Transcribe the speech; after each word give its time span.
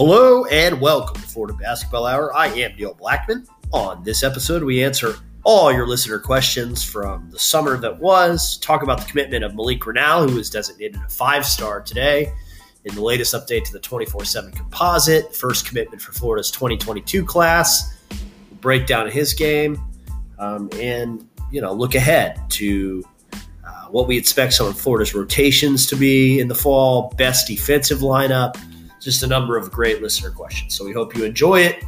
Hello 0.00 0.46
and 0.46 0.80
welcome 0.80 1.20
to 1.20 1.28
Florida 1.28 1.52
Basketball 1.52 2.06
Hour. 2.06 2.34
I 2.34 2.46
am 2.46 2.74
Neil 2.74 2.94
Blackman. 2.94 3.46
On 3.70 4.02
this 4.02 4.22
episode, 4.22 4.62
we 4.62 4.82
answer 4.82 5.16
all 5.44 5.70
your 5.70 5.86
listener 5.86 6.18
questions 6.18 6.82
from 6.82 7.30
the 7.30 7.38
summer 7.38 7.76
that 7.76 7.98
was, 7.98 8.56
talk 8.60 8.82
about 8.82 8.98
the 8.98 9.04
commitment 9.04 9.44
of 9.44 9.54
Malik 9.54 9.80
Reneau, 9.80 10.26
who 10.26 10.36
was 10.36 10.48
designated 10.48 10.98
a 11.04 11.08
five 11.10 11.44
star 11.44 11.82
today 11.82 12.32
in 12.86 12.94
the 12.94 13.02
latest 13.02 13.34
update 13.34 13.64
to 13.64 13.72
the 13.74 13.78
24 13.78 14.24
7 14.24 14.50
composite, 14.52 15.36
first 15.36 15.66
commitment 15.66 16.00
for 16.00 16.12
Florida's 16.12 16.50
2022 16.50 17.22
class, 17.22 17.94
breakdown 18.62 19.06
of 19.06 19.12
his 19.12 19.34
game, 19.34 19.78
um, 20.38 20.70
and 20.76 21.28
you 21.52 21.60
know 21.60 21.74
look 21.74 21.94
ahead 21.94 22.40
to 22.48 23.04
uh, 23.66 23.84
what 23.90 24.08
we 24.08 24.16
expect 24.16 24.54
some 24.54 24.66
of 24.66 24.80
Florida's 24.80 25.14
rotations 25.14 25.84
to 25.88 25.94
be 25.94 26.40
in 26.40 26.48
the 26.48 26.54
fall, 26.54 27.12
best 27.18 27.46
defensive 27.46 27.98
lineup, 27.98 28.56
just 29.00 29.22
a 29.22 29.26
number 29.26 29.56
of 29.56 29.70
great 29.70 30.02
listener 30.02 30.30
questions. 30.30 30.74
So 30.74 30.84
we 30.84 30.92
hope 30.92 31.16
you 31.16 31.24
enjoy 31.24 31.62
it 31.62 31.84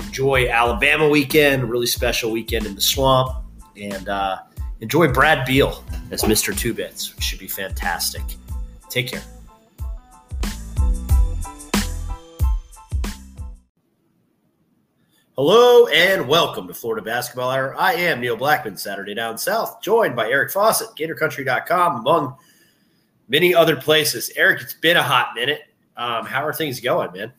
enjoy 0.00 0.48
Alabama 0.48 1.08
weekend, 1.08 1.68
really 1.68 1.86
special 1.86 2.30
weekend 2.30 2.66
in 2.66 2.74
the 2.74 2.80
swamp, 2.80 3.30
and 3.76 4.08
uh, 4.08 4.38
enjoy 4.80 5.08
Brad 5.08 5.44
Beal 5.46 5.84
as 6.10 6.22
Mr. 6.22 6.56
Two 6.56 6.72
Bits, 6.72 7.14
which 7.14 7.24
should 7.24 7.38
be 7.38 7.48
fantastic. 7.48 8.22
Take 8.88 9.08
care. 9.08 9.22
Hello 15.36 15.88
and 15.88 16.28
welcome 16.28 16.68
to 16.68 16.74
Florida 16.74 17.02
Basketball 17.02 17.50
Hour. 17.50 17.74
I 17.76 17.94
am 17.94 18.20
Neil 18.20 18.36
Blackman, 18.36 18.76
Saturday 18.76 19.14
Down 19.14 19.36
South, 19.36 19.82
joined 19.82 20.14
by 20.14 20.30
Eric 20.30 20.52
Fawcett, 20.52 20.90
GatorCountry.com, 20.96 21.96
among 21.96 22.36
many 23.28 23.52
other 23.52 23.74
places. 23.74 24.30
Eric, 24.36 24.62
it's 24.62 24.74
been 24.74 24.96
a 24.96 25.02
hot 25.02 25.30
minute. 25.34 25.62
Um, 25.96 26.26
how 26.26 26.44
are 26.44 26.52
things 26.52 26.80
going, 26.80 27.12
man? 27.12 27.32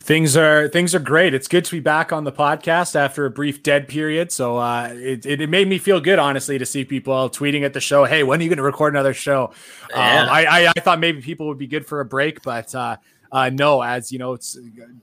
Things 0.00 0.36
are 0.36 0.68
things 0.68 0.94
are 0.94 0.98
great. 0.98 1.32
It's 1.32 1.48
good 1.48 1.64
to 1.64 1.70
be 1.70 1.80
back 1.80 2.12
on 2.12 2.24
the 2.24 2.32
podcast 2.32 2.94
after 2.94 3.24
a 3.24 3.30
brief 3.30 3.62
dead 3.62 3.88
period. 3.88 4.30
So 4.30 4.58
uh, 4.58 4.90
it, 4.92 5.24
it, 5.24 5.48
made 5.48 5.66
me 5.66 5.78
feel 5.78 5.98
good, 5.98 6.18
honestly, 6.18 6.58
to 6.58 6.66
see 6.66 6.84
people 6.84 7.30
tweeting 7.30 7.64
at 7.64 7.72
the 7.72 7.80
show. 7.80 8.04
Hey, 8.04 8.22
when 8.22 8.38
are 8.38 8.42
you 8.42 8.50
going 8.50 8.58
to 8.58 8.62
record 8.62 8.92
another 8.92 9.14
show? 9.14 9.52
Yeah. 9.88 10.24
Um, 10.24 10.28
I, 10.28 10.44
I, 10.44 10.72
I 10.76 10.80
thought 10.80 11.00
maybe 11.00 11.22
people 11.22 11.46
would 11.48 11.56
be 11.56 11.66
good 11.66 11.86
for 11.86 12.00
a 12.00 12.04
break, 12.04 12.42
but 12.42 12.74
uh, 12.74 12.98
uh, 13.34 13.50
no, 13.50 13.82
as 13.82 14.12
you 14.12 14.18
know, 14.20 14.32
it's 14.32 14.56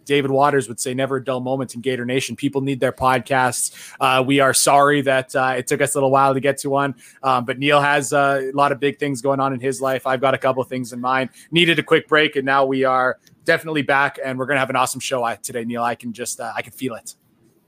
David 0.06 0.32
Waters 0.32 0.70
would 0.70 0.80
say, 0.80 0.94
never 0.94 1.18
a 1.18 1.24
dull 1.24 1.42
moment 1.42 1.76
in 1.76 1.82
Gator 1.82 2.06
Nation. 2.06 2.38
People 2.38 2.62
need 2.62 2.80
their 2.80 2.94
podcasts. 2.94 3.94
Uh, 4.00 4.24
we 4.26 4.40
are 4.40 4.54
sorry 4.54 5.02
that 5.02 5.36
uh, 5.36 5.56
it 5.58 5.68
took 5.68 5.82
us 5.82 5.96
a 5.96 5.98
little 5.98 6.12
while 6.12 6.34
to 6.34 6.40
get 6.40 6.58
to 6.60 6.70
one, 6.70 6.96
um, 7.24 7.44
but 7.44 7.60
Neil 7.60 7.82
has 7.82 8.14
uh, 8.14 8.42
a 8.42 8.54
lot 8.54 8.72
of 8.72 8.80
big 8.80 9.00
things 9.00 9.22
going 9.22 9.42
on 9.42 9.54
in 9.54 9.60
his 9.60 9.82
life. 9.82 10.08
I've 10.08 10.22
got 10.22 10.34
a 10.34 10.38
couple 10.38 10.64
of 10.64 10.70
things 10.70 10.94
in 10.94 11.02
mind. 11.02 11.32
Needed 11.52 11.78
a 11.78 11.84
quick 11.84 12.08
break, 12.08 12.38
and 12.38 12.46
now 12.46 12.64
we 12.64 12.86
are 12.86 13.20
definitely 13.44 13.82
back, 13.82 14.18
and 14.24 14.40
we're 14.40 14.46
gonna 14.46 14.62
have 14.62 14.70
an 14.70 14.78
awesome 14.78 15.02
show 15.02 15.36
today, 15.44 15.66
Neil. 15.66 15.84
I 15.84 15.96
can 15.96 16.14
just 16.14 16.40
uh, 16.40 16.54
I 16.56 16.62
can 16.62 16.72
feel 16.72 16.96
it. 16.96 17.16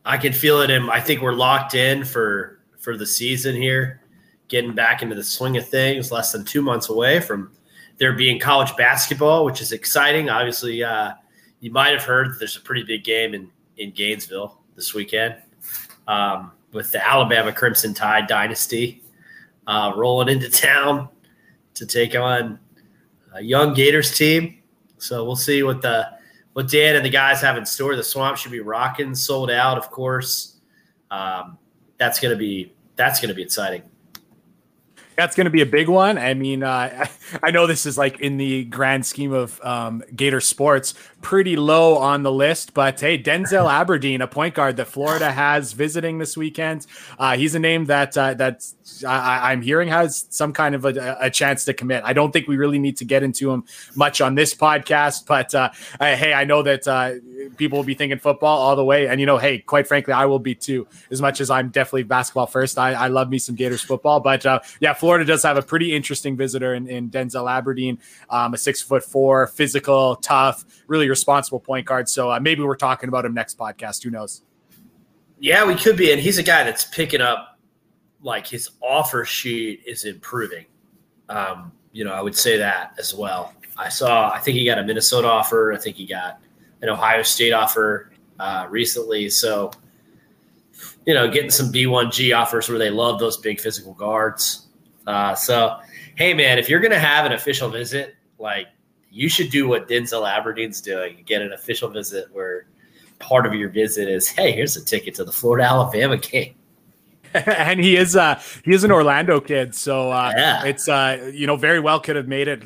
I 0.05 0.17
can 0.17 0.31
feel 0.31 0.61
it, 0.61 0.71
and 0.71 0.89
I 0.89 1.01
think 1.01 1.21
we're 1.21 1.33
locked 1.33 1.75
in 1.75 2.05
for 2.05 2.59
for 2.79 2.95
the 2.95 3.05
season 3.05 3.53
here. 3.53 3.99
Getting 4.47 4.73
back 4.73 5.01
into 5.01 5.15
the 5.15 5.23
swing 5.25 5.57
of 5.57 5.67
things, 5.67 6.09
less 6.09 6.31
than 6.31 6.45
two 6.45 6.61
months 6.61 6.87
away 6.87 7.19
from 7.19 7.51
there 8.03 8.11
being 8.13 8.37
college 8.37 8.75
basketball, 8.75 9.45
which 9.45 9.61
is 9.61 9.71
exciting. 9.71 10.29
Obviously, 10.29 10.83
uh, 10.83 11.13
you 11.61 11.71
might 11.71 11.93
have 11.93 12.03
heard 12.03 12.37
there's 12.37 12.57
a 12.57 12.61
pretty 12.61 12.83
big 12.83 13.05
game 13.05 13.33
in 13.33 13.49
in 13.77 13.91
Gainesville 13.91 14.59
this 14.75 14.93
weekend 14.93 15.35
um, 16.07 16.51
with 16.73 16.91
the 16.91 17.07
Alabama 17.07 17.53
Crimson 17.53 17.93
Tide 17.93 18.27
dynasty 18.27 19.01
uh, 19.67 19.93
rolling 19.95 20.27
into 20.27 20.49
town 20.67 21.07
to 21.75 21.85
take 21.85 22.13
on 22.13 22.59
a 23.33 23.41
young 23.41 23.73
Gators 23.73 24.15
team 24.15 24.59
so 25.03 25.23
we'll 25.23 25.35
see 25.35 25.63
what 25.63 25.81
the 25.81 26.09
what 26.53 26.69
Dan 26.69 26.95
and 26.95 27.05
the 27.05 27.09
guys 27.09 27.41
have 27.41 27.57
in 27.57 27.65
store. 27.65 27.95
The 27.95 28.03
swamp 28.03 28.37
should 28.37 28.51
be 28.51 28.59
rocking, 28.59 29.15
sold 29.15 29.49
out, 29.49 29.77
of 29.77 29.89
course. 29.91 30.57
Um, 31.09 31.57
that's 31.97 32.19
gonna 32.19 32.35
be 32.35 32.73
that's 32.95 33.19
gonna 33.19 33.33
be 33.33 33.43
exciting. 33.43 33.83
That's 35.15 35.35
going 35.35 35.45
to 35.45 35.51
be 35.51 35.61
a 35.61 35.65
big 35.65 35.89
one. 35.89 36.17
I 36.17 36.33
mean, 36.33 36.63
uh, 36.63 37.07
I 37.43 37.51
know 37.51 37.67
this 37.67 37.85
is 37.85 37.97
like 37.97 38.19
in 38.19 38.37
the 38.37 38.65
grand 38.65 39.05
scheme 39.05 39.33
of 39.33 39.59
um, 39.63 40.03
Gator 40.15 40.41
sports, 40.41 40.93
pretty 41.21 41.55
low 41.55 41.97
on 41.97 42.23
the 42.23 42.31
list. 42.31 42.73
But 42.73 42.99
hey, 42.99 43.21
Denzel 43.21 43.71
Aberdeen, 43.71 44.21
a 44.21 44.27
point 44.27 44.55
guard 44.55 44.77
that 44.77 44.87
Florida 44.87 45.31
has 45.31 45.73
visiting 45.73 46.19
this 46.19 46.35
weekend, 46.37 46.85
uh, 47.17 47.37
he's 47.37 47.55
a 47.55 47.59
name 47.59 47.85
that 47.85 48.17
uh, 48.17 48.33
that's 48.33 48.75
I, 49.07 49.53
am 49.53 49.61
hearing 49.61 49.87
has 49.87 50.25
some 50.29 50.53
kind 50.53 50.75
of 50.75 50.85
a, 50.85 51.17
a, 51.19 51.29
chance 51.29 51.65
to 51.65 51.73
commit. 51.73 52.03
I 52.03 52.13
don't 52.13 52.31
think 52.31 52.47
we 52.47 52.57
really 52.57 52.79
need 52.79 52.97
to 52.97 53.05
get 53.05 53.23
into 53.23 53.49
him 53.51 53.63
much 53.95 54.19
on 54.19 54.35
this 54.35 54.53
podcast, 54.53 55.25
but 55.25 55.55
uh, 55.55 55.69
hey, 55.99 56.33
I 56.33 56.43
know 56.43 56.61
that 56.63 56.87
uh, 56.87 57.13
people 57.55 57.77
will 57.77 57.85
be 57.85 57.93
thinking 57.93 58.19
football 58.19 58.59
all 58.59 58.75
the 58.75 58.83
way, 58.83 59.07
and 59.07 59.19
you 59.19 59.25
know, 59.25 59.37
hey, 59.37 59.59
quite 59.59 59.87
frankly, 59.87 60.13
I 60.13 60.25
will 60.25 60.39
be 60.39 60.53
too. 60.53 60.85
As 61.11 61.21
much 61.21 61.39
as 61.39 61.49
I'm 61.49 61.69
definitely 61.69 62.03
basketball 62.03 62.47
first, 62.47 62.77
I, 62.77 62.93
I 62.93 63.07
love 63.07 63.29
me 63.29 63.39
some 63.39 63.55
Gators 63.55 63.81
football, 63.81 64.19
but 64.19 64.45
uh, 64.45 64.59
yeah, 64.79 64.93
Florida 65.03 65.25
does 65.25 65.43
have 65.43 65.57
a 65.57 65.61
pretty 65.61 65.93
interesting 65.93 66.37
visitor 66.37 66.73
in, 66.75 66.87
in 66.87 67.09
Denzel 67.09 67.51
Aberdeen, 67.51 67.99
um, 68.29 68.53
a 68.53 68.57
six 68.57 68.81
foot 68.81 69.03
four, 69.03 69.47
physical, 69.47 70.15
tough, 70.15 70.63
really 70.87 71.09
responsible 71.09 71.59
point 71.59 71.85
guard. 71.85 72.07
So 72.07 72.31
uh, 72.31 72.39
maybe 72.39 72.63
we're 72.63 72.77
talking 72.77 73.09
about 73.09 73.25
him 73.25 73.33
next 73.33 73.57
podcast. 73.57 74.01
Who 74.01 74.11
knows? 74.11 74.43
Yeah, 75.41 75.65
we 75.65 75.75
could 75.75 75.97
be, 75.97 76.13
and 76.13 76.21
he's 76.21 76.37
a 76.37 76.43
guy 76.43 76.63
that's 76.63 76.85
picking 76.85 77.19
up 77.19 77.59
like 78.21 78.47
his 78.47 78.69
offer 78.81 79.25
sheet 79.25 79.81
is 79.85 80.05
improving. 80.05 80.67
Um, 81.27 81.73
you 81.91 82.05
know, 82.05 82.13
I 82.13 82.21
would 82.21 82.37
say 82.37 82.55
that 82.59 82.93
as 82.97 83.13
well. 83.13 83.53
I 83.75 83.89
saw, 83.89 84.31
I 84.31 84.39
think 84.39 84.55
he 84.55 84.63
got 84.63 84.79
a 84.79 84.85
Minnesota 84.85 85.27
offer. 85.27 85.73
I 85.73 85.79
think 85.79 85.97
he 85.97 86.05
got 86.05 86.39
an 86.81 86.87
Ohio 86.87 87.23
State 87.23 87.51
offer 87.51 88.09
uh, 88.39 88.67
recently. 88.69 89.29
So, 89.29 89.69
you 91.05 91.13
know, 91.13 91.29
getting 91.29 91.51
some 91.51 91.73
B1G 91.73 92.33
offers 92.33 92.69
where 92.69 92.79
they 92.79 92.89
love 92.89 93.19
those 93.19 93.35
big 93.35 93.59
physical 93.59 93.93
guards. 93.95 94.62
Uh, 95.05 95.35
so, 95.35 95.79
hey, 96.15 96.33
man, 96.33 96.57
if 96.57 96.69
you're 96.69 96.79
going 96.79 96.91
to 96.91 96.99
have 96.99 97.25
an 97.25 97.33
official 97.33 97.69
visit, 97.69 98.15
like 98.39 98.67
you 99.09 99.29
should 99.29 99.49
do 99.49 99.67
what 99.67 99.87
Denzel 99.87 100.29
Aberdeen's 100.29 100.81
doing. 100.81 101.23
Get 101.25 101.41
an 101.41 101.53
official 101.53 101.89
visit 101.89 102.27
where 102.31 102.65
part 103.19 103.45
of 103.45 103.53
your 103.53 103.69
visit 103.69 104.09
is, 104.09 104.27
hey, 104.27 104.51
here's 104.51 104.75
a 104.75 104.83
ticket 104.83 105.15
to 105.15 105.23
the 105.23 105.31
Florida 105.31 105.65
Alabama 105.65 106.17
game. 106.17 106.55
and 107.47 107.79
he 107.79 107.95
is 107.95 108.15
uh 108.15 108.39
he 108.63 108.73
is 108.73 108.83
an 108.83 108.91
Orlando 108.91 109.39
kid, 109.39 109.73
so 109.73 110.11
uh, 110.11 110.31
yeah. 110.35 110.65
it's 110.65 110.87
uh 110.87 111.31
you 111.33 111.47
know 111.47 111.55
very 111.55 111.79
well 111.79 111.99
could 111.99 112.15
have 112.15 112.27
made 112.27 112.47
it 112.47 112.63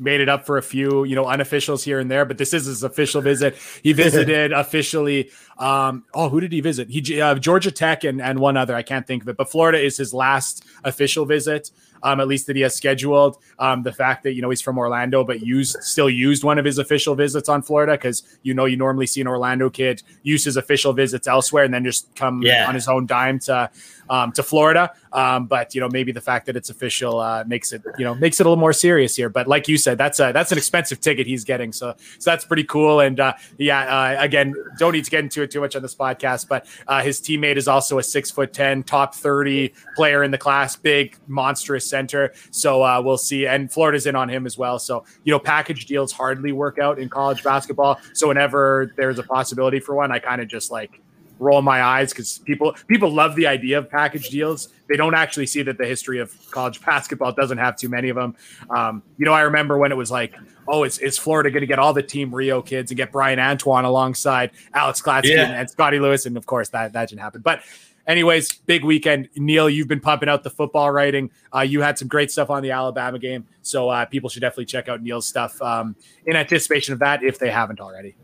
made 0.00 0.20
it 0.20 0.28
up 0.28 0.46
for 0.46 0.58
a 0.58 0.62
few 0.62 1.04
you 1.04 1.14
know 1.14 1.24
unofficials 1.24 1.84
here 1.84 1.98
and 1.98 2.10
there, 2.10 2.24
but 2.24 2.38
this 2.38 2.54
is 2.54 2.66
his 2.66 2.82
official 2.82 3.20
visit. 3.20 3.56
He 3.82 3.92
visited 3.92 4.52
officially. 4.64 5.30
Um, 5.58 6.04
oh, 6.14 6.28
who 6.28 6.40
did 6.40 6.52
he 6.52 6.60
visit? 6.60 6.88
He 6.88 7.20
uh, 7.20 7.34
Georgia 7.36 7.70
Tech 7.70 8.04
and 8.04 8.20
and 8.20 8.38
one 8.38 8.56
other 8.56 8.74
I 8.74 8.82
can't 8.82 9.06
think 9.06 9.22
of 9.22 9.28
it, 9.28 9.36
but 9.36 9.50
Florida 9.50 9.80
is 9.80 9.96
his 9.96 10.14
last 10.14 10.64
official 10.84 11.24
visit 11.24 11.70
um, 12.02 12.20
at 12.20 12.28
least 12.28 12.46
that 12.46 12.56
he 12.56 12.62
has 12.62 12.74
scheduled. 12.74 13.38
Um, 13.58 13.82
the 13.82 13.92
fact 13.92 14.22
that 14.24 14.34
you 14.34 14.42
know 14.42 14.50
he's 14.50 14.62
from 14.62 14.78
Orlando, 14.78 15.24
but 15.24 15.40
used 15.40 15.76
still 15.82 16.10
used 16.10 16.44
one 16.44 16.58
of 16.58 16.64
his 16.64 16.78
official 16.78 17.14
visits 17.14 17.48
on 17.48 17.62
Florida 17.62 17.92
because 17.92 18.22
you 18.42 18.54
know 18.54 18.64
you 18.64 18.76
normally 18.76 19.06
see 19.06 19.20
an 19.20 19.26
Orlando 19.26 19.70
kid 19.70 20.02
use 20.22 20.44
his 20.44 20.56
official 20.56 20.92
visits 20.92 21.26
elsewhere 21.26 21.64
and 21.64 21.72
then 21.72 21.84
just 21.84 22.14
come 22.14 22.42
yeah. 22.42 22.68
on 22.68 22.74
his 22.74 22.88
own 22.88 23.06
dime 23.06 23.38
to 23.40 23.70
um, 24.10 24.32
to 24.32 24.42
Florida. 24.42 24.92
Um, 25.12 25.46
but 25.46 25.74
you 25.74 25.80
know 25.80 25.88
maybe 25.88 26.12
the 26.12 26.20
fact 26.20 26.46
that 26.46 26.56
it's 26.56 26.70
official 26.70 27.20
uh, 27.20 27.44
makes 27.46 27.72
it 27.72 27.82
you 27.98 28.04
know 28.04 28.14
makes 28.14 28.40
it 28.40 28.46
a 28.46 28.48
little 28.48 28.60
more 28.60 28.72
serious 28.72 29.16
here. 29.16 29.28
But 29.28 29.48
like 29.48 29.68
you 29.68 29.78
said, 29.78 29.98
that's 29.98 30.20
a 30.20 30.32
that's 30.32 30.52
an 30.52 30.58
expensive 30.58 31.00
ticket 31.00 31.26
he's 31.26 31.44
getting, 31.44 31.72
so 31.72 31.94
so 32.18 32.30
that's 32.30 32.44
pretty 32.44 32.64
cool. 32.64 33.00
And 33.00 33.18
uh, 33.18 33.34
yeah, 33.56 33.80
uh, 33.80 34.22
again, 34.22 34.54
don't 34.78 34.92
need 34.92 35.04
to 35.04 35.10
get 35.10 35.24
into 35.24 35.42
it 35.42 35.50
too 35.50 35.60
much 35.60 35.76
on 35.76 35.82
this 35.82 35.94
podcast, 35.94 36.48
but 36.48 36.66
uh, 36.86 37.02
his 37.02 37.20
teammate 37.20 37.56
is 37.56 37.68
also 37.68 37.98
a 37.98 38.02
six 38.02 38.30
foot 38.30 38.52
ten, 38.52 38.82
top 38.82 39.14
thirty 39.14 39.72
player 39.96 40.22
in 40.22 40.30
the 40.30 40.38
class, 40.38 40.76
big, 40.76 41.16
monstrous 41.26 41.87
center. 41.88 42.32
So 42.50 42.82
uh, 42.82 43.00
we'll 43.02 43.18
see. 43.18 43.46
And 43.46 43.72
Florida's 43.72 44.06
in 44.06 44.14
on 44.14 44.28
him 44.28 44.46
as 44.46 44.58
well. 44.58 44.78
So, 44.78 45.04
you 45.24 45.32
know, 45.32 45.38
package 45.38 45.86
deals 45.86 46.12
hardly 46.12 46.52
work 46.52 46.78
out 46.78 46.98
in 46.98 47.08
college 47.08 47.42
basketball. 47.42 48.00
So 48.14 48.28
whenever 48.28 48.92
there's 48.96 49.18
a 49.18 49.22
possibility 49.22 49.80
for 49.80 49.94
one, 49.94 50.12
I 50.12 50.18
kind 50.18 50.40
of 50.40 50.48
just 50.48 50.70
like 50.70 51.00
roll 51.38 51.62
my 51.62 51.82
eyes 51.82 52.12
because 52.12 52.38
people 52.38 52.74
people 52.88 53.10
love 53.10 53.36
the 53.36 53.46
idea 53.46 53.78
of 53.78 53.88
package 53.88 54.28
deals. 54.28 54.68
They 54.88 54.96
don't 54.96 55.14
actually 55.14 55.46
see 55.46 55.62
that 55.62 55.78
the 55.78 55.86
history 55.86 56.18
of 56.18 56.34
college 56.50 56.80
basketball 56.84 57.32
doesn't 57.32 57.58
have 57.58 57.76
too 57.76 57.88
many 57.88 58.08
of 58.08 58.16
them. 58.16 58.36
Um, 58.70 59.02
you 59.16 59.24
know, 59.24 59.32
I 59.32 59.42
remember 59.42 59.78
when 59.78 59.92
it 59.92 59.96
was 59.96 60.10
like, 60.10 60.34
oh, 60.66 60.84
is, 60.84 60.98
is 60.98 61.18
Florida 61.18 61.50
going 61.50 61.60
to 61.60 61.66
get 61.66 61.78
all 61.78 61.92
the 61.92 62.02
Team 62.02 62.34
Rio 62.34 62.62
kids 62.62 62.90
and 62.90 62.96
get 62.96 63.12
Brian 63.12 63.38
Antoine 63.38 63.84
alongside 63.84 64.50
Alex 64.74 65.00
Klatsky 65.02 65.34
yeah. 65.34 65.44
and, 65.44 65.54
and 65.54 65.70
Scottie 65.70 66.00
Lewis? 66.00 66.26
And 66.26 66.36
of 66.36 66.46
course, 66.46 66.70
that 66.70 66.92
that 66.92 67.08
didn't 67.08 67.22
happen. 67.22 67.40
But 67.40 67.62
anyways, 68.08 68.52
big 68.66 68.84
weekend. 68.84 69.28
Neil, 69.36 69.70
you've 69.70 69.86
been 69.86 70.00
pumping 70.00 70.28
out 70.28 70.42
the 70.42 70.50
football 70.50 70.90
writing. 70.90 71.30
Uh, 71.54 71.60
you 71.60 71.80
had 71.80 71.98
some 71.98 72.08
great 72.08 72.32
stuff 72.32 72.50
on 72.50 72.62
the 72.62 72.72
Alabama 72.72 73.18
game. 73.18 73.46
So 73.62 73.88
uh, 73.90 74.06
people 74.06 74.28
should 74.28 74.40
definitely 74.40 74.64
check 74.64 74.88
out 74.88 75.02
Neil's 75.02 75.28
stuff 75.28 75.60
um, 75.62 75.94
in 76.26 76.34
anticipation 76.34 76.94
of 76.94 76.98
that 77.00 77.22
if 77.22 77.38
they 77.38 77.50
haven't 77.50 77.80
already. 77.80 78.16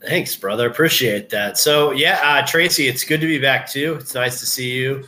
Thanks, 0.00 0.34
brother. 0.34 0.68
Appreciate 0.68 1.28
that. 1.30 1.58
So, 1.58 1.90
yeah, 1.90 2.20
uh, 2.22 2.46
Tracy, 2.46 2.88
it's 2.88 3.04
good 3.04 3.20
to 3.20 3.26
be 3.26 3.38
back 3.38 3.68
too. 3.68 3.96
It's 4.00 4.14
nice 4.14 4.40
to 4.40 4.46
see 4.46 4.72
you 4.72 5.04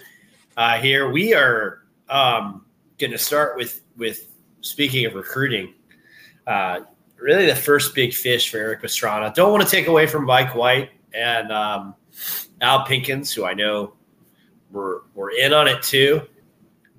uh, 0.56 0.78
here. 0.78 1.11
We 1.11 1.32
are 1.32 1.84
um, 2.08 2.64
going 2.99 3.12
to 3.12 3.19
start 3.19 3.56
with 3.56 3.82
with 3.96 4.28
speaking 4.62 5.06
of 5.06 5.14
recruiting. 5.14 5.75
Uh, 6.46 6.81
really 7.19 7.46
the 7.46 7.55
first 7.55 7.94
big 7.94 8.12
fish 8.12 8.50
for 8.50 8.58
Eric 8.58 8.82
Pastrana. 8.82 9.32
Don't 9.32 9.52
want 9.52 9.62
to 9.62 9.70
take 9.70 9.87
away 9.87 10.06
from 10.06 10.25
Mike 10.25 10.56
White 10.56 10.90
and 11.14 11.52
um, 11.52 11.94
Al 12.61 12.84
Pinkins, 12.84 13.32
who 13.32 13.44
I 13.44 13.55
know 13.55 13.93
were 14.70 15.02
were 15.14 15.31
in 15.31 15.52
on 15.52 15.69
it 15.69 15.82
too. 15.82 16.22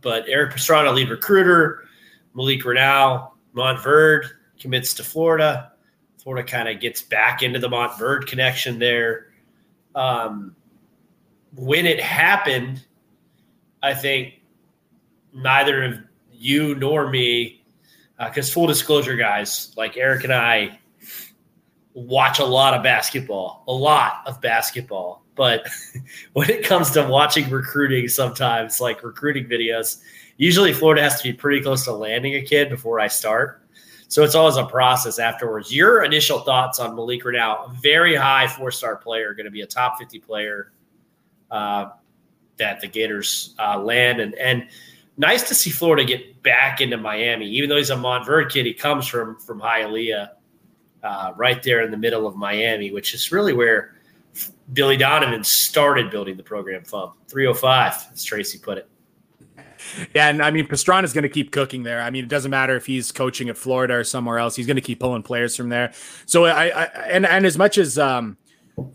But 0.01 0.25
Eric 0.27 0.53
Pastrana, 0.53 0.93
lead 0.93 1.09
recruiter, 1.09 1.85
Malik 2.33 2.63
Reneau, 2.63 3.31
Montverde 3.55 4.27
commits 4.59 4.93
to 4.95 5.03
Florida. 5.03 5.71
Florida 6.17 6.47
kind 6.47 6.69
of 6.69 6.79
gets 6.79 7.01
back 7.01 7.41
into 7.41 7.59
the 7.59 7.67
Montverde 7.67 8.27
connection 8.27 8.79
there. 8.79 9.27
Um, 9.95 10.55
when 11.55 11.85
it 11.85 11.99
happened, 11.99 12.85
I 13.83 13.93
think 13.93 14.35
neither 15.33 15.83
of 15.83 15.93
you 16.31 16.75
nor 16.75 17.09
me, 17.09 17.63
because 18.17 18.49
uh, 18.49 18.53
full 18.53 18.67
disclosure, 18.67 19.15
guys, 19.15 19.73
like 19.77 19.97
Eric 19.97 20.23
and 20.23 20.33
I 20.33 20.79
watch 21.93 22.39
a 22.39 22.45
lot 22.45 22.73
of 22.73 22.83
basketball, 22.83 23.63
a 23.67 23.73
lot 23.73 24.23
of 24.25 24.41
basketball. 24.41 25.20
But 25.35 25.67
when 26.33 26.49
it 26.49 26.63
comes 26.63 26.91
to 26.91 27.03
watching 27.03 27.49
recruiting, 27.49 28.07
sometimes 28.07 28.81
like 28.81 29.03
recruiting 29.03 29.45
videos, 29.45 30.01
usually 30.37 30.73
Florida 30.73 31.01
has 31.01 31.21
to 31.21 31.31
be 31.31 31.33
pretty 31.33 31.61
close 31.61 31.85
to 31.85 31.93
landing 31.93 32.35
a 32.35 32.41
kid 32.41 32.69
before 32.69 32.99
I 32.99 33.07
start. 33.07 33.61
So 34.07 34.23
it's 34.23 34.35
always 34.35 34.57
a 34.57 34.65
process 34.65 35.19
afterwards. 35.19 35.73
Your 35.73 36.03
initial 36.03 36.39
thoughts 36.39 36.79
on 36.79 36.95
Malik 36.95 37.23
Reneau, 37.23 37.73
very 37.81 38.13
high 38.13 38.45
four 38.47 38.69
star 38.69 38.97
player, 38.97 39.33
going 39.33 39.45
to 39.45 39.51
be 39.51 39.61
a 39.61 39.67
top 39.67 39.97
50 39.97 40.19
player 40.19 40.73
uh, 41.49 41.91
that 42.57 42.81
the 42.81 42.87
Gators 42.87 43.55
uh, 43.57 43.79
land. 43.79 44.19
And, 44.19 44.35
and 44.35 44.67
nice 45.15 45.47
to 45.47 45.55
see 45.55 45.69
Florida 45.69 46.03
get 46.03 46.43
back 46.43 46.81
into 46.81 46.97
Miami. 46.97 47.47
Even 47.51 47.69
though 47.69 47.77
he's 47.77 47.89
a 47.89 47.95
Montverde 47.95 48.49
kid, 48.49 48.65
he 48.65 48.73
comes 48.73 49.07
from, 49.07 49.37
from 49.39 49.61
Hialeah, 49.61 50.31
uh, 51.03 51.31
right 51.35 51.63
there 51.63 51.81
in 51.81 51.91
the 51.91 51.97
middle 51.97 52.27
of 52.27 52.35
Miami, 52.35 52.91
which 52.91 53.13
is 53.13 53.31
really 53.31 53.53
where 53.53 53.95
Billy 54.73 54.97
Donovan 54.97 55.43
started 55.43 56.09
building 56.09 56.37
the 56.37 56.43
program 56.43 56.83
from. 56.83 57.13
305, 57.27 58.11
as 58.13 58.23
Tracy 58.23 58.57
put 58.57 58.77
it. 58.77 58.87
Yeah, 60.13 60.29
and 60.29 60.43
I 60.43 60.51
mean 60.51 60.67
Pastrana 60.67 61.03
is 61.03 61.13
going 61.13 61.23
to 61.23 61.29
keep 61.29 61.51
cooking 61.51 61.83
there. 61.83 62.01
I 62.01 62.11
mean, 62.11 62.23
it 62.23 62.27
doesn't 62.27 62.51
matter 62.51 62.75
if 62.75 62.85
he's 62.85 63.11
coaching 63.11 63.49
at 63.49 63.57
Florida 63.57 63.95
or 63.95 64.03
somewhere 64.03 64.37
else; 64.37 64.55
he's 64.55 64.67
going 64.67 64.75
to 64.75 64.81
keep 64.81 64.99
pulling 64.99 65.23
players 65.23 65.55
from 65.55 65.69
there. 65.69 65.91
So 66.25 66.45
I, 66.45 66.67
I 66.67 66.83
and 67.09 67.25
and 67.25 67.45
as 67.45 67.57
much 67.57 67.79
as 67.79 67.97
um, 67.97 68.37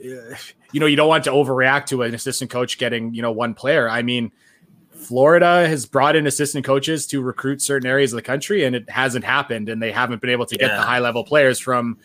you 0.01 0.81
know, 0.81 0.87
you 0.87 0.97
don't 0.97 1.09
want 1.09 1.25
to 1.25 1.31
overreact 1.31 1.87
to 1.87 2.03
an 2.03 2.15
assistant 2.15 2.51
coach 2.51 2.79
getting 2.79 3.15
you 3.15 3.23
know 3.23 3.33
one 3.33 3.55
player. 3.55 3.89
I 3.89 4.03
mean, 4.03 4.33
Florida 4.91 5.67
has 5.69 5.87
brought 5.87 6.17
in 6.17 6.27
assistant 6.27 6.65
coaches 6.65 7.07
to 7.09 7.21
recruit 7.21 7.63
certain 7.63 7.89
areas 7.89 8.13
of 8.13 8.17
the 8.17 8.23
country, 8.23 8.65
and 8.65 8.75
it 8.77 8.89
hasn't 8.89 9.25
happened, 9.25 9.69
and 9.69 9.83
they 9.83 9.93
haven't 9.93 10.21
been 10.21 10.31
able 10.31 10.47
to 10.47 10.57
get 10.57 10.71
yeah. 10.71 10.77
the 10.77 10.83
high 10.83 11.01
level 11.01 11.25
players 11.25 11.59
from 11.59 11.99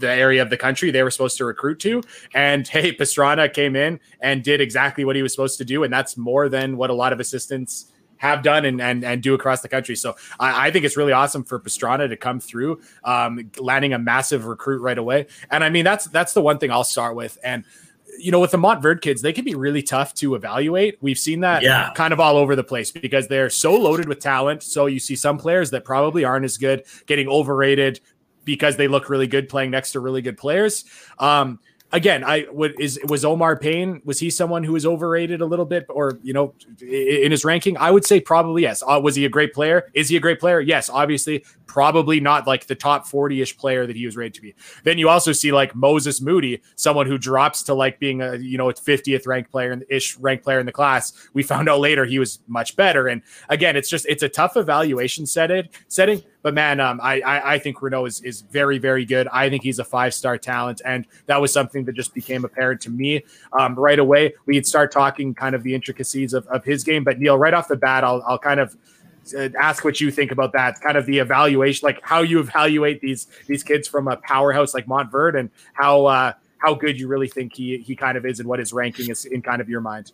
the 0.00 0.10
area 0.10 0.42
of 0.42 0.50
the 0.50 0.56
country 0.56 0.90
they 0.90 1.02
were 1.02 1.10
supposed 1.10 1.36
to 1.38 1.44
recruit 1.44 1.78
to. 1.80 2.02
And 2.34 2.66
hey, 2.66 2.92
Pastrana 2.92 3.52
came 3.52 3.76
in 3.76 4.00
and 4.20 4.42
did 4.42 4.60
exactly 4.60 5.04
what 5.04 5.16
he 5.16 5.22
was 5.22 5.32
supposed 5.32 5.58
to 5.58 5.64
do, 5.64 5.84
and 5.84 5.92
that's 5.92 6.16
more 6.16 6.48
than 6.48 6.76
what 6.76 6.90
a 6.90 6.94
lot 6.94 7.12
of 7.12 7.20
assistants 7.20 7.92
have 8.20 8.42
done 8.42 8.66
and 8.66 8.80
and, 8.80 9.02
and 9.02 9.22
do 9.22 9.34
across 9.34 9.62
the 9.62 9.68
country. 9.68 9.96
So 9.96 10.14
I, 10.38 10.68
I 10.68 10.70
think 10.70 10.84
it's 10.84 10.96
really 10.96 11.12
awesome 11.12 11.42
for 11.42 11.58
Pastrana 11.58 12.08
to 12.08 12.16
come 12.16 12.38
through, 12.38 12.80
um, 13.02 13.50
landing 13.58 13.94
a 13.94 13.98
massive 13.98 14.44
recruit 14.44 14.82
right 14.82 14.98
away. 14.98 15.26
And 15.50 15.64
I 15.64 15.70
mean 15.70 15.84
that's 15.84 16.06
that's 16.06 16.34
the 16.34 16.42
one 16.42 16.58
thing 16.58 16.70
I'll 16.70 16.84
start 16.84 17.16
with. 17.16 17.38
And 17.42 17.64
you 18.18 18.30
know, 18.30 18.40
with 18.40 18.50
the 18.50 18.58
Montverde 18.58 19.00
kids, 19.00 19.22
they 19.22 19.32
can 19.32 19.44
be 19.44 19.54
really 19.54 19.82
tough 19.82 20.14
to 20.14 20.34
evaluate. 20.34 20.98
We've 21.00 21.18
seen 21.18 21.40
that 21.40 21.62
yeah. 21.62 21.92
kind 21.94 22.12
of 22.12 22.20
all 22.20 22.36
over 22.36 22.54
the 22.56 22.64
place 22.64 22.90
because 22.90 23.28
they're 23.28 23.50
so 23.50 23.74
loaded 23.74 24.08
with 24.08 24.20
talent. 24.20 24.62
So 24.62 24.86
you 24.86 24.98
see 24.98 25.16
some 25.16 25.38
players 25.38 25.70
that 25.70 25.84
probably 25.84 26.24
aren't 26.24 26.44
as 26.44 26.58
good 26.58 26.84
getting 27.06 27.28
overrated 27.28 28.00
because 28.44 28.76
they 28.76 28.88
look 28.88 29.08
really 29.08 29.26
good 29.26 29.48
playing 29.48 29.70
next 29.70 29.92
to 29.92 30.00
really 30.00 30.22
good 30.22 30.36
players. 30.36 30.84
Um, 31.18 31.58
again, 31.92 32.24
I 32.24 32.46
would 32.50 32.78
is 32.80 32.98
was 33.08 33.24
Omar 33.24 33.56
Payne 33.56 34.00
was 34.04 34.18
he 34.18 34.30
someone 34.30 34.64
who 34.64 34.72
was 34.72 34.86
overrated 34.86 35.40
a 35.40 35.46
little 35.46 35.64
bit, 35.64 35.86
or 35.88 36.18
you 36.22 36.32
know, 36.32 36.54
in 36.80 37.30
his 37.30 37.44
ranking? 37.44 37.76
I 37.76 37.90
would 37.90 38.04
say 38.04 38.20
probably 38.20 38.62
yes. 38.62 38.82
Uh, 38.86 39.00
was 39.02 39.16
he 39.16 39.24
a 39.24 39.28
great 39.28 39.52
player? 39.52 39.88
Is 39.94 40.08
he 40.08 40.16
a 40.16 40.20
great 40.20 40.40
player? 40.40 40.60
Yes, 40.60 40.88
obviously, 40.88 41.44
probably 41.66 42.20
not 42.20 42.46
like 42.46 42.66
the 42.66 42.74
top 42.74 43.06
forty 43.06 43.40
ish 43.40 43.56
player 43.56 43.86
that 43.86 43.96
he 43.96 44.06
was 44.06 44.16
rated 44.16 44.34
to 44.34 44.42
be. 44.42 44.54
Then 44.84 44.98
you 44.98 45.08
also 45.08 45.32
see 45.32 45.52
like 45.52 45.74
Moses 45.74 46.20
Moody, 46.20 46.62
someone 46.76 47.06
who 47.06 47.18
drops 47.18 47.62
to 47.64 47.74
like 47.74 47.98
being 47.98 48.22
a 48.22 48.36
you 48.36 48.58
know 48.58 48.70
fiftieth 48.72 49.26
ranked 49.26 49.50
player 49.50 49.80
ish 49.88 50.16
ranked 50.18 50.44
player 50.44 50.60
in 50.60 50.66
the 50.66 50.72
class. 50.72 51.12
We 51.34 51.42
found 51.42 51.68
out 51.68 51.80
later 51.80 52.04
he 52.04 52.18
was 52.18 52.40
much 52.46 52.76
better. 52.76 53.08
And 53.08 53.22
again, 53.48 53.76
it's 53.76 53.88
just 53.88 54.06
it's 54.08 54.22
a 54.22 54.28
tough 54.28 54.56
evaluation 54.56 55.26
setting 55.26 55.68
setting 55.88 56.22
but 56.42 56.54
man, 56.54 56.80
um, 56.80 57.00
I, 57.02 57.20
I, 57.20 57.54
I 57.54 57.58
think 57.58 57.78
Reneau 57.78 58.06
is 58.06 58.20
is 58.22 58.42
very 58.42 58.78
very 58.78 59.04
good. 59.04 59.28
I 59.28 59.48
think 59.50 59.62
he's 59.62 59.78
a 59.78 59.84
five 59.84 60.14
star 60.14 60.38
talent, 60.38 60.80
and 60.84 61.06
that 61.26 61.40
was 61.40 61.52
something 61.52 61.84
that 61.84 61.94
just 61.94 62.14
became 62.14 62.44
apparent 62.44 62.80
to 62.82 62.90
me 62.90 63.22
um, 63.52 63.74
right 63.74 63.98
away. 63.98 64.34
We'd 64.46 64.66
start 64.66 64.92
talking 64.92 65.34
kind 65.34 65.54
of 65.54 65.62
the 65.62 65.74
intricacies 65.74 66.32
of, 66.34 66.46
of 66.46 66.64
his 66.64 66.84
game, 66.84 67.04
but 67.04 67.18
Neil, 67.18 67.36
right 67.36 67.54
off 67.54 67.68
the 67.68 67.76
bat, 67.76 68.04
I'll 68.04 68.22
I'll 68.26 68.38
kind 68.38 68.60
of 68.60 68.76
uh, 69.36 69.48
ask 69.60 69.84
what 69.84 70.00
you 70.00 70.10
think 70.10 70.32
about 70.32 70.52
that 70.52 70.80
kind 70.80 70.96
of 70.96 71.06
the 71.06 71.18
evaluation 71.18 71.86
like 71.86 72.00
how 72.02 72.20
you 72.20 72.40
evaluate 72.40 73.00
these 73.00 73.26
these 73.46 73.62
kids 73.62 73.86
from 73.86 74.08
a 74.08 74.16
powerhouse 74.16 74.72
like 74.72 74.86
montverde 74.86 75.38
and 75.38 75.50
how 75.74 76.06
uh 76.06 76.32
how 76.58 76.74
good 76.74 76.98
you 76.98 77.06
really 77.06 77.28
think 77.28 77.54
he 77.54 77.78
he 77.78 77.94
kind 77.94 78.16
of 78.16 78.24
is 78.24 78.40
and 78.40 78.48
what 78.48 78.58
his 78.58 78.72
ranking 78.72 79.10
is 79.10 79.26
in 79.26 79.42
kind 79.42 79.60
of 79.60 79.68
your 79.68 79.82
mind 79.82 80.12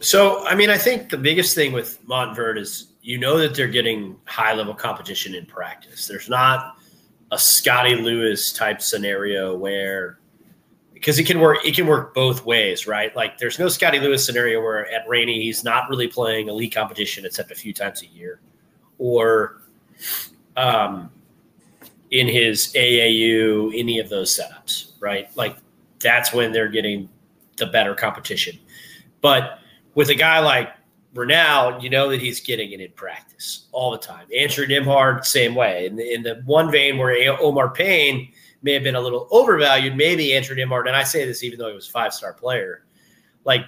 so 0.00 0.44
i 0.46 0.54
mean 0.54 0.70
i 0.70 0.78
think 0.78 1.10
the 1.10 1.16
biggest 1.16 1.54
thing 1.54 1.72
with 1.72 2.04
montverde 2.06 2.58
is 2.58 2.91
you 3.02 3.18
know 3.18 3.36
that 3.38 3.54
they're 3.54 3.68
getting 3.68 4.16
high 4.26 4.54
level 4.54 4.74
competition 4.74 5.34
in 5.34 5.44
practice. 5.44 6.06
There's 6.06 6.28
not 6.28 6.76
a 7.32 7.38
Scottie 7.38 7.96
Lewis 7.96 8.52
type 8.52 8.80
scenario 8.80 9.56
where 9.56 10.20
because 10.94 11.18
it 11.18 11.24
can 11.24 11.40
work 11.40 11.58
it 11.64 11.74
can 11.74 11.86
work 11.86 12.14
both 12.14 12.44
ways, 12.44 12.86
right? 12.86 13.14
Like 13.16 13.38
there's 13.38 13.58
no 13.58 13.68
Scottie 13.68 13.98
Lewis 13.98 14.24
scenario 14.24 14.60
where 14.60 14.88
at 14.92 15.06
Ranney 15.08 15.42
he's 15.42 15.64
not 15.64 15.90
really 15.90 16.06
playing 16.06 16.48
elite 16.48 16.72
competition 16.72 17.26
except 17.26 17.50
a 17.50 17.56
few 17.56 17.72
times 17.72 18.02
a 18.02 18.06
year. 18.06 18.40
Or 18.98 19.62
um 20.56 21.10
in 22.12 22.28
his 22.28 22.72
AAU, 22.74 23.76
any 23.76 23.98
of 23.98 24.10
those 24.10 24.38
setups, 24.38 24.92
right? 25.00 25.34
Like 25.36 25.56
that's 25.98 26.32
when 26.32 26.52
they're 26.52 26.68
getting 26.68 27.08
the 27.56 27.66
better 27.66 27.94
competition. 27.94 28.58
But 29.22 29.58
with 29.94 30.08
a 30.10 30.14
guy 30.14 30.38
like 30.38 30.68
Reneau, 31.14 31.82
you 31.82 31.90
know 31.90 32.08
that 32.10 32.20
he's 32.20 32.40
getting 32.40 32.72
it 32.72 32.80
in 32.80 32.90
practice 32.92 33.66
all 33.72 33.90
the 33.90 33.98
time. 33.98 34.26
Andrew 34.36 34.66
Nembhard, 34.66 35.24
same 35.26 35.54
way. 35.54 35.86
In 35.86 35.96
the, 35.96 36.14
in 36.14 36.22
the 36.22 36.42
one 36.46 36.70
vein 36.70 36.96
where 36.96 37.36
Omar 37.40 37.70
Payne 37.70 38.32
may 38.62 38.72
have 38.72 38.82
been 38.82 38.94
a 38.94 39.00
little 39.00 39.28
overvalued, 39.30 39.94
maybe 39.94 40.34
Andrew 40.34 40.56
Nembhard, 40.56 40.86
and 40.86 40.96
I 40.96 41.02
say 41.02 41.26
this 41.26 41.44
even 41.44 41.58
though 41.58 41.68
he 41.68 41.74
was 41.74 41.88
a 41.88 41.92
five 41.92 42.14
star 42.14 42.32
player, 42.32 42.84
like 43.44 43.66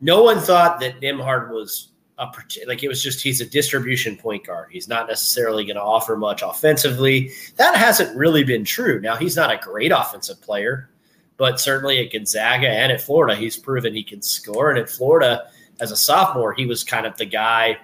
no 0.00 0.22
one 0.22 0.38
thought 0.38 0.80
that 0.80 1.00
Nembhard 1.00 1.50
was 1.50 1.88
a 2.18 2.28
like 2.66 2.82
it 2.82 2.88
was 2.88 3.02
just 3.02 3.22
he's 3.22 3.40
a 3.40 3.46
distribution 3.46 4.16
point 4.16 4.46
guard. 4.46 4.68
He's 4.70 4.88
not 4.88 5.08
necessarily 5.08 5.64
going 5.64 5.76
to 5.76 5.82
offer 5.82 6.16
much 6.16 6.42
offensively. 6.42 7.32
That 7.56 7.76
hasn't 7.76 8.16
really 8.16 8.44
been 8.44 8.64
true. 8.64 9.00
Now 9.00 9.16
he's 9.16 9.36
not 9.36 9.52
a 9.52 9.56
great 9.56 9.90
offensive 9.90 10.40
player, 10.40 10.90
but 11.38 11.60
certainly 11.60 11.98
at 12.04 12.12
Gonzaga 12.12 12.68
and 12.68 12.92
at 12.92 13.00
Florida, 13.00 13.34
he's 13.34 13.56
proven 13.56 13.94
he 13.94 14.02
can 14.02 14.20
score. 14.20 14.70
And 14.70 14.78
at 14.78 14.90
Florida 14.90 15.48
as 15.80 15.90
a 15.90 15.96
sophomore, 15.96 16.52
he 16.52 16.66
was 16.66 16.84
kind 16.84 17.06
of 17.06 17.16
the 17.16 17.24
guy, 17.24 17.78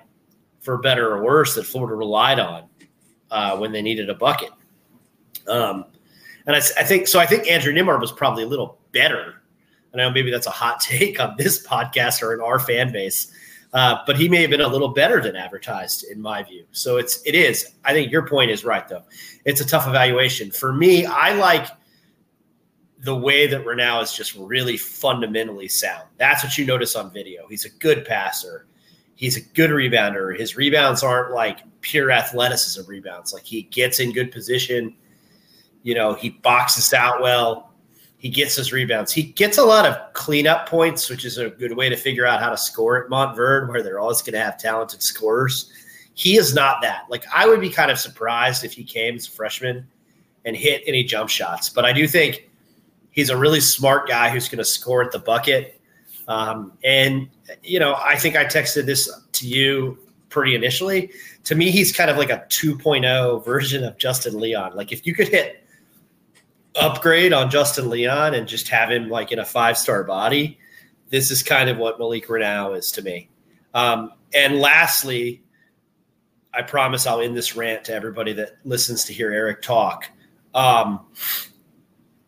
for 0.60 0.78
better 0.78 1.14
or 1.14 1.22
worse, 1.22 1.54
that 1.54 1.64
Florida 1.64 1.94
relied 1.94 2.38
on 2.38 2.64
uh, 3.30 3.56
when 3.56 3.72
they 3.72 3.82
needed 3.82 4.10
a 4.10 4.14
bucket. 4.14 4.50
Um, 5.48 5.86
and 6.46 6.56
I, 6.56 6.58
I, 6.58 6.84
think 6.84 7.08
so. 7.08 7.18
I 7.18 7.26
think 7.26 7.48
Andrew 7.48 7.72
Nembhard 7.72 8.00
was 8.00 8.12
probably 8.12 8.44
a 8.44 8.46
little 8.46 8.78
better. 8.92 9.42
I 9.94 9.96
know 9.96 10.10
maybe 10.10 10.30
that's 10.30 10.46
a 10.46 10.50
hot 10.50 10.80
take 10.80 11.20
on 11.20 11.34
this 11.38 11.66
podcast 11.66 12.22
or 12.22 12.34
in 12.34 12.40
our 12.40 12.58
fan 12.58 12.92
base, 12.92 13.32
uh, 13.72 13.98
but 14.06 14.16
he 14.16 14.28
may 14.28 14.40
have 14.42 14.50
been 14.50 14.60
a 14.60 14.68
little 14.68 14.88
better 14.88 15.20
than 15.20 15.36
advertised 15.36 16.04
in 16.04 16.20
my 16.20 16.42
view. 16.42 16.64
So 16.72 16.96
it's 16.96 17.20
it 17.24 17.34
is. 17.34 17.74
I 17.84 17.92
think 17.92 18.12
your 18.12 18.26
point 18.26 18.50
is 18.50 18.64
right 18.64 18.86
though. 18.88 19.02
It's 19.44 19.60
a 19.60 19.66
tough 19.66 19.88
evaluation 19.88 20.50
for 20.50 20.72
me. 20.72 21.06
I 21.06 21.32
like 21.34 21.68
the 23.06 23.16
way 23.16 23.46
that 23.46 23.64
Reneau 23.64 24.02
is 24.02 24.12
just 24.12 24.34
really 24.34 24.76
fundamentally 24.76 25.68
sound. 25.68 26.02
That's 26.18 26.42
what 26.42 26.58
you 26.58 26.66
notice 26.66 26.96
on 26.96 27.12
video. 27.12 27.46
He's 27.48 27.64
a 27.64 27.70
good 27.70 28.04
passer. 28.04 28.66
He's 29.14 29.36
a 29.36 29.40
good 29.40 29.70
rebounder. 29.70 30.36
His 30.36 30.56
rebounds 30.56 31.04
aren't 31.04 31.32
like 31.32 31.60
pure 31.82 32.10
athleticism 32.10 32.82
rebounds. 32.90 33.32
Like 33.32 33.44
he 33.44 33.62
gets 33.62 34.00
in 34.00 34.12
good 34.12 34.32
position. 34.32 34.92
You 35.84 35.94
know, 35.94 36.14
he 36.14 36.30
boxes 36.30 36.92
out 36.92 37.22
well. 37.22 37.72
He 38.18 38.28
gets 38.28 38.56
his 38.56 38.72
rebounds. 38.72 39.12
He 39.12 39.22
gets 39.22 39.56
a 39.58 39.64
lot 39.64 39.86
of 39.86 40.12
cleanup 40.12 40.68
points, 40.68 41.08
which 41.08 41.24
is 41.24 41.38
a 41.38 41.50
good 41.50 41.76
way 41.76 41.88
to 41.88 41.96
figure 41.96 42.26
out 42.26 42.40
how 42.40 42.50
to 42.50 42.56
score 42.56 43.04
at 43.04 43.08
Montverde, 43.08 43.68
where 43.68 43.84
they're 43.84 44.00
always 44.00 44.20
going 44.20 44.32
to 44.32 44.40
have 44.40 44.58
talented 44.58 45.00
scorers. 45.00 45.70
He 46.14 46.36
is 46.36 46.56
not 46.56 46.82
that. 46.82 47.04
Like 47.08 47.24
I 47.32 47.46
would 47.46 47.60
be 47.60 47.70
kind 47.70 47.92
of 47.92 48.00
surprised 48.00 48.64
if 48.64 48.72
he 48.72 48.82
came 48.82 49.14
as 49.14 49.28
a 49.28 49.30
freshman 49.30 49.86
and 50.44 50.56
hit 50.56 50.82
any 50.88 51.04
jump 51.04 51.30
shots. 51.30 51.68
But 51.68 51.84
I 51.84 51.92
do 51.92 52.08
think 52.08 52.50
He's 53.16 53.30
a 53.30 53.36
really 53.36 53.60
smart 53.60 54.06
guy 54.06 54.28
who's 54.28 54.48
going 54.48 54.58
to 54.58 54.64
score 54.64 55.02
at 55.02 55.10
the 55.10 55.18
bucket. 55.18 55.80
Um, 56.28 56.72
and, 56.84 57.28
you 57.62 57.80
know, 57.80 57.94
I 57.94 58.16
think 58.16 58.36
I 58.36 58.44
texted 58.44 58.84
this 58.84 59.10
to 59.32 59.48
you 59.48 59.98
pretty 60.28 60.54
initially. 60.54 61.10
To 61.44 61.54
me, 61.54 61.70
he's 61.70 61.92
kind 61.96 62.10
of 62.10 62.18
like 62.18 62.28
a 62.28 62.44
2.0 62.50 63.44
version 63.44 63.84
of 63.84 63.96
Justin 63.96 64.38
Leon. 64.38 64.76
Like 64.76 64.92
if 64.92 65.06
you 65.06 65.14
could 65.14 65.28
hit 65.28 65.64
upgrade 66.78 67.32
on 67.32 67.50
Justin 67.50 67.88
Leon 67.88 68.34
and 68.34 68.46
just 68.46 68.68
have 68.68 68.90
him 68.90 69.08
like 69.08 69.32
in 69.32 69.38
a 69.38 69.44
five 69.46 69.78
star 69.78 70.04
body, 70.04 70.58
this 71.08 71.30
is 71.30 71.42
kind 71.42 71.70
of 71.70 71.78
what 71.78 71.98
Malik 71.98 72.26
Reneau 72.26 72.76
is 72.76 72.92
to 72.92 73.02
me. 73.02 73.30
Um, 73.72 74.12
and 74.34 74.58
lastly, 74.58 75.42
I 76.52 76.60
promise 76.60 77.06
I'll 77.06 77.22
end 77.22 77.34
this 77.34 77.56
rant 77.56 77.84
to 77.84 77.94
everybody 77.94 78.34
that 78.34 78.56
listens 78.64 79.04
to 79.04 79.14
hear 79.14 79.30
Eric 79.32 79.62
talk. 79.62 80.10
Um, 80.54 81.06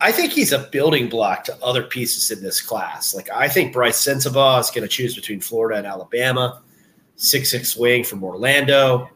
I 0.00 0.12
think 0.12 0.32
he's 0.32 0.52
a 0.52 0.60
building 0.60 1.08
block 1.08 1.44
to 1.44 1.56
other 1.62 1.82
pieces 1.82 2.30
in 2.30 2.42
this 2.42 2.60
class. 2.60 3.14
Like 3.14 3.30
I 3.30 3.48
think 3.48 3.72
Bryce 3.72 4.00
Sensabaugh 4.04 4.60
is 4.60 4.70
going 4.70 4.82
to 4.82 4.88
choose 4.88 5.14
between 5.14 5.40
Florida 5.40 5.78
and 5.78 5.86
Alabama, 5.86 6.62
six 7.16 7.50
six 7.50 7.76
wing 7.76 8.04
from 8.04 8.22
Orlando. 8.22 9.10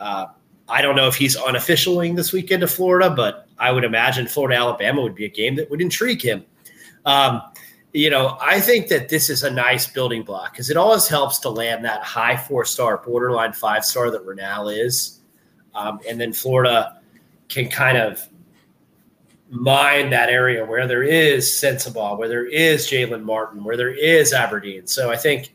Uh, 0.00 0.26
I 0.68 0.80
don't 0.80 0.96
know 0.96 1.08
if 1.08 1.14
he's 1.14 1.36
unofficialing 1.36 2.16
this 2.16 2.32
weekend 2.32 2.62
to 2.62 2.66
Florida, 2.66 3.10
but 3.10 3.48
I 3.58 3.70
would 3.70 3.84
imagine 3.84 4.26
Florida 4.26 4.56
Alabama 4.56 5.02
would 5.02 5.14
be 5.14 5.26
a 5.26 5.30
game 5.30 5.56
that 5.56 5.70
would 5.70 5.82
intrigue 5.82 6.22
him. 6.22 6.44
Um, 7.04 7.42
you 7.92 8.10
know, 8.10 8.38
I 8.40 8.60
think 8.60 8.88
that 8.88 9.08
this 9.08 9.30
is 9.30 9.42
a 9.42 9.50
nice 9.50 9.86
building 9.86 10.22
block 10.22 10.52
because 10.52 10.70
it 10.70 10.76
always 10.76 11.06
helps 11.06 11.38
to 11.40 11.50
land 11.50 11.84
that 11.84 12.02
high 12.02 12.36
four 12.36 12.64
star, 12.64 12.98
borderline 12.98 13.52
five 13.52 13.84
star 13.84 14.10
that 14.10 14.26
Reneau 14.26 14.74
is. 14.76 15.20
Um, 15.74 16.00
and 16.08 16.20
then 16.20 16.32
Florida 16.32 17.00
can 17.48 17.68
kind 17.68 17.98
of 17.98 18.26
mine 19.54 20.10
that 20.10 20.28
area 20.28 20.64
where 20.64 20.86
there 20.86 21.02
is 21.04 21.46
Sensabaugh, 21.46 22.18
where 22.18 22.28
there 22.28 22.46
is 22.46 22.86
Jalen 22.86 23.22
Martin, 23.22 23.62
where 23.62 23.76
there 23.76 23.94
is 23.94 24.32
Aberdeen. 24.32 24.86
So 24.86 25.10
I 25.10 25.16
think, 25.16 25.54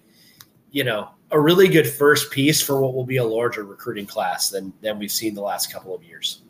you 0.72 0.84
know, 0.84 1.10
a 1.32 1.40
really 1.40 1.68
good 1.68 1.88
first 1.88 2.32
piece 2.32 2.62
for 2.62 2.82
what 2.82 2.94
will 2.96 3.06
be 3.06 3.18
a 3.18 3.24
larger 3.24 3.64
recruiting 3.64 4.06
class 4.06 4.50
than 4.50 4.74
than 4.82 4.98
we've 4.98 5.12
seen 5.12 5.36
the 5.36 5.42
last 5.42 5.72
couple 5.72 5.94
of 5.94 6.04
years. 6.04 6.42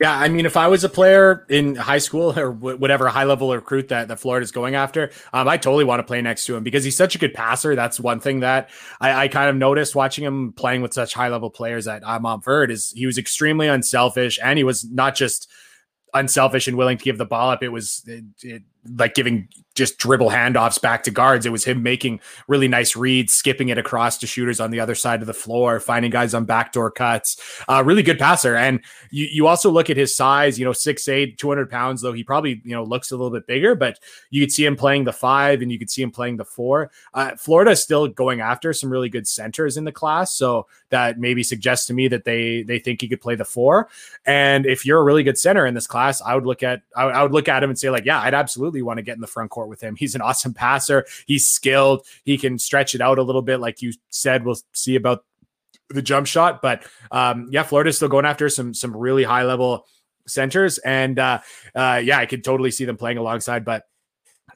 Yeah, 0.00 0.18
I 0.18 0.28
mean, 0.28 0.46
if 0.46 0.56
I 0.56 0.66
was 0.66 0.82
a 0.82 0.88
player 0.88 1.46
in 1.48 1.76
high 1.76 1.98
school 1.98 2.36
or 2.36 2.50
whatever 2.50 3.08
high 3.08 3.22
level 3.22 3.54
recruit 3.54 3.88
that, 3.88 4.08
that 4.08 4.18
Florida's 4.18 4.50
going 4.50 4.74
after, 4.74 5.12
um, 5.32 5.46
I 5.46 5.56
totally 5.56 5.84
want 5.84 6.00
to 6.00 6.02
play 6.02 6.20
next 6.20 6.44
to 6.46 6.56
him 6.56 6.64
because 6.64 6.82
he's 6.82 6.96
such 6.96 7.14
a 7.14 7.18
good 7.18 7.34
passer. 7.34 7.76
That's 7.76 8.00
one 8.00 8.18
thing 8.18 8.40
that 8.40 8.70
I, 9.00 9.12
I 9.12 9.28
kind 9.28 9.48
of 9.48 9.54
noticed 9.54 9.94
watching 9.94 10.24
him 10.24 10.54
playing 10.54 10.82
with 10.82 10.92
such 10.92 11.14
high 11.14 11.28
level 11.28 11.50
players 11.50 11.86
at 11.86 12.02
uh, 12.02 12.18
Montverde 12.18 12.70
is 12.70 12.90
he 12.90 13.06
was 13.06 13.16
extremely 13.16 13.68
unselfish 13.68 14.40
and 14.42 14.58
he 14.58 14.64
was 14.64 14.84
not 14.90 15.14
just 15.14 15.48
unselfish 16.14 16.68
and 16.68 16.76
willing 16.76 16.98
to 16.98 17.04
give 17.04 17.18
the 17.18 17.24
ball 17.24 17.50
up. 17.50 17.62
It 17.62 17.68
was 17.68 18.02
it, 18.06 18.24
it, 18.42 18.62
like 18.96 19.14
giving 19.14 19.48
just 19.74 19.98
dribble 19.98 20.30
handoffs 20.30 20.80
back 20.80 21.02
to 21.04 21.10
guards. 21.10 21.46
It 21.46 21.52
was 21.52 21.64
him 21.64 21.82
making 21.82 22.20
really 22.48 22.68
nice 22.68 22.96
reads, 22.96 23.34
skipping 23.34 23.68
it 23.68 23.78
across 23.78 24.18
to 24.18 24.26
shooters 24.26 24.60
on 24.60 24.70
the 24.70 24.80
other 24.80 24.94
side 24.94 25.20
of 25.20 25.26
the 25.26 25.34
floor, 25.34 25.80
finding 25.80 26.10
guys 26.10 26.34
on 26.34 26.44
backdoor 26.44 26.90
cuts. 26.90 27.40
Uh, 27.68 27.82
really 27.84 28.02
good 28.02 28.18
passer. 28.18 28.54
And 28.54 28.80
you, 29.10 29.26
you 29.30 29.46
also 29.46 29.70
look 29.70 29.90
at 29.90 29.96
his 29.96 30.14
size, 30.14 30.58
you 30.58 30.64
know, 30.64 30.72
6'8, 30.72 31.38
200 31.38 31.70
pounds, 31.70 32.02
though 32.02 32.12
he 32.12 32.22
probably, 32.24 32.60
you 32.64 32.74
know, 32.74 32.84
looks 32.84 33.10
a 33.10 33.16
little 33.16 33.30
bit 33.30 33.46
bigger, 33.46 33.74
but 33.74 33.98
you 34.30 34.42
could 34.42 34.52
see 34.52 34.64
him 34.64 34.76
playing 34.76 35.04
the 35.04 35.12
five 35.12 35.62
and 35.62 35.72
you 35.72 35.78
could 35.78 35.90
see 35.90 36.02
him 36.02 36.10
playing 36.10 36.36
the 36.36 36.44
four. 36.44 36.90
Uh, 37.14 37.36
Florida 37.36 37.70
is 37.70 37.82
still 37.82 38.08
going 38.08 38.40
after 38.40 38.72
some 38.72 38.90
really 38.90 39.08
good 39.08 39.26
centers 39.26 39.76
in 39.76 39.84
the 39.84 39.92
class. 39.92 40.34
So 40.34 40.66
that 40.90 41.18
maybe 41.18 41.42
suggests 41.42 41.86
to 41.86 41.94
me 41.94 42.08
that 42.08 42.24
they, 42.24 42.62
they 42.62 42.78
think 42.78 43.00
he 43.00 43.08
could 43.08 43.20
play 43.20 43.34
the 43.34 43.44
four. 43.44 43.88
And 44.26 44.66
if 44.66 44.84
you're 44.84 45.00
a 45.00 45.04
really 45.04 45.22
good 45.22 45.38
center 45.38 45.66
in 45.66 45.74
this 45.74 45.86
class, 45.86 46.20
I 46.20 46.34
would 46.34 46.44
look 46.46 46.62
at, 46.62 46.82
I, 46.94 47.04
I 47.04 47.22
would 47.22 47.32
look 47.32 47.48
at 47.48 47.62
him 47.62 47.70
and 47.70 47.78
say 47.78 47.90
like, 47.90 48.04
yeah, 48.04 48.20
I'd 48.20 48.34
absolutely 48.34 48.82
want 48.82 48.98
to 48.98 49.02
get 49.02 49.14
in 49.14 49.20
the 49.20 49.26
front 49.26 49.50
court 49.50 49.61
with 49.68 49.82
him. 49.82 49.96
He's 49.96 50.14
an 50.14 50.20
awesome 50.20 50.54
passer. 50.54 51.06
He's 51.26 51.48
skilled. 51.48 52.06
He 52.24 52.38
can 52.38 52.58
stretch 52.58 52.94
it 52.94 53.00
out 53.00 53.18
a 53.18 53.22
little 53.22 53.42
bit, 53.42 53.58
like 53.58 53.82
you 53.82 53.92
said. 54.10 54.44
We'll 54.44 54.58
see 54.72 54.96
about 54.96 55.24
the 55.88 56.02
jump 56.02 56.26
shot, 56.26 56.62
but 56.62 56.86
um, 57.10 57.48
yeah, 57.50 57.62
Florida's 57.62 57.96
still 57.96 58.08
going 58.08 58.24
after 58.24 58.48
some 58.48 58.74
some 58.74 58.96
really 58.96 59.24
high 59.24 59.44
level 59.44 59.86
centers, 60.26 60.78
and 60.78 61.18
uh, 61.18 61.40
uh, 61.74 62.00
yeah, 62.02 62.18
I 62.18 62.26
could 62.26 62.44
totally 62.44 62.70
see 62.70 62.84
them 62.84 62.96
playing 62.96 63.18
alongside. 63.18 63.64
But 63.64 63.84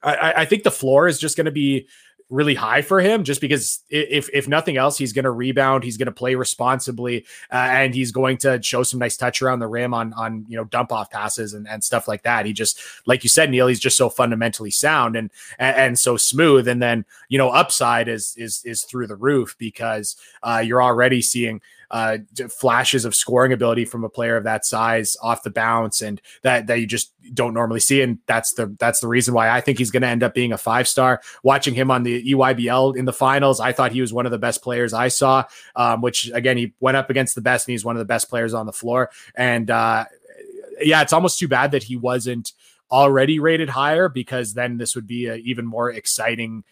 I, 0.02 0.32
I 0.38 0.44
think 0.44 0.62
the 0.62 0.70
floor 0.70 1.08
is 1.08 1.18
just 1.18 1.36
going 1.36 1.46
to 1.46 1.50
be 1.50 1.88
really 2.28 2.54
high 2.54 2.82
for 2.82 3.00
him 3.00 3.22
just 3.22 3.40
because 3.40 3.84
if 3.88 4.28
if 4.32 4.48
nothing 4.48 4.76
else 4.76 4.98
he's 4.98 5.12
going 5.12 5.24
to 5.24 5.30
rebound 5.30 5.84
he's 5.84 5.96
going 5.96 6.06
to 6.06 6.12
play 6.12 6.34
responsibly 6.34 7.24
uh, 7.52 7.68
and 7.70 7.94
he's 7.94 8.10
going 8.10 8.36
to 8.36 8.60
show 8.62 8.82
some 8.82 8.98
nice 8.98 9.16
touch 9.16 9.40
around 9.40 9.60
the 9.60 9.66
rim 9.68 9.94
on 9.94 10.12
on 10.14 10.44
you 10.48 10.56
know 10.56 10.64
dump 10.64 10.90
off 10.90 11.08
passes 11.10 11.54
and, 11.54 11.68
and 11.68 11.84
stuff 11.84 12.08
like 12.08 12.22
that. 12.22 12.46
He 12.46 12.52
just 12.52 12.80
like 13.06 13.22
you 13.22 13.30
said 13.30 13.50
Neil 13.50 13.66
he's 13.68 13.80
just 13.80 13.96
so 13.96 14.10
fundamentally 14.10 14.70
sound 14.70 15.16
and, 15.16 15.30
and 15.58 15.76
and, 15.76 15.98
so 15.98 16.16
smooth. 16.16 16.68
And 16.68 16.82
then 16.82 17.04
you 17.28 17.38
know 17.38 17.50
upside 17.50 18.08
is 18.08 18.34
is 18.36 18.62
is 18.64 18.82
through 18.82 19.06
the 19.06 19.16
roof 19.16 19.56
because 19.58 20.16
uh, 20.42 20.62
you're 20.64 20.82
already 20.82 21.22
seeing 21.22 21.60
uh, 21.90 22.18
flashes 22.58 23.04
of 23.04 23.14
scoring 23.14 23.52
ability 23.52 23.84
from 23.84 24.04
a 24.04 24.08
player 24.08 24.36
of 24.36 24.44
that 24.44 24.64
size 24.64 25.16
off 25.22 25.42
the 25.42 25.50
bounce, 25.50 26.02
and 26.02 26.20
that 26.42 26.66
that 26.66 26.80
you 26.80 26.86
just 26.86 27.12
don't 27.34 27.54
normally 27.54 27.80
see. 27.80 28.02
And 28.02 28.18
that's 28.26 28.54
the 28.54 28.74
that's 28.78 29.00
the 29.00 29.08
reason 29.08 29.34
why 29.34 29.50
I 29.50 29.60
think 29.60 29.78
he's 29.78 29.90
going 29.90 30.02
to 30.02 30.08
end 30.08 30.22
up 30.22 30.34
being 30.34 30.52
a 30.52 30.58
five 30.58 30.88
star. 30.88 31.20
Watching 31.42 31.74
him 31.74 31.90
on 31.90 32.02
the 32.02 32.32
EYBL 32.32 32.96
in 32.96 33.04
the 33.04 33.12
finals, 33.12 33.60
I 33.60 33.72
thought 33.72 33.92
he 33.92 34.00
was 34.00 34.12
one 34.12 34.26
of 34.26 34.32
the 34.32 34.38
best 34.38 34.62
players 34.62 34.92
I 34.92 35.08
saw. 35.08 35.44
Um, 35.74 36.00
which 36.00 36.30
again, 36.32 36.56
he 36.56 36.74
went 36.80 36.96
up 36.96 37.10
against 37.10 37.34
the 37.34 37.40
best, 37.40 37.66
and 37.68 37.72
he's 37.72 37.84
one 37.84 37.96
of 37.96 38.00
the 38.00 38.04
best 38.04 38.28
players 38.28 38.54
on 38.54 38.66
the 38.66 38.72
floor. 38.72 39.10
And 39.34 39.70
uh, 39.70 40.06
yeah, 40.80 41.02
it's 41.02 41.12
almost 41.12 41.38
too 41.38 41.48
bad 41.48 41.72
that 41.72 41.84
he 41.84 41.96
wasn't 41.96 42.52
already 42.90 43.40
rated 43.40 43.68
higher 43.68 44.08
because 44.08 44.54
then 44.54 44.78
this 44.78 44.94
would 44.94 45.06
be 45.06 45.26
an 45.26 45.40
even 45.44 45.66
more 45.66 45.90
exciting 45.90 46.64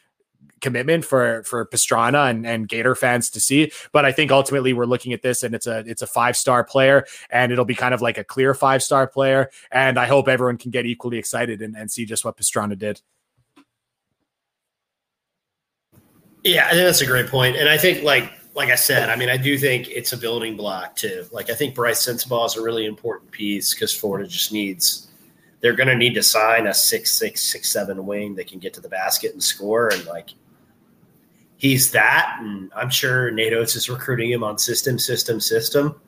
commitment 0.65 1.05
for 1.05 1.43
for 1.45 1.67
Pastrana 1.67 2.31
and, 2.31 2.47
and 2.47 2.67
Gator 2.67 2.95
fans 2.95 3.29
to 3.31 3.39
see. 3.39 3.71
But 3.93 4.07
I 4.07 4.13
think 4.13 4.33
ultimately 4.33 4.73
we're 4.73 4.87
looking 4.87 5.13
at 5.13 5.21
this 5.21 5.43
and 5.43 5.55
it's 5.55 5.67
a 5.67 5.85
it's 5.87 6.01
a 6.01 6.07
five 6.07 6.37
star 6.37 6.65
player 6.65 7.05
and 7.31 7.53
it'll 7.53 7.67
be 7.67 7.75
kind 7.75 7.93
of 7.93 8.01
like 8.01 8.17
a 8.17 8.25
clear 8.25 8.55
five 8.55 8.83
star 8.83 9.07
player. 9.07 9.51
And 9.71 9.99
I 9.99 10.07
hope 10.07 10.27
everyone 10.27 10.57
can 10.57 10.71
get 10.71 10.87
equally 10.87 11.19
excited 11.19 11.61
and, 11.61 11.77
and 11.77 11.91
see 11.91 12.07
just 12.07 12.25
what 12.25 12.39
Pastrana 12.39 12.79
did. 12.79 13.03
Yeah, 16.43 16.67
I 16.67 16.71
think 16.71 16.85
that's 16.85 17.03
a 17.03 17.07
great 17.07 17.29
point. 17.29 17.57
And 17.57 17.69
I 17.69 17.77
think 17.77 18.03
like 18.03 18.33
like 18.55 18.71
I 18.71 18.77
said, 18.77 19.11
I 19.11 19.17
mean, 19.17 19.29
I 19.29 19.37
do 19.37 19.59
think 19.59 19.91
it's 19.91 20.15
a 20.15 20.17
building 20.17 20.57
block 20.57 20.97
too. 20.97 21.27
Like 21.31 21.51
I 21.51 21.55
think 21.55 21.75
Bryce 21.75 22.07
Sensabaugh 22.07 22.47
is 22.47 22.57
a 22.57 22.63
really 22.63 22.87
important 22.87 23.31
piece 23.31 23.75
because 23.75 23.95
Florida 23.95 24.27
just 24.27 24.51
needs 24.51 25.11
they're 25.61 25.75
going 25.75 25.89
to 25.89 25.97
need 25.97 26.15
to 26.15 26.23
sign 26.23 26.67
a 26.67 26.75
six 26.75 27.19
six 27.19 27.43
six 27.43 27.71
seven 27.71 28.07
wing 28.07 28.35
that 28.37 28.47
can 28.47 28.59
get 28.59 28.73
to 28.75 28.81
the 28.81 28.89
basket 28.89 29.33
and 29.33 29.43
score 29.43 29.89
and 29.93 30.07
like 30.07 30.31
he's 31.57 31.91
that, 31.93 32.37
and 32.41 32.71
I'm 32.75 32.91
sure 32.91 33.31
Nate 33.31 33.53
Oats 33.53 33.77
is 33.77 33.89
recruiting 33.89 34.31
him 34.31 34.45
on 34.45 34.59
system, 34.59 34.99
system, 34.99 35.41
system. 35.41 36.01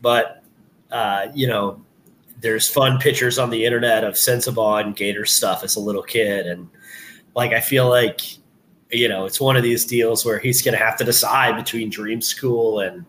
But 0.00 0.42
uh, 0.90 1.28
you 1.34 1.46
know, 1.46 1.82
there's 2.40 2.68
fun 2.68 2.98
pictures 2.98 3.38
on 3.38 3.50
the 3.50 3.64
internet 3.64 4.04
of 4.04 4.14
Sensabaugh 4.14 4.84
and 4.84 4.96
Gator 4.96 5.24
stuff 5.24 5.64
as 5.64 5.76
a 5.76 5.80
little 5.80 6.02
kid, 6.02 6.46
and 6.46 6.68
like 7.34 7.52
I 7.52 7.60
feel 7.60 7.88
like 7.88 8.20
you 8.90 9.08
know 9.08 9.24
it's 9.26 9.40
one 9.40 9.56
of 9.56 9.62
these 9.62 9.84
deals 9.84 10.24
where 10.24 10.38
he's 10.38 10.62
going 10.62 10.76
to 10.76 10.84
have 10.84 10.96
to 10.98 11.04
decide 11.04 11.56
between 11.56 11.90
dream 11.90 12.20
school 12.20 12.80
and 12.80 13.04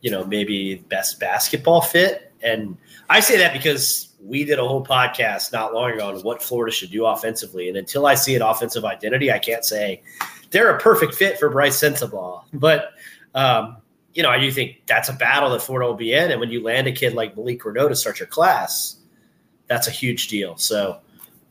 you 0.00 0.10
know 0.10 0.24
maybe 0.24 0.76
best 0.88 1.18
basketball 1.18 1.80
fit. 1.80 2.32
And 2.42 2.76
I 3.10 3.20
say 3.20 3.36
that 3.38 3.52
because 3.52 4.14
we 4.22 4.44
did 4.44 4.58
a 4.58 4.66
whole 4.66 4.84
podcast 4.84 5.52
not 5.52 5.74
long 5.74 5.92
ago 5.92 6.08
on 6.08 6.20
what 6.20 6.42
Florida 6.42 6.72
should 6.72 6.90
do 6.90 7.06
offensively, 7.06 7.68
and 7.68 7.76
until 7.76 8.06
I 8.06 8.14
see 8.14 8.36
an 8.36 8.42
offensive 8.42 8.84
identity, 8.84 9.32
I 9.32 9.38
can't 9.38 9.64
say 9.64 10.02
they're 10.50 10.74
a 10.74 10.80
perfect 10.80 11.14
fit 11.14 11.38
for 11.38 11.50
Bryce 11.50 11.80
Sensabaugh. 11.80 12.44
But 12.52 12.90
um, 13.34 13.78
you 14.14 14.22
know, 14.22 14.30
I 14.30 14.38
do 14.38 14.50
think 14.50 14.82
that's 14.86 15.08
a 15.08 15.12
battle 15.12 15.50
that 15.50 15.62
Florida 15.62 15.88
will 15.88 15.96
be 15.96 16.12
in. 16.12 16.30
And 16.30 16.40
when 16.40 16.50
you 16.50 16.62
land 16.62 16.86
a 16.86 16.92
kid 16.92 17.14
like 17.14 17.36
Malik 17.36 17.62
Reneau 17.62 17.88
to 17.88 17.94
start 17.96 18.18
your 18.18 18.26
class, 18.26 18.96
that's 19.66 19.86
a 19.86 19.90
huge 19.90 20.28
deal. 20.28 20.56
So 20.56 21.00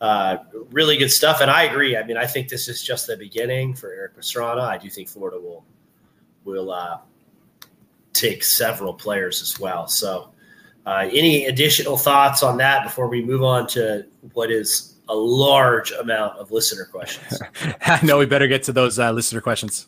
uh, 0.01 0.37
really 0.71 0.97
good 0.97 1.11
stuff. 1.11 1.41
And 1.41 1.49
I 1.49 1.63
agree. 1.63 1.95
I 1.95 2.03
mean, 2.03 2.17
I 2.17 2.25
think 2.25 2.49
this 2.49 2.67
is 2.67 2.83
just 2.83 3.07
the 3.07 3.17
beginning 3.17 3.73
for 3.73 3.91
Eric 3.91 4.17
Pastrana. 4.17 4.61
I 4.61 4.77
do 4.77 4.89
think 4.89 5.07
Florida 5.07 5.39
will 5.39 5.63
will 6.43 6.71
uh, 6.71 6.99
take 8.13 8.43
several 8.43 8.93
players 8.93 9.41
as 9.41 9.59
well. 9.59 9.87
So 9.87 10.31
uh, 10.85 11.09
any 11.11 11.45
additional 11.45 11.97
thoughts 11.97 12.41
on 12.41 12.57
that 12.57 12.83
before 12.83 13.07
we 13.07 13.21
move 13.23 13.43
on 13.43 13.67
to 13.67 14.05
what 14.33 14.49
is 14.49 14.86
a 15.09 15.15
large 15.15 15.91
amount 15.91 16.37
of 16.37 16.51
listener 16.51 16.85
questions. 16.85 17.41
I 17.81 18.03
know 18.05 18.17
we 18.17 18.25
better 18.25 18.47
get 18.47 18.63
to 18.63 18.73
those 18.73 18.99
uh, 18.99 19.11
listener 19.11 19.41
questions. 19.41 19.87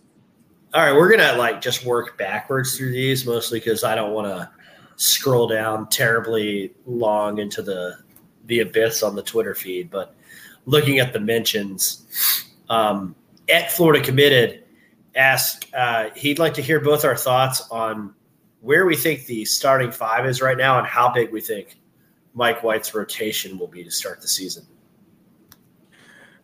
All 0.74 0.84
right, 0.84 0.94
we're 0.94 1.10
gonna 1.10 1.36
like 1.38 1.62
just 1.62 1.84
work 1.84 2.18
backwards 2.18 2.78
through 2.78 2.92
these 2.92 3.26
mostly 3.26 3.60
because 3.60 3.84
I 3.84 3.96
don't 3.96 4.14
want 4.14 4.28
to 4.28 4.50
scroll 4.98 5.48
down 5.48 5.90
terribly 5.90 6.74
long 6.86 7.40
into 7.40 7.62
the 7.62 7.98
the 8.46 8.60
abyss 8.60 9.02
on 9.02 9.16
the 9.16 9.24
Twitter 9.24 9.56
feed. 9.56 9.90
But 9.90 10.16
looking 10.66 11.00
at 11.00 11.12
the 11.12 11.20
mentions, 11.20 12.46
um, 12.70 13.16
at 13.50 13.72
Florida 13.72 14.04
committed 14.04 14.64
asked 15.16 15.74
uh, 15.74 16.10
he'd 16.16 16.38
like 16.38 16.54
to 16.54 16.62
hear 16.62 16.80
both 16.80 17.04
our 17.04 17.16
thoughts 17.16 17.68
on 17.72 18.14
where 18.62 18.86
we 18.86 18.96
think 18.96 19.26
the 19.26 19.46
starting 19.46 19.92
five 19.92 20.26
is 20.26 20.42
right 20.42 20.58
now 20.58 20.78
and 20.78 20.86
how 20.86 21.12
big 21.12 21.32
we 21.32 21.42
think 21.42 21.80
Mike 22.34 22.62
White's 22.62 22.94
rotation 22.94 23.58
will 23.58 23.68
be 23.68 23.84
to 23.84 23.92
start 23.92 24.22
the 24.22 24.28
season. 24.28 24.66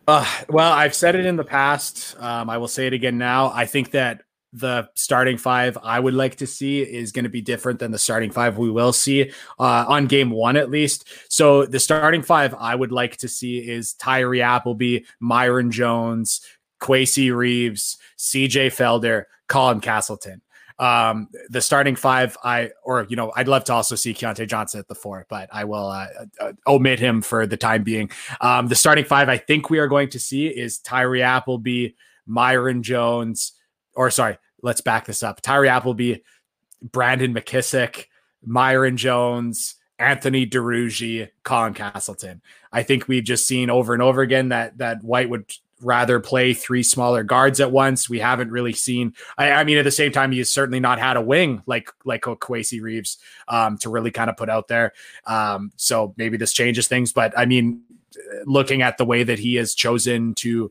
Uh, 0.06 0.26
well, 0.48 0.72
I've 0.72 0.94
said 0.94 1.16
it 1.16 1.26
in 1.26 1.36
the 1.36 1.44
past. 1.44 2.16
Um, 2.20 2.48
I 2.48 2.58
will 2.58 2.68
say 2.68 2.86
it 2.86 2.92
again 2.92 3.18
now. 3.18 3.50
I 3.52 3.66
think 3.66 3.90
that 3.90 4.22
the 4.52 4.88
starting 4.94 5.36
five 5.36 5.76
I 5.82 5.98
would 5.98 6.14
like 6.14 6.36
to 6.36 6.46
see 6.46 6.80
is 6.80 7.12
going 7.12 7.24
to 7.24 7.30
be 7.30 7.42
different 7.42 7.78
than 7.78 7.90
the 7.90 7.98
starting 7.98 8.30
five 8.30 8.56
we 8.56 8.70
will 8.70 8.92
see 8.92 9.30
uh, 9.58 9.84
on 9.88 10.06
game 10.06 10.30
one, 10.30 10.56
at 10.56 10.70
least. 10.70 11.08
So, 11.28 11.66
the 11.66 11.80
starting 11.80 12.22
five 12.22 12.54
I 12.54 12.74
would 12.74 12.92
like 12.92 13.16
to 13.18 13.28
see 13.28 13.58
is 13.58 13.94
Tyree 13.94 14.42
Appleby, 14.42 15.00
Myreon 15.20 15.70
Jones, 15.70 16.40
Kowacie 16.80 17.34
Reeves, 17.34 17.98
CJ 18.16 18.68
Felder, 18.68 19.24
Colin 19.48 19.80
Castleton. 19.80 20.40
Um, 20.78 21.28
the 21.48 21.62
starting 21.62 21.96
five, 21.96 22.36
I 22.44 22.70
or 22.84 23.06
you 23.08 23.16
know, 23.16 23.32
I'd 23.34 23.48
love 23.48 23.64
to 23.64 23.72
also 23.72 23.94
see 23.94 24.12
Keyontae 24.12 24.46
Johnson 24.46 24.80
at 24.80 24.88
the 24.88 24.94
four, 24.94 25.26
but 25.28 25.48
I 25.52 25.64
will 25.64 25.86
uh, 25.86 26.06
uh, 26.40 26.52
omit 26.66 26.98
him 26.98 27.22
for 27.22 27.46
the 27.46 27.56
time 27.56 27.82
being. 27.82 28.10
Um, 28.40 28.68
the 28.68 28.74
starting 28.74 29.04
five, 29.04 29.28
I 29.28 29.38
think 29.38 29.70
we 29.70 29.78
are 29.78 29.88
going 29.88 30.10
to 30.10 30.18
see 30.18 30.48
is 30.48 30.78
Tyree 30.78 31.22
Appleby, 31.22 31.88
Myreon 32.28 32.82
Jones, 32.82 33.52
or 33.94 34.10
sorry, 34.10 34.38
let's 34.62 34.82
back 34.82 35.06
this 35.06 35.22
up. 35.22 35.40
Tyree 35.40 35.68
Appleby, 35.68 36.16
Brandon 36.82 37.34
McKissic, 37.34 38.06
Myreon 38.46 38.96
Jones, 38.96 39.76
Anthony 39.98 40.46
Duruji, 40.46 41.30
Colin 41.42 41.74
Castleton. 41.74 42.42
I 42.70 42.82
think 42.82 43.08
we've 43.08 43.24
just 43.24 43.46
seen 43.46 43.70
over 43.70 43.94
and 43.94 44.02
over 44.02 44.20
again 44.20 44.50
that 44.50 44.78
that 44.78 45.02
White 45.02 45.30
would 45.30 45.50
rather 45.82 46.20
play 46.20 46.54
three 46.54 46.82
smaller 46.82 47.22
guards 47.22 47.60
at 47.60 47.70
once. 47.70 48.08
We 48.08 48.18
haven't 48.18 48.50
really 48.50 48.72
seen. 48.72 49.14
I, 49.36 49.52
I 49.52 49.64
mean, 49.64 49.78
at 49.78 49.84
the 49.84 49.90
same 49.90 50.12
time, 50.12 50.32
he's 50.32 50.52
certainly 50.52 50.80
not 50.80 50.98
had 50.98 51.16
a 51.16 51.22
wing 51.22 51.62
like 51.66 51.90
like 52.04 52.22
Kowacie 52.22 52.80
Reeves 52.80 53.18
um, 53.48 53.78
to 53.78 53.90
really 53.90 54.10
kind 54.10 54.30
of 54.30 54.36
put 54.36 54.48
out 54.48 54.68
there. 54.68 54.92
Um, 55.26 55.72
so 55.76 56.14
maybe 56.16 56.36
this 56.36 56.52
changes 56.52 56.88
things. 56.88 57.12
But 57.12 57.38
I 57.38 57.46
mean, 57.46 57.82
looking 58.44 58.82
at 58.82 58.98
the 58.98 59.04
way 59.04 59.22
that 59.22 59.38
he 59.38 59.56
has 59.56 59.74
chosen 59.74 60.34
to 60.36 60.70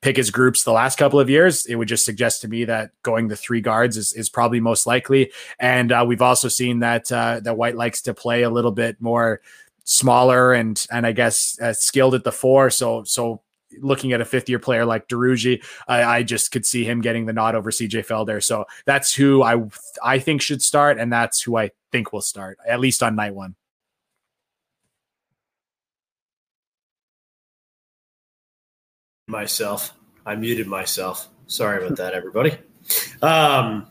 pick 0.00 0.16
his 0.16 0.30
groups 0.30 0.62
the 0.62 0.72
last 0.72 0.98
couple 0.98 1.18
of 1.18 1.28
years, 1.28 1.66
it 1.66 1.74
would 1.74 1.88
just 1.88 2.04
suggest 2.04 2.42
to 2.42 2.48
me 2.48 2.64
that 2.64 2.90
going 3.02 3.28
the 3.28 3.36
three 3.36 3.60
guards 3.60 3.96
is, 3.96 4.12
is 4.12 4.28
probably 4.28 4.60
most 4.60 4.86
likely. 4.86 5.32
And 5.58 5.92
uh, 5.92 6.04
we've 6.06 6.22
also 6.22 6.48
seen 6.48 6.78
that 6.80 7.10
uh, 7.10 7.40
that 7.40 7.56
White 7.56 7.76
likes 7.76 8.02
to 8.02 8.14
play 8.14 8.42
a 8.42 8.50
little 8.50 8.72
bit 8.72 9.00
more 9.00 9.40
smaller 9.84 10.52
and 10.52 10.86
and 10.90 11.06
I 11.06 11.12
guess 11.12 11.58
uh, 11.60 11.72
skilled 11.72 12.14
at 12.14 12.24
the 12.24 12.32
four. 12.32 12.70
So 12.70 13.04
so 13.04 13.42
looking 13.78 14.12
at 14.12 14.20
a 14.20 14.24
fifth 14.24 14.48
year 14.48 14.58
player 14.58 14.84
like 14.84 15.08
Duruji, 15.08 15.64
I, 15.86 16.02
I, 16.02 16.22
just 16.22 16.50
could 16.50 16.66
see 16.66 16.84
him 16.84 17.00
getting 17.00 17.26
the 17.26 17.32
nod 17.32 17.54
over 17.54 17.70
CJ 17.70 18.06
Felder. 18.06 18.42
So 18.42 18.66
that's 18.84 19.14
who 19.14 19.42
I 19.42 19.62
I 20.02 20.18
think 20.18 20.42
should 20.42 20.62
start, 20.62 20.98
and 20.98 21.12
that's 21.12 21.42
who 21.42 21.56
I 21.56 21.70
think 21.92 22.12
will 22.12 22.20
start 22.20 22.58
at 22.66 22.80
least 22.80 23.02
on 23.02 23.16
night 23.16 23.34
one. 23.34 23.54
Myself, 29.28 29.94
I 30.26 30.34
muted 30.34 30.66
myself. 30.66 31.28
Sorry 31.46 31.84
about 31.84 31.96
that, 31.98 32.14
everybody. 32.14 32.56
Um, 33.22 33.88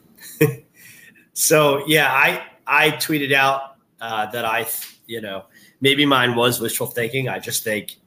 so 1.34 1.84
yeah, 1.88 2.12
I 2.12 2.44
I 2.68 2.92
tweeted 2.92 3.34
out 3.34 3.76
uh, 4.02 4.26
that 4.32 4.46
I 4.46 4.68
you 5.08 5.22
know 5.22 5.46
maybe 5.82 6.06
mine 6.06 6.36
was 6.36 6.60
wishful 6.60 6.88
thinking. 6.88 7.30
I 7.30 7.40
just 7.40 7.64
think 7.64 7.98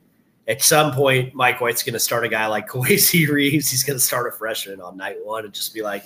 at 0.52 0.60
some 0.60 0.92
point, 0.92 1.34
Mike 1.34 1.62
White's 1.62 1.82
going 1.82 1.94
to 1.94 1.98
start 1.98 2.26
a 2.26 2.28
guy 2.28 2.46
like 2.46 2.68
Kowacie 2.68 3.26
Reeves. 3.26 3.70
He's 3.70 3.82
going 3.82 3.98
to 3.98 4.04
start 4.04 4.32
a 4.32 4.36
freshman 4.36 4.82
on 4.82 4.98
night 4.98 5.16
one 5.24 5.46
and 5.46 5.54
just 5.54 5.72
be 5.72 5.80
like, 5.80 6.04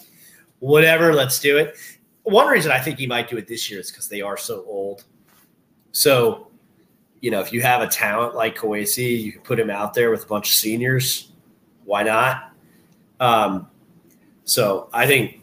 whatever, 0.60 1.12
let's 1.12 1.40
do 1.40 1.58
it. 1.58 1.76
One 2.22 2.46
reason 2.46 2.70
I 2.70 2.78
think 2.78 2.98
he 2.98 3.08
might 3.08 3.28
do 3.28 3.36
it 3.36 3.48
this 3.48 3.68
year 3.68 3.80
is 3.80 3.90
because 3.90 4.08
they 4.08 4.20
are 4.20 4.36
so 4.36 4.64
old. 4.68 5.02
So, 5.90 6.46
you 7.20 7.32
know, 7.32 7.40
if 7.40 7.52
you 7.52 7.60
have 7.62 7.82
a 7.82 7.88
talent 7.88 8.36
like 8.36 8.56
Kowacie, 8.56 9.20
you 9.20 9.32
can 9.32 9.40
put 9.42 9.58
him 9.58 9.68
out 9.68 9.94
there 9.94 10.12
with 10.12 10.24
a 10.24 10.26
bunch 10.26 10.50
of 10.50 10.54
seniors. 10.54 11.32
Why 11.84 12.04
not? 12.04 12.52
Um, 13.18 13.68
so 14.44 14.88
I 14.92 15.08
think, 15.08 15.42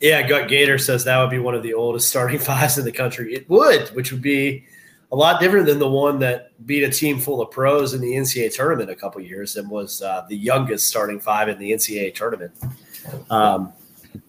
yeah, 0.00 0.26
Gut 0.26 0.48
Gator 0.48 0.78
says 0.78 1.04
that 1.04 1.20
would 1.20 1.30
be 1.30 1.38
one 1.38 1.54
of 1.54 1.62
the 1.62 1.74
oldest 1.74 2.08
starting 2.08 2.38
fives 2.40 2.78
in 2.78 2.84
the 2.84 2.92
country. 2.92 3.32
It 3.32 3.48
would, 3.48 3.90
which 3.90 4.10
would 4.10 4.22
be 4.22 4.64
a 5.12 5.16
lot 5.16 5.40
different 5.40 5.66
than 5.66 5.78
the 5.78 5.88
one 5.88 6.18
that 6.20 6.52
beat 6.66 6.84
a 6.84 6.90
team 6.90 7.18
full 7.18 7.40
of 7.40 7.50
pros 7.50 7.94
in 7.94 8.00
the 8.00 8.12
NCAA 8.12 8.54
tournament 8.54 8.90
a 8.90 8.94
couple 8.94 9.20
years 9.20 9.56
and 9.56 9.68
was 9.68 10.02
uh, 10.02 10.24
the 10.28 10.36
youngest 10.36 10.86
starting 10.86 11.18
five 11.18 11.48
in 11.48 11.58
the 11.58 11.72
NCAA 11.72 12.14
tournament, 12.14 12.52
um, 13.30 13.72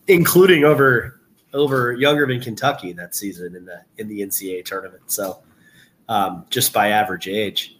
including 0.07 0.63
over 0.63 1.19
over 1.53 1.93
younger 1.93 2.25
than 2.25 2.39
Kentucky 2.39 2.93
that 2.93 3.13
season 3.13 3.55
in 3.55 3.65
the 3.65 3.81
in 3.97 4.07
the 4.07 4.21
NCAA 4.21 4.65
tournament. 4.65 5.03
So 5.11 5.43
um, 6.09 6.45
just 6.49 6.73
by 6.73 6.89
average 6.89 7.27
age, 7.27 7.77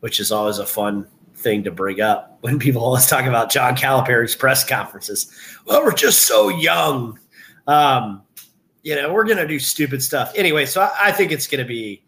which 0.00 0.18
is 0.18 0.32
always 0.32 0.58
a 0.58 0.66
fun 0.66 1.06
thing 1.36 1.62
to 1.64 1.70
bring 1.70 2.00
up 2.00 2.38
when 2.40 2.58
people 2.58 2.82
always 2.82 3.06
talk 3.06 3.26
about 3.26 3.50
John 3.50 3.76
Calipari's 3.76 4.34
press 4.34 4.64
conferences. 4.64 5.32
Well, 5.64 5.84
we're 5.84 5.94
just 5.94 6.22
so 6.22 6.48
young. 6.48 7.18
Um, 7.68 8.22
you 8.82 8.96
know, 8.96 9.12
we're 9.12 9.24
to 9.38 9.46
do 9.46 9.60
stupid 9.60 10.02
stuff 10.02 10.32
anyway. 10.34 10.66
So 10.66 10.80
I, 10.80 10.90
I 11.00 11.12
think 11.12 11.30
it's 11.30 11.46
to 11.62 11.68
be 11.68 12.02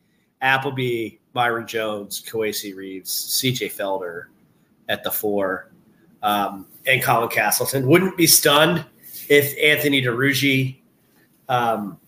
Appleby, 0.44 1.18
Myreon 1.34 1.66
Jones, 1.66 2.22
Kowacie 2.22 2.76
Reeves, 2.76 3.10
CJ 3.40 3.72
Felder 3.72 4.26
at 4.90 5.02
the 5.02 5.10
four, 5.10 5.72
um, 6.22 6.66
and 6.86 7.02
Colin 7.02 7.30
Castleton. 7.30 7.86
Wouldn't 7.86 8.16
be 8.16 8.26
stunned 8.26 8.84
if 9.30 9.56
Anthony 9.58 10.02
Duruji 10.02 10.76
um, 11.48 11.98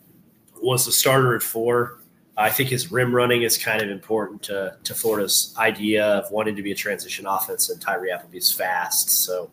was 0.62 0.84
the 0.84 0.92
starter 0.92 1.34
at 1.34 1.42
four. 1.42 2.00
I 2.36 2.50
think 2.50 2.68
his 2.68 2.92
rim 2.92 3.14
running 3.14 3.42
is 3.42 3.56
kind 3.56 3.80
of 3.80 3.88
important 3.88 4.42
to, 4.42 4.76
to 4.84 4.94
Florida's 4.94 5.54
idea 5.56 6.04
of 6.04 6.30
wanting 6.30 6.54
to 6.56 6.62
be 6.62 6.72
a 6.72 6.74
transition 6.74 7.26
offense, 7.26 7.70
and 7.70 7.80
Tyree 7.80 8.10
Appleby's 8.10 8.52
fast. 8.52 9.08
So, 9.08 9.50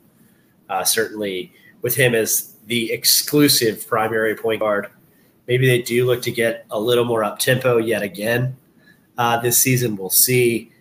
uh, 0.70 0.84
certainly 0.84 1.54
with 1.82 1.96
him 1.96 2.14
as 2.14 2.56
the 2.66 2.92
exclusive 2.92 3.88
primary 3.88 4.36
point 4.36 4.60
guard, 4.60 4.88
maybe 5.48 5.66
they 5.68 5.82
do 5.82 6.06
look 6.06 6.22
to 6.24 6.32
get 6.32 6.66
a 6.70 6.80
little 6.80 7.06
more 7.06 7.24
up 7.24 7.40
tempo 7.40 7.78
yet 7.78 8.02
again 8.02 8.58
uh, 9.18 9.38
this 9.38 9.58
season. 9.58 9.96
We'll 9.96 10.10
see. 10.10 10.72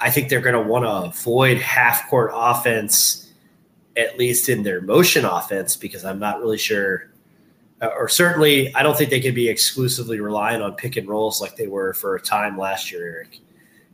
I 0.00 0.10
think 0.10 0.28
they're 0.28 0.40
going 0.40 0.54
to 0.54 0.68
want 0.68 0.84
to 0.84 0.90
avoid 0.90 1.58
half 1.58 2.08
court 2.08 2.32
offense, 2.34 3.32
at 3.96 4.18
least 4.18 4.48
in 4.48 4.62
their 4.62 4.80
motion 4.80 5.24
offense, 5.24 5.76
because 5.76 6.04
I'm 6.04 6.18
not 6.18 6.40
really 6.40 6.58
sure, 6.58 7.10
uh, 7.80 7.90
or 7.96 8.08
certainly 8.08 8.74
I 8.74 8.82
don't 8.82 8.96
think 8.96 9.10
they 9.10 9.20
can 9.20 9.34
be 9.34 9.48
exclusively 9.48 10.18
relying 10.18 10.60
on 10.60 10.74
pick 10.74 10.96
and 10.96 11.08
rolls 11.08 11.40
like 11.40 11.56
they 11.56 11.68
were 11.68 11.94
for 11.94 12.16
a 12.16 12.20
time 12.20 12.58
last 12.58 12.90
year, 12.90 13.04
Eric. 13.04 13.38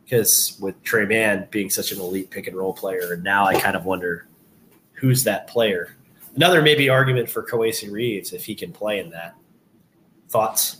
Because 0.03 0.57
with 0.59 0.81
Tre 0.81 1.05
Mann 1.05 1.47
being 1.51 1.69
such 1.69 1.91
an 1.91 1.99
elite 1.99 2.31
pick 2.31 2.47
and 2.47 2.57
roll 2.57 2.73
player, 2.73 3.15
now 3.17 3.45
I 3.45 3.59
kind 3.59 3.75
of 3.75 3.85
wonder 3.85 4.25
who's 4.93 5.23
that 5.25 5.47
player. 5.47 5.95
Another 6.35 6.63
maybe 6.63 6.89
argument 6.89 7.29
for 7.29 7.43
Kowacie 7.43 7.91
Reeves 7.91 8.33
if 8.33 8.43
he 8.43 8.55
can 8.55 8.71
play 8.71 8.99
in 8.99 9.11
that. 9.11 9.35
Thoughts? 10.29 10.77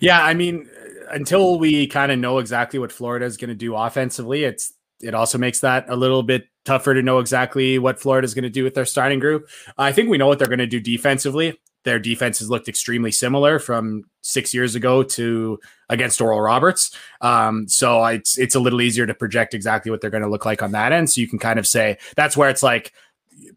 Yeah, 0.00 0.24
I 0.24 0.32
mean, 0.32 0.70
until 1.10 1.58
we 1.58 1.86
kind 1.86 2.12
of 2.12 2.18
know 2.18 2.38
exactly 2.38 2.78
what 2.78 2.92
Florida 2.92 3.26
is 3.26 3.36
going 3.36 3.50
to 3.50 3.54
do 3.54 3.74
offensively, 3.74 4.44
it's 4.44 4.72
it 5.00 5.14
also 5.14 5.36
makes 5.36 5.60
that 5.60 5.84
a 5.88 5.96
little 5.96 6.22
bit 6.22 6.46
tougher 6.64 6.94
to 6.94 7.02
know 7.02 7.18
exactly 7.18 7.78
what 7.78 8.00
Florida 8.00 8.24
is 8.24 8.34
going 8.34 8.44
to 8.44 8.50
do 8.50 8.62
with 8.64 8.74
their 8.74 8.84
starting 8.84 9.18
group. 9.18 9.48
I 9.76 9.92
think 9.92 10.08
we 10.08 10.18
know 10.18 10.28
what 10.28 10.38
they're 10.38 10.46
going 10.46 10.58
to 10.60 10.66
do 10.66 10.80
defensively. 10.80 11.58
Their 11.84 11.98
defense 11.98 12.38
has 12.38 12.48
looked 12.48 12.68
extremely 12.68 13.10
similar 13.10 13.58
from 13.58 14.04
six 14.20 14.54
years 14.54 14.76
ago 14.76 15.02
to 15.02 15.58
against 15.88 16.20
Oral 16.20 16.40
Roberts. 16.40 16.96
Um, 17.20 17.68
so 17.68 18.04
it's 18.04 18.38
it's 18.38 18.54
a 18.54 18.60
little 18.60 18.80
easier 18.80 19.06
to 19.06 19.14
project 19.14 19.54
exactly 19.54 19.90
what 19.90 20.00
they're 20.00 20.10
going 20.10 20.22
to 20.22 20.30
look 20.30 20.46
like 20.46 20.62
on 20.62 20.72
that 20.72 20.92
end. 20.92 21.10
So 21.10 21.20
you 21.20 21.28
can 21.28 21.40
kind 21.40 21.58
of 21.58 21.66
say 21.66 21.98
that's 22.14 22.36
where 22.36 22.48
it's 22.48 22.62
like, 22.62 22.92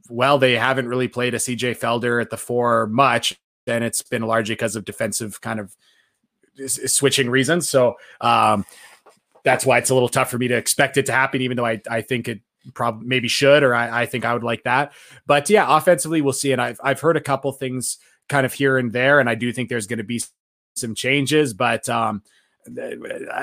well, 0.10 0.40
they 0.40 0.54
haven't 0.54 0.88
really 0.88 1.08
played 1.08 1.36
a 1.36 1.38
CJ 1.38 1.78
Felder 1.78 2.20
at 2.20 2.32
the 2.32 2.38
four 2.38 2.88
much, 2.88 3.40
and 3.68 3.84
it's 3.84 4.02
been 4.02 4.24
largely 4.24 4.56
because 4.56 4.76
of 4.76 4.86
defensive 4.86 5.40
kind 5.42 5.60
of 5.60 5.76
switching 6.68 7.30
reasons. 7.30 7.70
So 7.70 7.96
um, 8.22 8.66
that's 9.44 9.66
why 9.66 9.78
it's 9.78 9.90
a 9.90 9.94
little 9.94 10.10
tough 10.10 10.30
for 10.30 10.38
me 10.38 10.48
to 10.48 10.56
expect 10.56 10.98
it 10.98 11.06
to 11.08 11.12
happen, 11.12 11.42
even 11.42 11.58
though 11.58 11.66
I, 11.66 11.82
I 11.90 12.02
think 12.02 12.28
it 12.28 12.42
probably 12.74 13.08
maybe 13.08 13.28
should, 13.28 13.64
or 13.64 13.76
I, 13.76 14.02
I 14.02 14.06
think 14.06 14.26
I 14.26 14.34
would 14.34 14.44
like 14.44 14.64
that. 14.64 14.94
But 15.28 15.50
yeah, 15.50 15.66
offensively, 15.68 16.22
we'll 16.22 16.34
see. 16.34 16.52
And 16.52 16.62
I've, 16.62 16.80
I've 16.84 17.00
heard 17.00 17.18
a 17.18 17.22
couple 17.22 17.52
things 17.52 17.98
kind 18.28 18.46
of 18.46 18.54
here 18.54 18.78
and 18.78 18.92
there, 18.92 19.20
and 19.20 19.30
I 19.30 19.36
do 19.36 19.54
think 19.54 19.70
there's 19.70 19.88
going 19.88 20.00
to 20.00 20.04
be 20.04 20.22
some 20.76 20.96
changes, 20.96 21.54
but 21.54 21.88
um, 21.88 22.24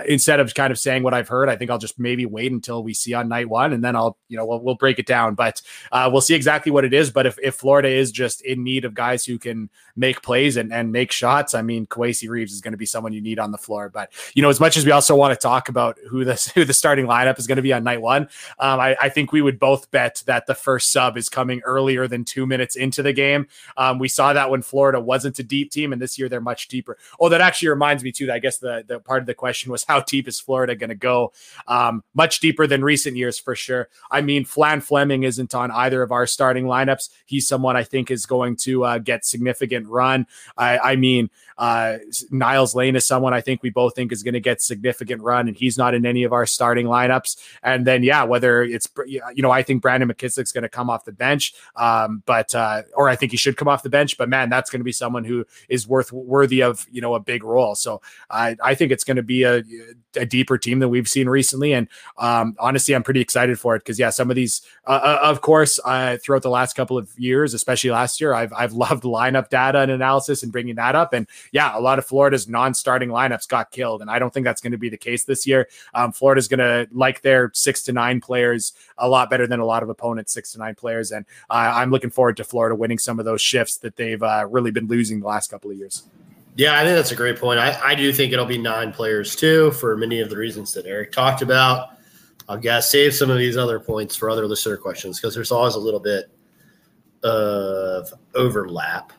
instead 0.06 0.40
of 0.40 0.54
kind 0.54 0.70
of 0.70 0.78
saying 0.78 1.02
what 1.02 1.14
I've 1.14 1.28
heard, 1.28 1.48
I 1.48 1.56
think 1.56 1.70
I'll 1.70 1.78
just 1.78 1.98
maybe 1.98 2.26
wait 2.26 2.52
until 2.52 2.82
we 2.82 2.94
see 2.94 3.14
on 3.14 3.28
night 3.28 3.48
one, 3.48 3.72
and 3.72 3.82
then 3.82 3.94
I'll 3.94 4.18
you 4.28 4.36
know 4.36 4.44
we'll, 4.44 4.60
we'll 4.60 4.74
break 4.74 4.98
it 4.98 5.06
down. 5.06 5.34
But 5.34 5.62
uh, 5.92 6.08
we'll 6.12 6.20
see 6.20 6.34
exactly 6.34 6.72
what 6.72 6.84
it 6.84 6.92
is. 6.92 7.10
But 7.10 7.26
if, 7.26 7.38
if 7.42 7.54
Florida 7.54 7.88
is 7.88 8.10
just 8.10 8.40
in 8.42 8.64
need 8.64 8.84
of 8.84 8.94
guys 8.94 9.24
who 9.24 9.38
can 9.38 9.70
make 9.96 10.22
plays 10.22 10.56
and, 10.56 10.72
and 10.72 10.90
make 10.90 11.12
shots, 11.12 11.54
I 11.54 11.62
mean, 11.62 11.86
Kowacie 11.86 12.28
Reeves 12.28 12.52
is 12.52 12.60
going 12.60 12.72
to 12.72 12.78
be 12.78 12.86
someone 12.86 13.12
you 13.12 13.20
need 13.20 13.38
on 13.38 13.52
the 13.52 13.58
floor. 13.58 13.88
But 13.88 14.12
you 14.34 14.42
know, 14.42 14.48
as 14.48 14.60
much 14.60 14.76
as 14.76 14.84
we 14.84 14.90
also 14.90 15.14
want 15.14 15.38
to 15.38 15.42
talk 15.42 15.68
about 15.68 15.98
who 16.08 16.24
the 16.24 16.34
who 16.54 16.64
the 16.64 16.74
starting 16.74 17.06
lineup 17.06 17.38
is 17.38 17.46
going 17.46 17.56
to 17.56 17.62
be 17.62 17.72
on 17.72 17.84
night 17.84 18.00
one, 18.00 18.22
um, 18.58 18.80
I, 18.80 18.96
I, 19.00 19.08
think 19.08 19.32
we 19.32 19.42
would 19.42 19.58
both 19.58 19.90
bet 19.90 20.22
that 20.26 20.46
the 20.46 20.54
first 20.54 20.90
sub 20.90 21.16
is 21.16 21.28
coming 21.28 21.60
earlier 21.64 22.08
than 22.08 22.24
two 22.24 22.46
minutes 22.46 22.76
into 22.76 23.02
the 23.02 23.12
game. 23.12 23.46
Um, 23.76 23.98
we 23.98 24.08
saw 24.08 24.32
that 24.32 24.50
when 24.50 24.62
Florida 24.62 25.00
wasn't 25.00 25.38
a 25.38 25.42
deep 25.42 25.70
team, 25.70 25.92
and 25.92 26.00
this 26.00 26.18
year 26.18 26.28
they're 26.28 26.40
much 26.40 26.68
deeper. 26.68 26.96
Oh, 27.20 27.28
that 27.28 27.40
actually 27.40 27.68
reminds 27.68 28.02
me 28.02 28.12
too. 28.12 28.26
That 28.26 28.34
I 28.34 28.38
guess 28.38 28.58
the 28.58 28.84
the 28.86 29.00
part 29.12 29.22
of 29.22 29.26
the 29.26 29.34
question 29.34 29.70
was 29.70 29.84
how 29.84 30.00
deep 30.00 30.26
is 30.26 30.40
Florida 30.40 30.74
going 30.74 30.88
to 30.88 30.94
go? 30.94 31.34
Um, 31.66 32.02
much 32.14 32.40
deeper 32.40 32.66
than 32.66 32.82
recent 32.82 33.14
years 33.14 33.38
for 33.38 33.54
sure. 33.54 33.90
I 34.10 34.22
mean, 34.22 34.46
Flan 34.46 34.80
Fleming 34.80 35.24
isn't 35.24 35.54
on 35.54 35.70
either 35.70 36.02
of 36.02 36.12
our 36.12 36.26
starting 36.26 36.64
lineups. 36.64 37.10
He's 37.26 37.46
someone 37.46 37.76
I 37.76 37.84
think 37.84 38.10
is 38.10 38.24
going 38.24 38.56
to 38.64 38.84
uh, 38.86 38.98
get 38.98 39.26
significant 39.26 39.86
run. 39.86 40.26
I, 40.56 40.78
I 40.78 40.96
mean, 40.96 41.28
uh, 41.58 41.98
Niles 42.30 42.74
Lane 42.74 42.96
is 42.96 43.06
someone 43.06 43.34
I 43.34 43.42
think 43.42 43.62
we 43.62 43.68
both 43.68 43.94
think 43.94 44.12
is 44.12 44.22
going 44.22 44.32
to 44.32 44.40
get 44.40 44.62
significant 44.62 45.20
run, 45.20 45.46
and 45.46 45.56
he's 45.56 45.76
not 45.76 45.92
in 45.92 46.06
any 46.06 46.24
of 46.24 46.32
our 46.32 46.46
starting 46.46 46.86
lineups. 46.86 47.36
And 47.62 47.86
then, 47.86 48.02
yeah, 48.02 48.24
whether 48.24 48.62
it's 48.62 48.88
you 49.06 49.20
know, 49.36 49.50
I 49.50 49.62
think 49.62 49.82
Brandon 49.82 50.08
McKissic's 50.08 50.52
going 50.52 50.62
to 50.62 50.70
come 50.70 50.88
off 50.88 51.04
the 51.04 51.12
bench, 51.12 51.54
um, 51.76 52.22
but 52.24 52.54
uh, 52.54 52.82
or 52.94 53.10
I 53.10 53.16
think 53.16 53.32
he 53.32 53.36
should 53.36 53.58
come 53.58 53.68
off 53.68 53.82
the 53.82 53.90
bench. 53.90 54.16
But 54.16 54.30
man, 54.30 54.48
that's 54.48 54.70
going 54.70 54.80
to 54.80 54.84
be 54.84 54.92
someone 54.92 55.24
who 55.24 55.44
is 55.68 55.86
worth 55.86 56.12
worthy 56.12 56.62
of 56.62 56.86
you 56.90 57.02
know 57.02 57.14
a 57.14 57.20
big 57.20 57.44
role. 57.44 57.74
So 57.74 58.00
I 58.30 58.56
I 58.62 58.74
think 58.74 58.90
it's 58.90 59.01
going 59.04 59.16
to 59.16 59.22
be 59.22 59.44
a, 59.44 59.62
a 60.16 60.26
deeper 60.26 60.58
team 60.58 60.78
than 60.78 60.90
we've 60.90 61.08
seen 61.08 61.28
recently, 61.28 61.72
and 61.72 61.88
um, 62.18 62.56
honestly, 62.58 62.94
I'm 62.94 63.02
pretty 63.02 63.20
excited 63.20 63.58
for 63.58 63.76
it 63.76 63.80
because 63.80 63.98
yeah, 63.98 64.10
some 64.10 64.30
of 64.30 64.36
these, 64.36 64.62
uh, 64.86 65.00
uh, 65.02 65.18
of 65.22 65.40
course, 65.40 65.78
uh, 65.84 66.16
throughout 66.22 66.42
the 66.42 66.50
last 66.50 66.74
couple 66.74 66.98
of 66.98 67.10
years, 67.18 67.54
especially 67.54 67.90
last 67.90 68.20
year, 68.20 68.34
I've 68.34 68.52
I've 68.52 68.72
loved 68.82 69.04
lineup 69.04 69.48
data 69.48 69.80
and 69.80 69.90
analysis 69.90 70.42
and 70.42 70.52
bringing 70.52 70.76
that 70.76 70.94
up, 70.94 71.12
and 71.12 71.26
yeah, 71.52 71.76
a 71.76 71.80
lot 71.80 71.98
of 71.98 72.06
Florida's 72.06 72.48
non-starting 72.48 73.08
lineups 73.08 73.48
got 73.48 73.70
killed, 73.70 74.00
and 74.02 74.10
I 74.10 74.18
don't 74.18 74.32
think 74.32 74.44
that's 74.44 74.60
going 74.60 74.72
to 74.72 74.78
be 74.78 74.88
the 74.88 74.96
case 74.96 75.24
this 75.24 75.46
year. 75.46 75.68
Um, 75.94 76.12
Florida's 76.12 76.48
going 76.48 76.60
to 76.60 76.88
like 76.92 77.22
their 77.22 77.50
six 77.54 77.82
to 77.84 77.92
nine 77.92 78.20
players 78.20 78.72
a 78.98 79.08
lot 79.08 79.30
better 79.30 79.46
than 79.46 79.60
a 79.60 79.66
lot 79.66 79.82
of 79.82 79.88
opponents' 79.88 80.32
six 80.32 80.52
to 80.52 80.58
nine 80.58 80.74
players, 80.74 81.12
and 81.12 81.26
uh, 81.50 81.72
I'm 81.74 81.90
looking 81.90 82.10
forward 82.10 82.36
to 82.38 82.44
Florida 82.44 82.74
winning 82.74 82.98
some 82.98 83.18
of 83.18 83.24
those 83.24 83.40
shifts 83.40 83.76
that 83.78 83.96
they've 83.96 84.22
uh, 84.22 84.46
really 84.48 84.70
been 84.70 84.86
losing 84.86 85.20
the 85.20 85.26
last 85.26 85.50
couple 85.50 85.70
of 85.70 85.76
years. 85.76 86.04
Yeah, 86.54 86.78
I 86.78 86.84
think 86.84 86.96
that's 86.96 87.12
a 87.12 87.16
great 87.16 87.38
point. 87.38 87.58
I, 87.58 87.78
I 87.82 87.94
do 87.94 88.12
think 88.12 88.32
it'll 88.32 88.44
be 88.44 88.58
nine 88.58 88.92
players 88.92 89.34
too, 89.34 89.70
for 89.72 89.96
many 89.96 90.20
of 90.20 90.28
the 90.28 90.36
reasons 90.36 90.74
that 90.74 90.86
Eric 90.86 91.12
talked 91.12 91.42
about. 91.42 91.90
I'll 92.48 92.58
guess 92.58 92.90
save 92.90 93.14
some 93.14 93.30
of 93.30 93.38
these 93.38 93.56
other 93.56 93.80
points 93.80 94.16
for 94.16 94.28
other 94.28 94.46
listener 94.46 94.76
questions 94.76 95.18
because 95.18 95.34
there's 95.34 95.52
always 95.52 95.74
a 95.74 95.80
little 95.80 96.00
bit 96.00 96.30
of 97.22 98.12
overlap. 98.34 99.12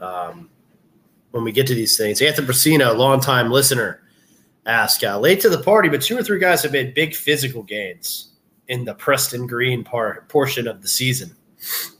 Um, 0.00 0.50
when 1.34 1.42
we 1.42 1.50
get 1.50 1.66
to 1.66 1.74
these 1.74 1.96
things. 1.96 2.22
Anthony 2.22 2.46
Brasino, 2.46 2.96
longtime 2.96 3.50
listener, 3.50 4.00
asked, 4.66 5.02
uh, 5.02 5.18
late 5.18 5.40
to 5.40 5.48
the 5.48 5.60
party, 5.60 5.88
but 5.88 6.00
two 6.00 6.16
or 6.16 6.22
three 6.22 6.38
guys 6.38 6.62
have 6.62 6.70
made 6.70 6.94
big 6.94 7.12
physical 7.12 7.64
gains 7.64 8.34
in 8.68 8.84
the 8.84 8.94
Preston 8.94 9.44
Green 9.48 9.82
part 9.82 10.28
portion 10.28 10.68
of 10.68 10.80
the 10.80 10.86
season. 10.86 11.34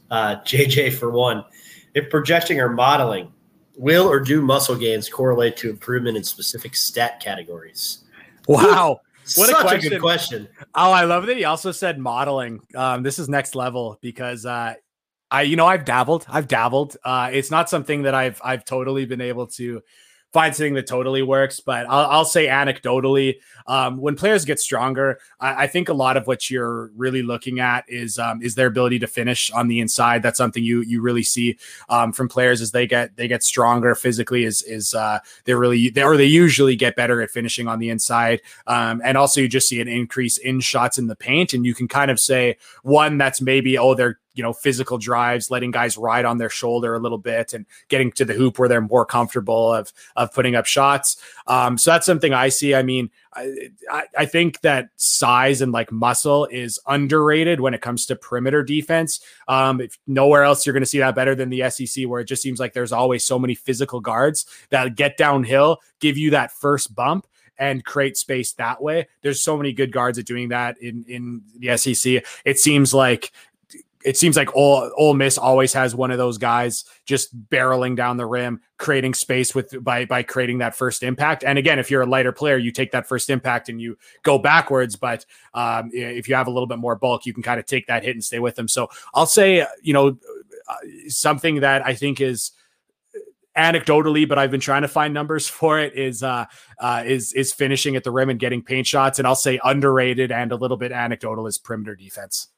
Uh, 0.09 0.37
JJ, 0.45 0.93
for 0.93 1.09
one, 1.11 1.43
if 1.93 2.09
projecting 2.09 2.61
or 2.61 2.69
modeling, 2.69 3.33
will 3.77 4.07
or 4.07 4.19
do 4.19 4.41
muscle 4.41 4.75
gains 4.75 5.09
correlate 5.09 5.57
to 5.57 5.69
improvement 5.69 6.17
in 6.17 6.23
specific 6.23 6.75
stat 6.75 7.19
categories? 7.19 8.03
Wow. 8.47 9.01
What 9.35 9.49
Such 9.49 9.57
a, 9.57 9.61
question. 9.61 9.87
a 9.87 9.95
good 9.95 10.01
question. 10.01 10.47
Oh, 10.75 10.91
I 10.91 11.03
love 11.05 11.25
that 11.25 11.35
he 11.35 11.45
also 11.45 11.71
said 11.71 11.97
modeling. 11.97 12.61
Um, 12.75 13.01
this 13.01 13.17
is 13.17 13.27
next 13.27 13.55
level 13.55 13.97
because 14.01 14.45
uh, 14.45 14.75
I, 15.31 15.41
you 15.41 15.55
know, 15.55 15.65
I've 15.65 15.83
dabbled. 15.83 16.25
I've 16.29 16.47
dabbled. 16.47 16.95
Uh, 17.03 17.31
it's 17.33 17.49
not 17.49 17.69
something 17.69 18.03
that 18.03 18.13
I've 18.13 18.39
I've 18.43 18.65
totally 18.65 19.05
been 19.05 19.21
able 19.21 19.47
to 19.47 19.81
find 20.35 20.53
something 20.53 20.73
that 20.73 20.85
totally 20.85 21.21
works. 21.21 21.61
But 21.61 21.89
I'll, 21.89 22.11
I'll 22.11 22.25
say 22.25 22.47
anecdotally, 22.47 23.39
um, 23.67 23.95
when 23.95 24.17
players 24.17 24.43
get 24.43 24.59
stronger, 24.59 25.17
I, 25.39 25.63
I, 25.63 25.67
think 25.67 25.87
a 25.87 25.93
lot 25.93 26.17
of 26.17 26.27
what 26.27 26.51
you're 26.51 26.91
really 26.97 27.23
looking 27.23 27.61
at 27.61 27.85
is 27.87 28.19
um, 28.19 28.41
is 28.43 28.53
their 28.53 28.67
ability 28.67 28.99
to 28.99 29.07
finish 29.07 29.49
on 29.51 29.69
the 29.69 29.79
inside. 29.79 30.21
That's 30.21 30.37
something 30.37 30.61
you 30.61 30.81
you 30.81 31.01
really 31.01 31.23
see 31.23 31.57
um, 31.87 32.11
from 32.11 32.27
players 32.27 32.59
as 32.59 32.71
they 32.71 32.85
get 32.85 33.15
they 33.15 33.29
get 33.29 33.43
stronger 33.43 33.95
physically. 33.95 34.43
Is 34.43 34.61
is 34.63 34.93
uh, 34.93 35.19
they 35.45 35.53
really 35.53 35.89
they 35.89 36.03
or 36.03 36.17
they 36.17 36.25
usually 36.25 36.75
get 36.75 36.97
better 36.97 37.21
at 37.21 37.31
finishing 37.31 37.69
on 37.69 37.79
the 37.79 37.89
inside. 37.89 38.41
Um, 38.67 39.01
and 39.05 39.17
also 39.17 39.39
you 39.39 39.47
just 39.47 39.69
see 39.69 39.79
an 39.79 39.87
increase 39.87 40.37
in 40.37 40.59
shots 40.59 40.97
in 40.97 41.07
the 41.07 41.15
paint, 41.15 41.53
and 41.53 41.65
you 41.65 41.73
can 41.73 41.87
kind 41.87 42.11
of 42.11 42.19
say 42.19 42.57
one 42.83 43.17
that's 43.17 43.39
maybe 43.39 43.77
oh 43.77 43.95
they're 43.95 44.19
you 44.35 44.43
know 44.43 44.53
physical 44.53 44.97
drives, 44.97 45.49
letting 45.49 45.71
guys 45.71 45.97
ride 45.97 46.25
on 46.25 46.37
their 46.37 46.49
shoulder 46.49 46.93
a 46.93 46.99
little 46.99 47.17
bit 47.17 47.53
and 47.53 47.65
getting 47.87 48.11
to 48.13 48.25
the 48.25 48.33
hoop 48.33 48.59
where 48.59 48.69
they're 48.69 48.81
more 48.81 49.05
comfortable 49.05 49.73
of 49.73 49.91
of 50.15 50.33
putting 50.33 50.55
up 50.55 50.65
shots. 50.65 51.17
Um, 51.47 51.77
so 51.77 51.91
that's 51.91 52.05
something 52.05 52.33
I 52.33 52.49
see. 52.49 52.75
I 52.75 52.83
mean, 52.83 53.09
I, 53.33 54.03
I 54.17 54.25
think 54.25 54.61
that 54.61 54.89
size 54.95 55.61
and 55.61 55.71
like 55.71 55.91
muscle 55.91 56.45
is 56.45 56.79
underrated 56.87 57.59
when 57.59 57.73
it 57.73 57.81
comes 57.81 58.05
to 58.07 58.15
perimeter 58.15 58.63
defense. 58.63 59.19
Um, 59.47 59.81
if 59.81 59.97
nowhere 60.07 60.43
else 60.43 60.65
you're 60.65 60.73
going 60.73 60.83
to 60.83 60.87
see 60.87 60.99
that 60.99 61.15
better 61.15 61.35
than 61.35 61.49
the 61.49 61.69
SEC, 61.69 62.05
where 62.05 62.21
it 62.21 62.25
just 62.27 62.41
seems 62.41 62.59
like 62.59 62.73
there's 62.73 62.91
always 62.91 63.25
so 63.25 63.39
many 63.39 63.55
physical 63.55 63.99
guards 63.99 64.45
that 64.69 64.95
get 64.95 65.17
downhill, 65.17 65.79
give 65.99 66.17
you 66.17 66.31
that 66.31 66.51
first 66.51 66.93
bump 66.93 67.27
and 67.57 67.85
create 67.85 68.17
space 68.17 68.53
that 68.53 68.81
way. 68.81 69.07
There's 69.21 69.43
so 69.43 69.57
many 69.57 69.73
good 69.73 69.91
guards 69.91 70.17
at 70.17 70.25
doing 70.25 70.49
that 70.49 70.81
in 70.81 71.05
in 71.07 71.41
the 71.57 71.77
SEC. 71.77 72.23
It 72.43 72.59
seems 72.59 72.93
like 72.93 73.31
it 74.05 74.17
seems 74.17 74.37
like 74.37 74.55
Ole, 74.55 74.91
Ole 74.95 75.15
Miss 75.15 75.37
always 75.37 75.73
has 75.73 75.95
one 75.95 76.11
of 76.11 76.19
those 76.19 76.37
guys 76.37 76.85
just 77.05 77.35
barreling 77.49 77.95
down 77.95 78.17
the 78.17 78.25
rim, 78.25 78.61
creating 78.77 79.15
space 79.15 79.55
with 79.55 79.83
by 79.83 80.05
by 80.05 80.21
creating 80.21 80.59
that 80.59 80.75
first 80.75 81.01
impact. 81.01 81.43
And 81.43 81.57
again, 81.57 81.79
if 81.79 81.89
you're 81.89 82.03
a 82.03 82.05
lighter 82.05 82.31
player, 82.31 82.57
you 82.57 82.71
take 82.71 82.91
that 82.91 83.07
first 83.07 83.31
impact 83.31 83.67
and 83.67 83.81
you 83.81 83.97
go 84.21 84.37
backwards. 84.37 84.95
But 84.95 85.25
um, 85.55 85.89
if 85.91 86.29
you 86.29 86.35
have 86.35 86.45
a 86.45 86.51
little 86.51 86.67
bit 86.67 86.77
more 86.77 86.95
bulk, 86.95 87.25
you 87.25 87.33
can 87.33 87.41
kind 87.41 87.59
of 87.59 87.65
take 87.65 87.87
that 87.87 88.03
hit 88.03 88.15
and 88.15 88.23
stay 88.23 88.37
with 88.37 88.53
them. 88.53 88.67
So 88.67 88.89
I'll 89.15 89.25
say, 89.25 89.65
you 89.81 89.93
know, 89.93 90.17
uh, 90.69 90.75
something 91.07 91.61
that 91.61 91.83
I 91.83 91.95
think 91.95 92.21
is 92.21 92.51
anecdotally, 93.57 94.29
but 94.29 94.37
I've 94.37 94.51
been 94.51 94.59
trying 94.59 94.83
to 94.83 94.87
find 94.87 95.15
numbers 95.15 95.47
for 95.49 95.79
it 95.79 95.97
is 95.97 96.21
uh, 96.21 96.45
uh, 96.79 97.03
is 97.07 97.33
is 97.33 97.53
finishing 97.53 97.95
at 97.95 98.03
the 98.03 98.11
rim 98.11 98.29
and 98.29 98.39
getting 98.39 98.61
paint 98.61 98.85
shots. 98.85 99.17
And 99.17 99.27
I'll 99.27 99.35
say 99.35 99.59
underrated 99.63 100.31
and 100.31 100.51
a 100.51 100.55
little 100.55 100.77
bit 100.77 100.91
anecdotal 100.91 101.47
is 101.47 101.57
perimeter 101.57 101.95
defense. 101.95 102.49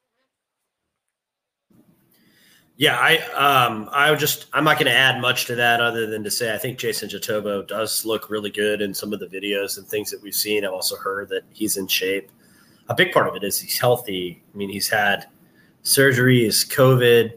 Yeah, 2.77 2.95
I 2.99 3.17
um 3.65 3.89
I 3.91 4.13
just 4.13 4.45
I'm 4.53 4.63
not 4.63 4.75
going 4.75 4.85
to 4.85 4.93
add 4.93 5.19
much 5.19 5.45
to 5.45 5.55
that 5.55 5.81
other 5.81 6.05
than 6.05 6.23
to 6.23 6.29
say 6.29 6.53
I 6.53 6.59
think 6.59 6.77
Jason 6.77 7.09
Jitoboh 7.09 7.67
does 7.67 8.05
look 8.05 8.29
really 8.29 8.51
good 8.51 8.81
in 8.81 8.93
some 8.93 9.13
of 9.13 9.19
the 9.19 9.25
videos 9.25 9.79
and 9.79 9.87
things 9.87 10.11
that 10.11 10.21
we've 10.21 10.35
seen. 10.35 10.63
I've 10.63 10.73
also 10.73 10.95
heard 10.95 11.29
that 11.29 11.41
he's 11.51 11.77
in 11.77 11.87
shape. 11.87 12.31
A 12.89 12.95
big 12.95 13.11
part 13.11 13.27
of 13.27 13.35
it 13.35 13.43
is 13.43 13.59
he's 13.59 13.79
healthy. 13.79 14.43
I 14.53 14.57
mean, 14.57 14.69
he's 14.69 14.87
had 14.87 15.25
surgeries, 15.83 16.67
COVID, 16.71 17.33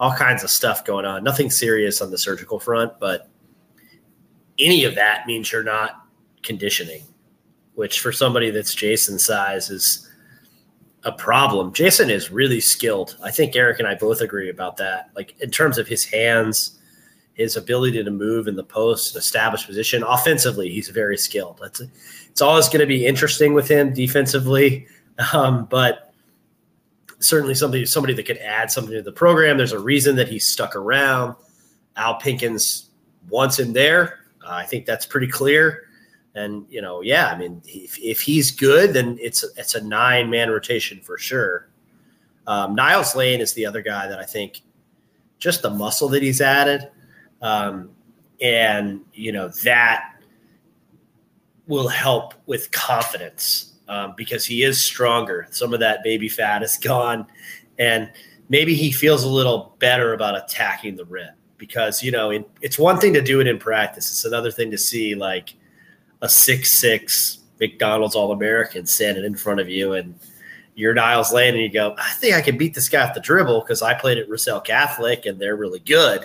all 0.00 0.12
kinds 0.12 0.44
of 0.44 0.50
stuff 0.50 0.84
going 0.84 1.06
on. 1.06 1.24
Nothing 1.24 1.48
serious 1.48 2.02
on 2.02 2.10
the 2.10 2.18
surgical 2.18 2.60
front, 2.60 2.92
but 3.00 3.28
any 4.58 4.84
of 4.84 4.94
that 4.96 5.26
means 5.26 5.50
you're 5.50 5.62
not 5.64 6.06
conditioning, 6.42 7.02
which 7.74 8.00
for 8.00 8.12
somebody 8.12 8.50
that's 8.50 8.74
Jason's 8.74 9.24
size 9.24 9.70
is 9.70 10.10
a 11.04 11.12
problem. 11.12 11.72
Jason 11.72 12.10
is 12.10 12.30
really 12.30 12.60
skilled. 12.60 13.16
I 13.22 13.30
think 13.30 13.54
Eric 13.54 13.78
and 13.78 13.88
I 13.88 13.94
both 13.94 14.20
agree 14.20 14.48
about 14.48 14.76
that. 14.78 15.10
Like 15.14 15.38
in 15.40 15.50
terms 15.50 15.78
of 15.78 15.86
his 15.86 16.04
hands, 16.04 16.78
his 17.34 17.56
ability 17.56 18.02
to 18.02 18.10
move 18.10 18.48
in 18.48 18.56
the 18.56 18.64
post, 18.64 19.16
establish 19.16 19.66
position. 19.66 20.02
Offensively, 20.02 20.70
he's 20.70 20.88
very 20.88 21.18
skilled. 21.18 21.60
It's 21.64 21.82
it's 22.30 22.40
always 22.40 22.68
going 22.68 22.80
to 22.80 22.86
be 22.86 23.06
interesting 23.06 23.54
with 23.54 23.68
him 23.68 23.92
defensively, 23.92 24.86
um, 25.32 25.66
but 25.66 26.12
certainly 27.20 27.54
somebody 27.54 27.84
somebody 27.86 28.14
that 28.14 28.24
could 28.24 28.38
add 28.38 28.70
something 28.70 28.94
to 28.94 29.02
the 29.02 29.12
program. 29.12 29.56
There's 29.56 29.72
a 29.72 29.78
reason 29.78 30.16
that 30.16 30.28
he's 30.28 30.48
stuck 30.48 30.76
around. 30.76 31.34
Al 31.96 32.18
Pinkins 32.20 32.86
wants 33.28 33.58
him 33.58 33.72
there. 33.72 34.20
Uh, 34.44 34.52
I 34.52 34.64
think 34.64 34.86
that's 34.86 35.06
pretty 35.06 35.28
clear. 35.28 35.83
And 36.34 36.66
you 36.68 36.82
know, 36.82 37.00
yeah, 37.00 37.28
I 37.28 37.38
mean, 37.38 37.62
if, 37.64 37.98
if 37.98 38.20
he's 38.20 38.50
good, 38.50 38.92
then 38.92 39.16
it's 39.20 39.44
it's 39.56 39.74
a 39.74 39.84
nine 39.84 40.30
man 40.30 40.50
rotation 40.50 41.00
for 41.00 41.16
sure. 41.16 41.68
Um, 42.46 42.74
Niles 42.74 43.14
Lane 43.14 43.40
is 43.40 43.54
the 43.54 43.64
other 43.64 43.80
guy 43.80 44.08
that 44.08 44.18
I 44.18 44.24
think 44.24 44.62
just 45.38 45.62
the 45.62 45.70
muscle 45.70 46.08
that 46.08 46.22
he's 46.22 46.40
added, 46.40 46.90
um, 47.40 47.90
and 48.40 49.00
you 49.12 49.30
know 49.30 49.48
that 49.62 50.16
will 51.66 51.88
help 51.88 52.34
with 52.46 52.70
confidence 52.72 53.74
um, 53.88 54.14
because 54.16 54.44
he 54.44 54.64
is 54.64 54.84
stronger. 54.84 55.46
Some 55.50 55.72
of 55.72 55.80
that 55.80 56.02
baby 56.02 56.28
fat 56.28 56.62
is 56.62 56.76
gone, 56.82 57.26
and 57.78 58.10
maybe 58.48 58.74
he 58.74 58.90
feels 58.90 59.22
a 59.22 59.28
little 59.28 59.76
better 59.78 60.14
about 60.14 60.36
attacking 60.36 60.96
the 60.96 61.04
rim 61.04 61.34
because 61.58 62.02
you 62.02 62.10
know 62.10 62.30
in, 62.30 62.44
it's 62.60 62.78
one 62.78 62.98
thing 62.98 63.12
to 63.14 63.22
do 63.22 63.40
it 63.40 63.46
in 63.46 63.58
practice; 63.58 64.10
it's 64.10 64.24
another 64.24 64.50
thing 64.50 64.72
to 64.72 64.78
see 64.78 65.14
like 65.14 65.54
a 66.24 66.28
six 66.28 66.72
six 66.72 67.40
McDonald's 67.60 68.16
All 68.16 68.32
American 68.32 68.86
standing 68.86 69.24
in 69.24 69.36
front 69.36 69.60
of 69.60 69.68
you 69.68 69.92
and 69.92 70.18
you're 70.74 70.94
Niles 70.94 71.32
Lane 71.32 71.54
and 71.54 71.62
you 71.62 71.70
go, 71.70 71.94
I 71.98 72.12
think 72.14 72.34
I 72.34 72.40
can 72.40 72.56
beat 72.56 72.74
this 72.74 72.88
guy 72.88 73.06
at 73.06 73.14
the 73.14 73.20
dribble 73.20 73.60
because 73.60 73.82
I 73.82 73.94
played 73.94 74.18
at 74.18 74.28
Russell 74.28 74.60
Catholic 74.60 75.26
and 75.26 75.38
they're 75.38 75.54
really 75.54 75.78
good. 75.80 76.24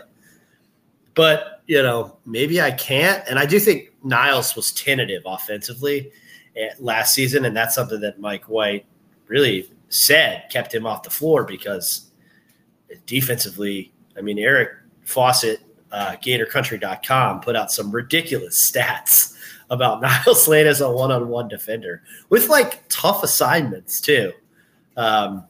But, 1.14 1.62
you 1.68 1.84
know, 1.84 2.18
maybe 2.26 2.62
I 2.62 2.72
can't. 2.72 3.24
And 3.28 3.38
I 3.38 3.46
do 3.46 3.60
think 3.60 3.92
Niles 4.04 4.56
was 4.56 4.72
tentative 4.72 5.24
offensively 5.26 6.12
eh, 6.56 6.70
last 6.80 7.14
season. 7.14 7.46
And 7.46 7.56
that's 7.56 7.76
something 7.76 8.00
that 8.00 8.20
Mike 8.20 8.46
White 8.46 8.86
really 9.28 9.70
said 9.90 10.46
kept 10.50 10.74
him 10.74 10.86
off 10.86 11.04
the 11.04 11.10
floor 11.10 11.44
because 11.44 12.10
defensively, 13.06 13.92
I 14.18 14.22
mean, 14.22 14.40
Eric 14.40 14.70
Fawcett, 15.04 15.60
uh, 15.92 16.16
GatorCountry.com 16.24 17.42
put 17.42 17.56
out 17.56 17.72
some 17.72 17.92
ridiculous 17.92 18.72
stats 18.72 19.36
about 19.70 20.02
Niles 20.26 20.48
Lane 20.48 20.68
as 20.68 20.82
a 20.82 20.90
one-on-one 20.90 21.48
defender 21.48 22.04
with 22.30 22.50
like 22.50 22.84
tough 22.90 23.24
assignments 23.24 24.02
too. 24.02 24.34
Um, 24.98 25.46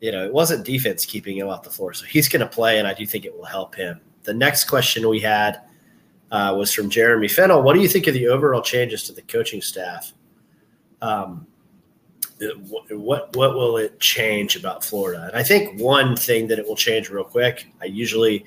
you 0.00 0.10
know, 0.10 0.24
it 0.24 0.32
wasn't 0.32 0.64
defense 0.64 1.06
keeping 1.06 1.36
him 1.36 1.48
off 1.48 1.62
the 1.62 1.70
floor, 1.70 1.94
so 1.94 2.04
he's 2.04 2.28
going 2.28 2.40
to 2.40 2.46
play, 2.46 2.78
and 2.80 2.88
I 2.88 2.94
do 2.94 3.06
think 3.06 3.24
it 3.24 3.36
will 3.36 3.44
help 3.44 3.74
him. 3.76 4.00
The 4.24 4.34
next 4.34 4.64
question 4.64 5.08
we 5.08 5.20
had 5.20 5.60
uh, 6.32 6.54
was 6.56 6.72
from 6.72 6.90
Jeremy 6.90 7.28
Fennell. 7.28 7.62
What 7.62 7.74
do 7.74 7.80
you 7.80 7.88
think 7.88 8.08
of 8.08 8.14
the 8.14 8.26
overall 8.26 8.62
changes 8.62 9.04
to 9.04 9.12
the 9.12 9.22
coaching 9.22 9.62
staff? 9.62 10.12
Um, 11.00 11.46
what 12.90 13.36
what 13.36 13.54
will 13.54 13.76
it 13.76 14.00
change 14.00 14.56
about 14.56 14.84
Florida? 14.84 15.26
And 15.28 15.36
I 15.36 15.42
think 15.42 15.80
one 15.80 16.16
thing 16.16 16.48
that 16.48 16.58
it 16.58 16.66
will 16.66 16.76
change 16.76 17.08
real 17.10 17.24
quick. 17.24 17.68
I 17.80 17.84
usually 17.84 18.44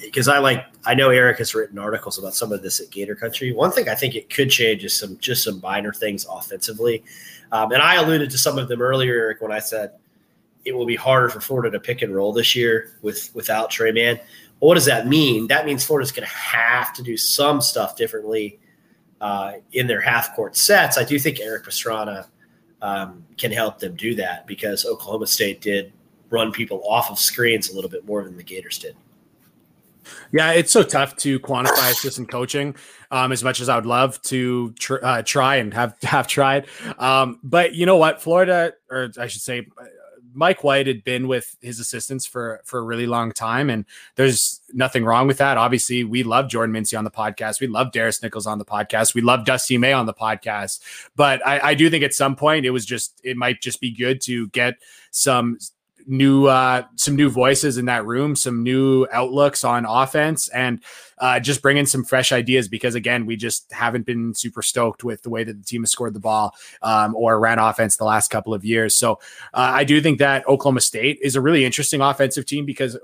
because 0.00 0.28
I 0.28 0.38
like 0.38 0.64
I 0.84 0.94
know 0.94 1.10
Eric 1.10 1.38
has 1.38 1.54
written 1.54 1.78
articles 1.78 2.18
about 2.18 2.34
some 2.34 2.52
of 2.52 2.62
this 2.62 2.80
at 2.80 2.90
Gator 2.90 3.14
Country. 3.14 3.52
One 3.52 3.70
thing 3.70 3.88
I 3.88 3.94
think 3.94 4.14
it 4.14 4.30
could 4.30 4.50
change 4.50 4.84
is 4.84 4.98
some 4.98 5.18
just 5.18 5.44
some 5.44 5.60
minor 5.60 5.92
things 5.92 6.26
offensively, 6.30 7.02
um, 7.52 7.72
and 7.72 7.82
I 7.82 7.96
alluded 7.96 8.30
to 8.30 8.38
some 8.38 8.58
of 8.58 8.68
them 8.68 8.82
earlier, 8.82 9.14
Eric, 9.14 9.40
when 9.40 9.52
I 9.52 9.58
said 9.58 9.92
it 10.64 10.72
will 10.72 10.86
be 10.86 10.96
harder 10.96 11.28
for 11.28 11.40
Florida 11.40 11.70
to 11.70 11.80
pick 11.80 12.02
and 12.02 12.14
roll 12.14 12.32
this 12.32 12.54
year 12.54 12.96
with 13.02 13.30
without 13.34 13.70
Tre 13.70 13.92
Mann. 13.92 14.16
Well, 14.60 14.68
what 14.68 14.74
does 14.74 14.84
that 14.84 15.06
mean? 15.06 15.46
That 15.46 15.64
means 15.64 15.84
Florida's 15.84 16.12
going 16.12 16.28
to 16.28 16.34
have 16.34 16.92
to 16.94 17.02
do 17.02 17.16
some 17.16 17.62
stuff 17.62 17.96
differently 17.96 18.58
uh, 19.20 19.54
in 19.72 19.86
their 19.86 20.00
half 20.00 20.34
court 20.34 20.56
sets. 20.56 20.98
I 20.98 21.04
do 21.04 21.18
think 21.18 21.40
Eric 21.40 21.64
Pastrana 21.64 22.26
um, 22.82 23.24
can 23.38 23.52
help 23.52 23.78
them 23.78 23.96
do 23.96 24.14
that 24.16 24.46
because 24.46 24.84
Oklahoma 24.84 25.26
State 25.26 25.62
did 25.62 25.92
run 26.28 26.52
people 26.52 26.82
off 26.86 27.10
of 27.10 27.18
screens 27.18 27.70
a 27.70 27.74
little 27.74 27.90
bit 27.90 28.06
more 28.06 28.22
than 28.22 28.36
the 28.36 28.42
Gators 28.42 28.78
did. 28.78 28.96
Yeah, 30.32 30.52
it's 30.52 30.72
so 30.72 30.82
tough 30.82 31.16
to 31.16 31.40
quantify 31.40 31.90
assistant 31.90 32.30
coaching. 32.30 32.74
Um, 33.10 33.32
as 33.32 33.42
much 33.42 33.60
as 33.60 33.68
I 33.68 33.74
would 33.74 33.86
love 33.86 34.22
to 34.22 34.72
tr- 34.78 35.04
uh, 35.04 35.22
try 35.22 35.56
and 35.56 35.74
have 35.74 35.96
have 36.02 36.26
tried, 36.26 36.66
um, 36.98 37.40
but 37.42 37.74
you 37.74 37.86
know 37.86 37.96
what, 37.96 38.22
Florida, 38.22 38.72
or 38.88 39.10
I 39.18 39.26
should 39.26 39.42
say, 39.42 39.66
Mike 40.32 40.62
White 40.64 40.86
had 40.86 41.04
been 41.04 41.28
with 41.28 41.56
his 41.60 41.80
assistants 41.80 42.26
for 42.26 42.60
for 42.64 42.78
a 42.78 42.82
really 42.82 43.06
long 43.06 43.32
time, 43.32 43.70
and 43.70 43.84
there's 44.16 44.60
nothing 44.72 45.04
wrong 45.04 45.26
with 45.26 45.38
that. 45.38 45.56
Obviously, 45.56 46.04
we 46.04 46.22
love 46.22 46.48
Jordan 46.48 46.74
Mincy 46.74 46.96
on 46.96 47.04
the 47.04 47.10
podcast. 47.10 47.60
We 47.60 47.66
love 47.66 47.88
Darris 47.92 48.22
Nichols 48.22 48.46
on 48.46 48.58
the 48.58 48.64
podcast. 48.64 49.14
We 49.14 49.20
love 49.20 49.44
Dusty 49.44 49.78
May 49.78 49.92
on 49.92 50.06
the 50.06 50.14
podcast. 50.14 50.80
But 51.16 51.46
I, 51.46 51.70
I 51.70 51.74
do 51.74 51.90
think 51.90 52.04
at 52.04 52.14
some 52.14 52.36
point 52.36 52.66
it 52.66 52.70
was 52.70 52.86
just 52.86 53.20
it 53.24 53.36
might 53.36 53.60
just 53.60 53.80
be 53.80 53.90
good 53.90 54.20
to 54.22 54.48
get 54.48 54.74
some 55.10 55.58
new 56.06 56.46
uh, 56.46 56.82
some 56.96 57.16
new 57.16 57.30
voices 57.30 57.78
in 57.78 57.86
that 57.86 58.06
room, 58.06 58.36
some 58.36 58.62
new 58.62 59.06
outlooks 59.12 59.64
on 59.64 59.84
offense, 59.86 60.48
and 60.48 60.82
uh, 61.18 61.38
just 61.38 61.62
bring 61.62 61.76
in 61.76 61.86
some 61.86 62.04
fresh 62.04 62.32
ideas. 62.32 62.68
Because 62.68 62.94
again, 62.94 63.26
we 63.26 63.36
just 63.36 63.70
haven't 63.72 64.06
been 64.06 64.34
super 64.34 64.62
stoked 64.62 65.04
with 65.04 65.22
the 65.22 65.30
way 65.30 65.44
that 65.44 65.58
the 65.58 65.64
team 65.64 65.82
has 65.82 65.90
scored 65.90 66.14
the 66.14 66.20
ball 66.20 66.54
um, 66.82 67.14
or 67.14 67.38
ran 67.38 67.58
offense 67.58 67.96
the 67.96 68.04
last 68.04 68.30
couple 68.30 68.54
of 68.54 68.64
years. 68.64 68.96
So 68.96 69.14
uh, 69.54 69.72
I 69.74 69.84
do 69.84 70.00
think 70.00 70.18
that 70.18 70.46
Oklahoma 70.48 70.80
State 70.80 71.18
is 71.22 71.36
a 71.36 71.40
really 71.40 71.64
interesting 71.64 72.00
offensive 72.00 72.46
team 72.46 72.64
because 72.64 72.98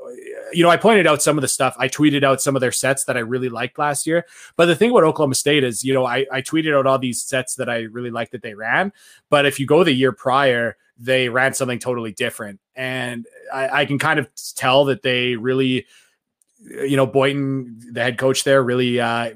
you 0.53 0.63
know 0.63 0.71
I 0.71 0.77
pointed 0.77 1.07
out 1.07 1.23
some 1.23 1.39
of 1.39 1.43
the 1.43 1.49
stuff. 1.49 1.75
I 1.79 1.89
tweeted 1.89 2.25
out 2.25 2.41
some 2.41 2.57
of 2.57 2.61
their 2.61 2.73
sets 2.73 3.05
that 3.05 3.17
I 3.17 3.21
really 3.21 3.49
liked 3.49 3.79
last 3.79 4.07
year. 4.07 4.27
But 4.57 4.67
the 4.67 4.77
thing 4.77 4.91
about 4.91 5.05
Oklahoma 5.05 5.35
State 5.35 5.65
is, 5.65 5.85
you 5.85 5.95
know, 5.95 6.07
I, 6.07 6.27
I 6.33 6.43
tweeted 6.43 6.77
out 6.77 6.87
all 6.87 6.99
these 6.99 7.23
sets 7.23 7.55
that 7.57 7.69
I 7.69 7.83
really 7.83 8.11
liked 8.11 8.33
that 8.33 8.43
they 8.43 8.55
ran. 8.55 8.93
But 9.31 9.47
if 9.47 9.61
you 9.61 9.67
go 9.67 9.85
the 9.85 9.93
year 9.93 10.13
prior 10.13 10.77
they 10.99 11.29
ran 11.29 11.55
something 11.55 11.79
totally 11.79 12.13
different. 12.13 12.61
And 12.75 13.27
I, 13.53 13.81
I 13.81 13.87
can 13.87 13.99
kind 13.99 14.19
of 14.19 14.29
tell 14.55 14.87
that 14.87 15.03
they 15.03 15.37
really, 15.37 15.87
you 16.61 16.97
know, 16.97 17.07
Boynton, 17.07 17.79
the 17.93 18.03
head 18.03 18.19
coach 18.19 18.45
there, 18.45 18.63
really, 18.63 19.01
uh, 19.01 19.33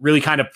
really 0.00 0.20
kind 0.20 0.40
of 0.40 0.48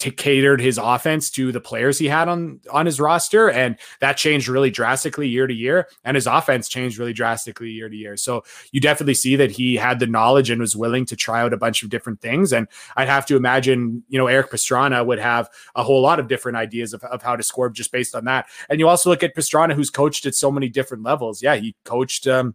to 0.00 0.10
catered 0.10 0.60
his 0.60 0.78
offense 0.78 1.30
to 1.30 1.52
the 1.52 1.60
players 1.60 1.98
he 1.98 2.08
had 2.08 2.28
on 2.28 2.60
on 2.70 2.86
his 2.86 2.98
roster. 2.98 3.50
And 3.50 3.76
that 4.00 4.16
changed 4.16 4.48
really 4.48 4.70
drastically 4.70 5.28
year 5.28 5.46
to 5.46 5.54
year. 5.54 5.88
And 6.04 6.14
his 6.14 6.26
offense 6.26 6.68
changed 6.68 6.98
really 6.98 7.12
drastically 7.12 7.70
year 7.70 7.88
to 7.88 7.96
year. 7.96 8.16
So 8.16 8.42
you 8.72 8.80
definitely 8.80 9.14
see 9.14 9.36
that 9.36 9.50
he 9.50 9.76
had 9.76 10.00
the 10.00 10.06
knowledge 10.06 10.50
and 10.50 10.60
was 10.60 10.74
willing 10.74 11.04
to 11.06 11.16
try 11.16 11.42
out 11.42 11.52
a 11.52 11.58
bunch 11.58 11.82
of 11.82 11.90
different 11.90 12.20
things. 12.20 12.52
And 12.52 12.66
i'd 12.96 13.08
have 13.08 13.26
to 13.26 13.36
imagine 13.36 14.02
you 14.08 14.18
know 14.18 14.26
eric 14.26 14.50
pastrana 14.50 15.04
would 15.04 15.18
have 15.18 15.48
a 15.74 15.82
whole 15.82 16.00
lot 16.00 16.18
of 16.18 16.28
different 16.28 16.56
ideas 16.56 16.92
of, 16.92 17.04
of 17.04 17.22
how 17.22 17.36
to 17.36 17.42
score 17.42 17.68
just 17.70 17.92
based 17.92 18.14
on 18.14 18.24
that. 18.24 18.46
And 18.68 18.80
you 18.80 18.88
also 18.88 19.10
look 19.10 19.22
at 19.22 19.36
pastrana 19.36 19.74
who's 19.74 19.90
coached 19.90 20.26
at 20.26 20.34
so 20.34 20.50
many 20.50 20.68
different 20.68 21.02
levels. 21.02 21.42
Yeah 21.42 21.56
he 21.56 21.76
coached 21.84 22.26
um, 22.26 22.54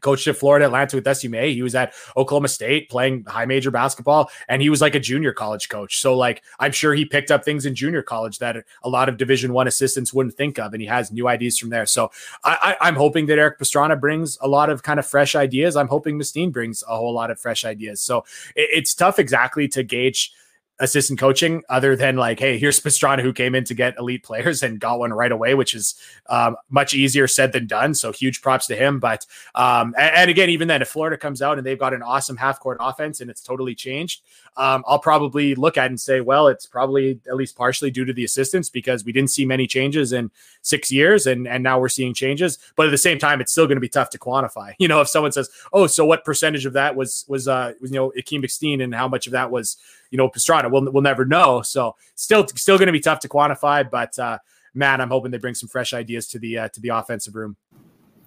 coached 0.00 0.26
at 0.26 0.36
Florida 0.36 0.66
Atlantic 0.66 1.04
with 1.04 1.16
SMA. 1.16 1.46
He 1.46 1.62
was 1.62 1.74
at 1.74 1.94
Oklahoma 2.16 2.48
State 2.48 2.88
playing 2.88 3.24
high 3.26 3.46
major 3.46 3.70
basketball, 3.70 4.30
and 4.48 4.62
he 4.62 4.70
was 4.70 4.80
like 4.80 4.94
a 4.94 5.00
junior 5.00 5.32
college 5.32 5.68
coach. 5.68 6.00
So 6.00 6.16
like 6.16 6.42
I'm 6.58 6.72
sure 6.72 6.94
he 6.94 7.04
picked 7.04 7.30
up 7.30 7.44
things 7.44 7.66
in 7.66 7.74
junior 7.74 8.02
college 8.02 8.38
that 8.38 8.64
a 8.82 8.88
lot 8.88 9.08
of 9.08 9.16
Division 9.16 9.52
One 9.52 9.68
assistants 9.68 10.12
wouldn't 10.12 10.34
think 10.34 10.58
of, 10.58 10.72
and 10.72 10.80
he 10.80 10.86
has 10.88 11.12
new 11.12 11.28
ideas 11.28 11.58
from 11.58 11.70
there. 11.70 11.86
So 11.86 12.10
I, 12.44 12.76
I, 12.80 12.88
am 12.88 12.96
hoping 12.96 13.26
that 13.26 13.38
Eric 13.38 13.58
Pastrana 13.58 13.98
brings 13.98 14.38
a 14.40 14.48
lot 14.48 14.70
of 14.70 14.82
kind 14.82 14.98
of 14.98 15.06
fresh 15.06 15.34
ideas. 15.34 15.76
I'm 15.76 15.88
hoping 15.88 16.18
Miskdeen 16.18 16.52
brings 16.52 16.82
a 16.88 16.96
whole 16.96 17.12
lot 17.12 17.30
of 17.30 17.40
fresh 17.40 17.64
ideas. 17.64 18.00
So 18.00 18.18
it, 18.54 18.68
it's 18.72 18.94
tough 18.94 19.18
exactly 19.18 19.68
to 19.68 19.82
gauge 19.82 20.32
assistant 20.80 21.18
coaching 21.18 21.62
other 21.68 21.94
than 21.94 22.16
like, 22.16 22.40
hey, 22.40 22.58
here's 22.58 22.80
Pastrana 22.80 23.20
who 23.20 23.32
came 23.32 23.54
in 23.54 23.64
to 23.64 23.74
get 23.74 23.96
elite 23.98 24.24
players 24.24 24.62
and 24.62 24.80
got 24.80 24.98
one 24.98 25.12
right 25.12 25.30
away, 25.30 25.54
which 25.54 25.74
is 25.74 25.94
um, 26.28 26.56
much 26.70 26.94
easier 26.94 27.28
said 27.28 27.52
than 27.52 27.66
done. 27.66 27.94
So 27.94 28.12
huge 28.12 28.42
props 28.42 28.66
to 28.68 28.76
him. 28.76 28.98
But 28.98 29.26
um, 29.54 29.94
and, 29.96 30.16
and, 30.16 30.30
again, 30.30 30.48
even 30.50 30.68
then, 30.68 30.82
if 30.82 30.88
Florida 30.88 31.16
comes 31.16 31.42
out 31.42 31.58
and 31.58 31.66
they've 31.66 31.78
got 31.78 31.94
an 31.94 32.02
awesome 32.02 32.36
half 32.36 32.58
court 32.58 32.78
offense 32.80 33.20
and 33.20 33.30
it's 33.30 33.42
totally 33.42 33.74
changed, 33.74 34.22
um, 34.56 34.84
I'll 34.86 34.98
probably 34.98 35.54
look 35.54 35.76
at 35.76 35.86
and 35.86 36.00
say, 36.00 36.20
well, 36.20 36.48
it's 36.48 36.66
probably 36.66 37.20
at 37.28 37.36
least 37.36 37.56
partially 37.56 37.90
due 37.90 38.04
to 38.04 38.12
the 38.12 38.24
assistants 38.24 38.68
because 38.68 39.04
we 39.04 39.12
didn't 39.12 39.30
see 39.30 39.44
many 39.44 39.66
changes 39.66 40.12
in 40.12 40.30
six 40.62 40.90
years 40.92 41.26
and 41.26 41.48
and 41.48 41.62
now 41.62 41.78
we're 41.78 41.88
seeing 41.88 42.14
changes. 42.14 42.58
But 42.76 42.86
at 42.86 42.90
the 42.90 42.98
same 42.98 43.18
time, 43.18 43.40
it's 43.40 43.52
still 43.52 43.66
going 43.66 43.76
to 43.76 43.80
be 43.80 43.88
tough 43.88 44.10
to 44.10 44.18
quantify. 44.18 44.74
You 44.80 44.88
know, 44.88 45.02
if 45.02 45.08
someone 45.08 45.30
says, 45.30 45.50
oh, 45.74 45.86
so 45.86 46.06
what 46.06 46.24
percentage 46.24 46.64
of 46.64 46.72
that 46.72 46.96
was 46.96 47.26
was 47.28 47.46
uh 47.46 47.74
you 47.82 47.90
know 47.90 48.12
Akeem 48.18 48.42
Miskdeen 48.42 48.82
and 48.82 48.94
how 48.94 49.08
much 49.08 49.26
of 49.26 49.32
that 49.32 49.50
was 49.50 49.76
you 50.10 50.16
know 50.16 50.28
Pastrana. 50.28 50.70
We'll 50.70 50.90
we'll 50.90 51.02
never 51.02 51.24
know. 51.24 51.62
So 51.62 51.96
still 52.14 52.46
still 52.48 52.78
going 52.78 52.86
to 52.86 52.92
be 52.92 53.00
tough 53.00 53.20
to 53.20 53.28
quantify. 53.28 53.88
But 53.88 54.18
uh, 54.18 54.38
man, 54.74 55.00
I'm 55.00 55.10
hoping 55.10 55.30
they 55.30 55.38
bring 55.38 55.54
some 55.54 55.68
fresh 55.68 55.92
ideas 55.92 56.26
to 56.28 56.38
the 56.38 56.58
uh, 56.58 56.68
to 56.68 56.80
the 56.80 56.88
offensive 56.88 57.34
room. 57.34 57.56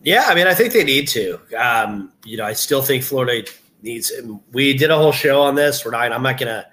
Yeah, 0.03 0.25
I 0.27 0.35
mean, 0.35 0.47
I 0.47 0.53
think 0.53 0.73
they 0.73 0.83
need 0.83 1.07
to. 1.09 1.39
Um, 1.57 2.11
you 2.25 2.35
know, 2.35 2.45
I 2.45 2.53
still 2.53 2.81
think 2.81 3.03
Florida 3.03 3.49
needs. 3.83 4.11
We 4.51 4.75
did 4.75 4.89
a 4.89 4.97
whole 4.97 5.11
show 5.11 5.41
on 5.41 5.55
this. 5.55 5.85
We're 5.85 5.91
not. 5.91 6.11
I'm 6.11 6.23
not 6.23 6.37
to 6.39 6.65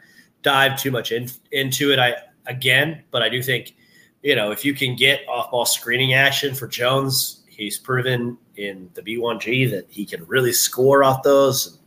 dive 0.42 0.78
too 0.78 0.90
much 0.90 1.12
in, 1.12 1.28
into 1.52 1.92
it. 1.92 1.98
I 1.98 2.14
again, 2.46 3.02
but 3.10 3.22
I 3.22 3.28
do 3.28 3.42
think 3.42 3.74
you 4.22 4.36
know 4.36 4.52
if 4.52 4.64
you 4.64 4.74
can 4.74 4.96
get 4.96 5.28
off 5.28 5.50
ball 5.50 5.66
screening 5.66 6.14
action 6.14 6.54
for 6.54 6.66
Jones, 6.66 7.42
he's 7.48 7.78
proven 7.78 8.38
in 8.56 8.90
the 8.94 9.02
B1G 9.02 9.70
that 9.70 9.86
he 9.88 10.06
can 10.06 10.24
really 10.26 10.52
score 10.52 11.04
off 11.04 11.22
those. 11.22 11.78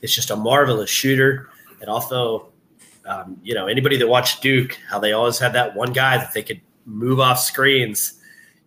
It's 0.00 0.14
just 0.14 0.30
a 0.30 0.36
marvelous 0.36 0.90
shooter. 0.90 1.48
And 1.80 1.88
also, 1.88 2.52
um, 3.06 3.38
you 3.42 3.54
know, 3.54 3.66
anybody 3.66 3.96
that 3.96 4.06
watched 4.06 4.42
Duke, 4.42 4.78
how 4.88 4.98
they 4.98 5.12
always 5.12 5.38
had 5.38 5.52
that 5.54 5.74
one 5.74 5.92
guy 5.92 6.18
that 6.18 6.32
they 6.34 6.42
could 6.42 6.60
move 6.86 7.20
off 7.20 7.38
screens. 7.38 8.20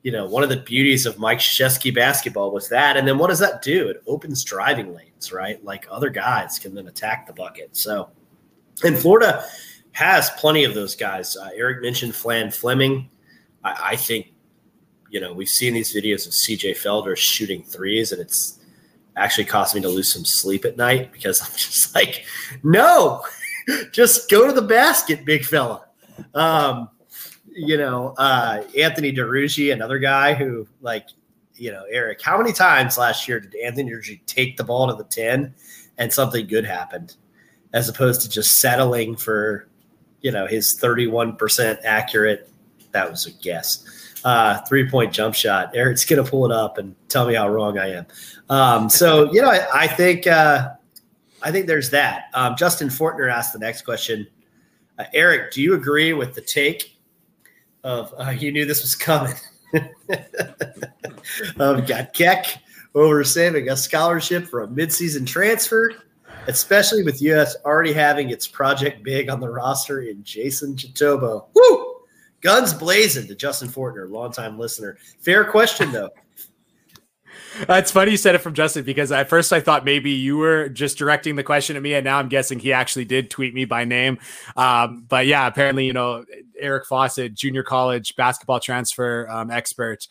You 0.04 0.12
know, 0.12 0.26
one 0.26 0.44
of 0.44 0.50
the 0.50 0.58
beauties 0.58 1.06
of 1.06 1.18
Mike 1.18 1.40
Krzyzewski 1.40 1.94
basketball 1.94 2.52
was 2.52 2.70
that. 2.70 2.98
And 2.98 3.08
then 3.08 3.18
what 3.18 3.30
does 3.30 3.40
that 3.40 3.62
do? 3.62 3.90
It 3.90 4.02
opens 4.08 4.44
driving 4.44 4.94
lanes, 4.94 5.34
right? 5.34 5.64
Like 5.64 5.86
other 5.90 6.10
guys 6.10 6.60
can 6.60 6.74
then 6.74 6.88
attack 6.88 7.28
the 7.28 7.34
bucket. 7.34 7.76
So, 7.76 8.10
and 8.84 8.98
Florida 8.98 9.44
has 9.92 10.30
plenty 10.32 10.64
of 10.64 10.76
those 10.76 10.96
guys. 10.96 11.36
Uh, 11.36 11.50
Eric 11.56 11.82
mentioned 11.82 12.16
Flan 12.16 12.52
Fleming. 12.52 13.10
I, 13.64 13.90
I 13.92 13.96
think, 13.96 14.34
you 15.10 15.20
know, 15.20 15.34
we've 15.34 15.50
seen 15.50 15.74
these 15.74 15.94
videos 15.94 16.28
of 16.28 16.34
CJ 16.34 16.72
Felder 16.74 17.18
shooting 17.18 17.64
threes, 17.64 18.12
and 18.12 18.22
it's 18.22 18.60
actually 19.16 19.46
caused 19.46 19.74
me 19.74 19.82
to 19.82 19.90
lose 19.90 20.14
some 20.14 20.24
sleep 20.24 20.66
at 20.66 20.78
night 20.78 21.12
because 21.12 21.42
I'm 21.44 21.58
just 21.58 21.96
like, 21.96 22.26
no, 22.64 23.24
just 23.92 24.30
go 24.30 24.46
to 24.46 24.54
the 24.54 24.62
basket, 24.62 25.26
big 25.26 25.44
fella. 25.44 25.86
Um, 26.34 26.90
you 27.58 27.78
know, 27.78 28.14
uh, 28.18 28.62
Anthony 28.78 29.12
Duruji, 29.12 29.74
another 29.74 29.98
guy 29.98 30.36
who, 30.36 30.68
like, 30.82 31.08
you 31.56 31.72
know, 31.72 31.84
Eric, 31.90 32.22
how 32.22 32.38
many 32.38 32.54
times 32.54 32.98
last 32.98 33.28
year 33.28 33.40
did 33.40 33.56
Anthony 33.56 33.92
Duruji 33.92 34.20
take 34.28 34.58
the 34.58 34.64
ball 34.64 34.88
to 34.88 34.94
the 34.94 35.04
10 35.04 35.54
and 35.98 36.14
something 36.14 36.46
good 36.46 36.66
happened 36.66 37.16
as 37.74 37.90
opposed 37.90 38.22
to 38.22 38.30
just 38.30 38.60
settling 38.60 39.16
for, 39.16 39.68
you 40.22 40.32
know, 40.32 40.46
his 40.46 40.80
31% 40.80 41.80
accurate, 41.84 42.50
that 42.92 43.10
was 43.10 43.26
a 43.26 43.32
guess, 43.32 44.20
uh, 44.24 44.62
three 44.62 44.88
point 44.88 45.12
jump 45.12 45.34
shot. 45.34 45.76
Eric's 45.76 46.06
going 46.06 46.24
to 46.24 46.30
pull 46.30 46.46
it 46.46 46.52
up 46.52 46.78
and 46.78 46.96
tell 47.10 47.28
me 47.28 47.34
how 47.34 47.50
wrong 47.50 47.80
I 47.80 47.94
am. 47.94 48.06
Um, 48.50 48.90
so, 48.90 49.32
you 49.34 49.42
know, 49.42 49.50
I, 49.50 49.68
I 49.74 49.88
think, 49.88 50.28
uh, 50.28 50.70
I 51.42 51.52
think 51.52 51.66
there's 51.66 51.90
that. 51.90 52.26
Um, 52.36 52.56
Justin 52.56 52.90
Fortner 52.90 53.32
asked 53.32 53.54
the 53.54 53.60
next 53.60 53.82
question. 53.82 54.28
Uh, 55.00 55.06
Eric, 55.14 55.52
do 55.52 55.62
you 55.62 55.74
agree 55.74 56.14
with 56.14 56.36
the 56.36 56.42
take 56.42 56.97
of 57.88 58.14
uh, 58.20 58.32
you 58.32 58.52
knew 58.52 58.66
this 58.66 58.82
was 58.82 58.96
coming? 58.96 59.34
um, 61.60 61.86
got 61.86 62.14
Keck 62.14 62.46
over 62.94 63.24
saving 63.24 63.70
a 63.70 63.78
scholarship 63.78 64.46
for 64.48 64.64
a 64.64 64.68
midseason 64.68 65.26
transfer. 65.26 65.94
especially 66.48 67.04
with 67.04 67.22
US 67.22 67.56
already 67.66 67.94
having 67.94 68.30
its 68.30 68.48
project 68.48 69.04
big 69.04 69.30
on 69.30 69.40
the 69.40 69.50
roster 69.50 70.02
in 70.02 70.24
Jason 70.24 70.76
Jitoboh. 70.76 71.46
Woo! 71.54 71.96
Guns 72.42 72.74
blazing 72.74 73.28
to 73.28 73.36
Justin 73.36 73.68
Fortner, 73.68 74.10
longtime 74.10 74.58
listener. 74.58 74.98
Fair 75.20 75.44
question 75.44 75.92
though. 75.92 76.10
It's 77.70 77.92
funny 77.92 78.12
you 78.12 78.18
said 78.18 78.36
it 78.36 78.40
from 78.40 78.54
Justin 78.54 78.84
because 78.84 79.12
at 79.12 79.30
first 79.30 79.52
I 79.52 79.60
thought 79.60 79.86
maybe 79.86 80.12
you 80.12 80.38
were 80.38 80.70
just 80.70 80.98
directing 80.98 81.36
the 81.36 81.44
question 81.44 81.76
at 81.76 81.82
me, 81.82 81.94
and 81.94 82.04
now 82.04 82.20
I'm 82.20 82.30
guessing 82.30 82.60
he 82.60 82.74
actually 82.74 83.06
did 83.06 83.30
tweet 83.30 83.54
me 83.54 83.66
by 83.66 83.86
name. 83.86 84.20
Um, 84.56 85.06
but 85.08 85.26
yeah, 85.26 85.48
apparently, 85.48 85.86
you 85.86 85.94
know, 85.94 86.26
Eric 86.60 86.86
Fawcett, 86.86 87.34
junior 87.34 87.64
college 87.64 88.16
basketball 88.16 88.60
transfer 88.60 89.28
um, 89.30 89.52
expert. 89.52 90.08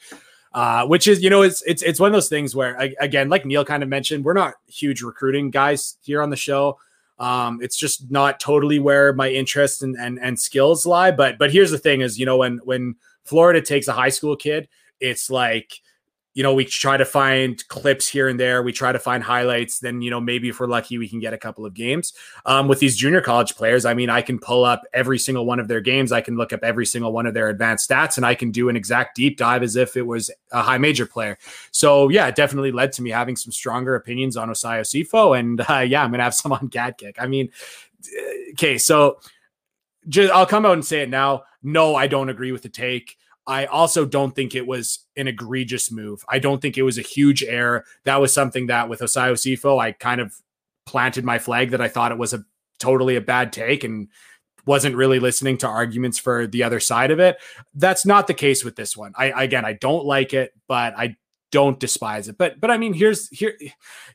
Uh, 0.52 0.86
which 0.86 1.06
is, 1.06 1.22
you 1.22 1.28
know, 1.28 1.42
it's 1.42 1.62
it's 1.66 1.82
it's 1.82 2.00
one 2.00 2.06
of 2.06 2.14
those 2.14 2.30
things 2.30 2.56
where, 2.56 2.74
again, 2.98 3.28
like 3.28 3.44
Neil 3.44 3.62
kind 3.62 3.82
of 3.82 3.90
mentioned, 3.90 4.24
we're 4.24 4.32
not 4.32 4.54
huge 4.66 5.02
recruiting 5.02 5.50
guys 5.50 5.98
here 6.02 6.22
on 6.22 6.30
the 6.30 6.36
show. 6.36 6.78
Um, 7.18 7.60
it's 7.62 7.76
just 7.76 8.10
not 8.10 8.40
totally 8.40 8.78
where 8.78 9.12
my 9.12 9.28
interests 9.28 9.82
and, 9.82 9.96
and 9.96 10.18
and 10.18 10.40
skills 10.40 10.86
lie. 10.86 11.10
But 11.10 11.36
but 11.36 11.52
here's 11.52 11.70
the 11.70 11.78
thing: 11.78 12.00
is 12.00 12.18
you 12.18 12.24
know 12.24 12.38
when 12.38 12.58
when 12.64 12.96
Florida 13.24 13.60
takes 13.60 13.86
a 13.86 13.92
high 13.92 14.08
school 14.08 14.34
kid, 14.34 14.68
it's 14.98 15.28
like 15.28 15.80
you 16.36 16.42
know, 16.42 16.52
we 16.52 16.66
try 16.66 16.98
to 16.98 17.04
find 17.06 17.66
clips 17.68 18.06
here 18.06 18.28
and 18.28 18.38
there. 18.38 18.62
We 18.62 18.70
try 18.70 18.92
to 18.92 18.98
find 18.98 19.22
highlights. 19.22 19.78
Then, 19.78 20.02
you 20.02 20.10
know, 20.10 20.20
maybe 20.20 20.50
if 20.50 20.60
we're 20.60 20.66
lucky, 20.66 20.98
we 20.98 21.08
can 21.08 21.18
get 21.18 21.32
a 21.32 21.38
couple 21.38 21.64
of 21.64 21.72
games. 21.72 22.12
Um, 22.44 22.68
with 22.68 22.78
these 22.78 22.94
junior 22.94 23.22
college 23.22 23.56
players, 23.56 23.86
I 23.86 23.94
mean, 23.94 24.10
I 24.10 24.20
can 24.20 24.38
pull 24.38 24.62
up 24.62 24.82
every 24.92 25.18
single 25.18 25.46
one 25.46 25.58
of 25.58 25.66
their 25.66 25.80
games. 25.80 26.12
I 26.12 26.20
can 26.20 26.36
look 26.36 26.52
up 26.52 26.60
every 26.62 26.84
single 26.84 27.10
one 27.10 27.24
of 27.24 27.32
their 27.32 27.48
advanced 27.48 27.88
stats 27.88 28.18
and 28.18 28.26
I 28.26 28.34
can 28.34 28.50
do 28.50 28.68
an 28.68 28.76
exact 28.76 29.16
deep 29.16 29.38
dive 29.38 29.62
as 29.62 29.76
if 29.76 29.96
it 29.96 30.02
was 30.02 30.30
a 30.52 30.60
high 30.60 30.76
major 30.76 31.06
player. 31.06 31.38
So, 31.70 32.10
yeah, 32.10 32.26
it 32.26 32.34
definitely 32.34 32.70
led 32.70 32.92
to 32.92 33.02
me 33.02 33.08
having 33.08 33.34
some 33.34 33.50
stronger 33.50 33.94
opinions 33.94 34.36
on 34.36 34.50
Osayi 34.50 34.80
Osifo. 34.80 35.38
And 35.38 35.62
uh, 35.70 35.78
yeah, 35.78 36.04
I'm 36.04 36.10
going 36.10 36.18
to 36.18 36.24
have 36.24 36.34
some 36.34 36.52
on 36.52 36.68
Gatkick. 36.68 37.14
I 37.18 37.28
mean, 37.28 37.48
okay, 38.52 38.76
so 38.76 39.20
just, 40.06 40.30
I'll 40.34 40.44
come 40.44 40.66
out 40.66 40.74
and 40.74 40.84
say 40.84 41.00
it 41.00 41.08
now. 41.08 41.44
No, 41.62 41.94
I 41.94 42.08
don't 42.08 42.28
agree 42.28 42.52
with 42.52 42.60
the 42.60 42.68
take. 42.68 43.16
I 43.46 43.66
also 43.66 44.04
don't 44.04 44.34
think 44.34 44.54
it 44.54 44.66
was 44.66 45.06
an 45.16 45.28
egregious 45.28 45.90
move. 45.90 46.24
I 46.28 46.38
don't 46.38 46.60
think 46.60 46.76
it 46.76 46.82
was 46.82 46.98
a 46.98 47.02
huge 47.02 47.42
error. 47.44 47.84
That 48.04 48.20
was 48.20 48.32
something 48.32 48.66
that 48.66 48.88
with 48.88 49.00
Osayi 49.00 49.32
Osifo, 49.32 49.80
I 49.80 49.92
kind 49.92 50.20
of 50.20 50.34
planted 50.84 51.24
my 51.24 51.38
flag 51.38 51.70
that 51.70 51.80
I 51.80 51.88
thought 51.88 52.12
it 52.12 52.18
was 52.18 52.34
a 52.34 52.44
totally 52.78 53.16
a 53.16 53.20
bad 53.20 53.52
take 53.52 53.84
and 53.84 54.08
wasn't 54.66 54.96
really 54.96 55.20
listening 55.20 55.56
to 55.58 55.68
arguments 55.68 56.18
for 56.18 56.46
the 56.46 56.62
other 56.62 56.80
side 56.80 57.10
of 57.10 57.20
it. 57.20 57.38
That's 57.74 58.04
not 58.04 58.26
the 58.26 58.34
case 58.34 58.64
with 58.64 58.76
this 58.76 58.96
one. 58.96 59.12
I 59.16 59.44
again, 59.44 59.64
I 59.64 59.74
don't 59.74 60.04
like 60.04 60.34
it, 60.34 60.52
but 60.66 60.94
I 60.96 61.16
don't 61.52 61.78
despise 61.78 62.28
it. 62.28 62.36
But 62.36 62.60
but 62.60 62.70
I 62.70 62.76
mean, 62.76 62.92
here's 62.92 63.28
here 63.28 63.56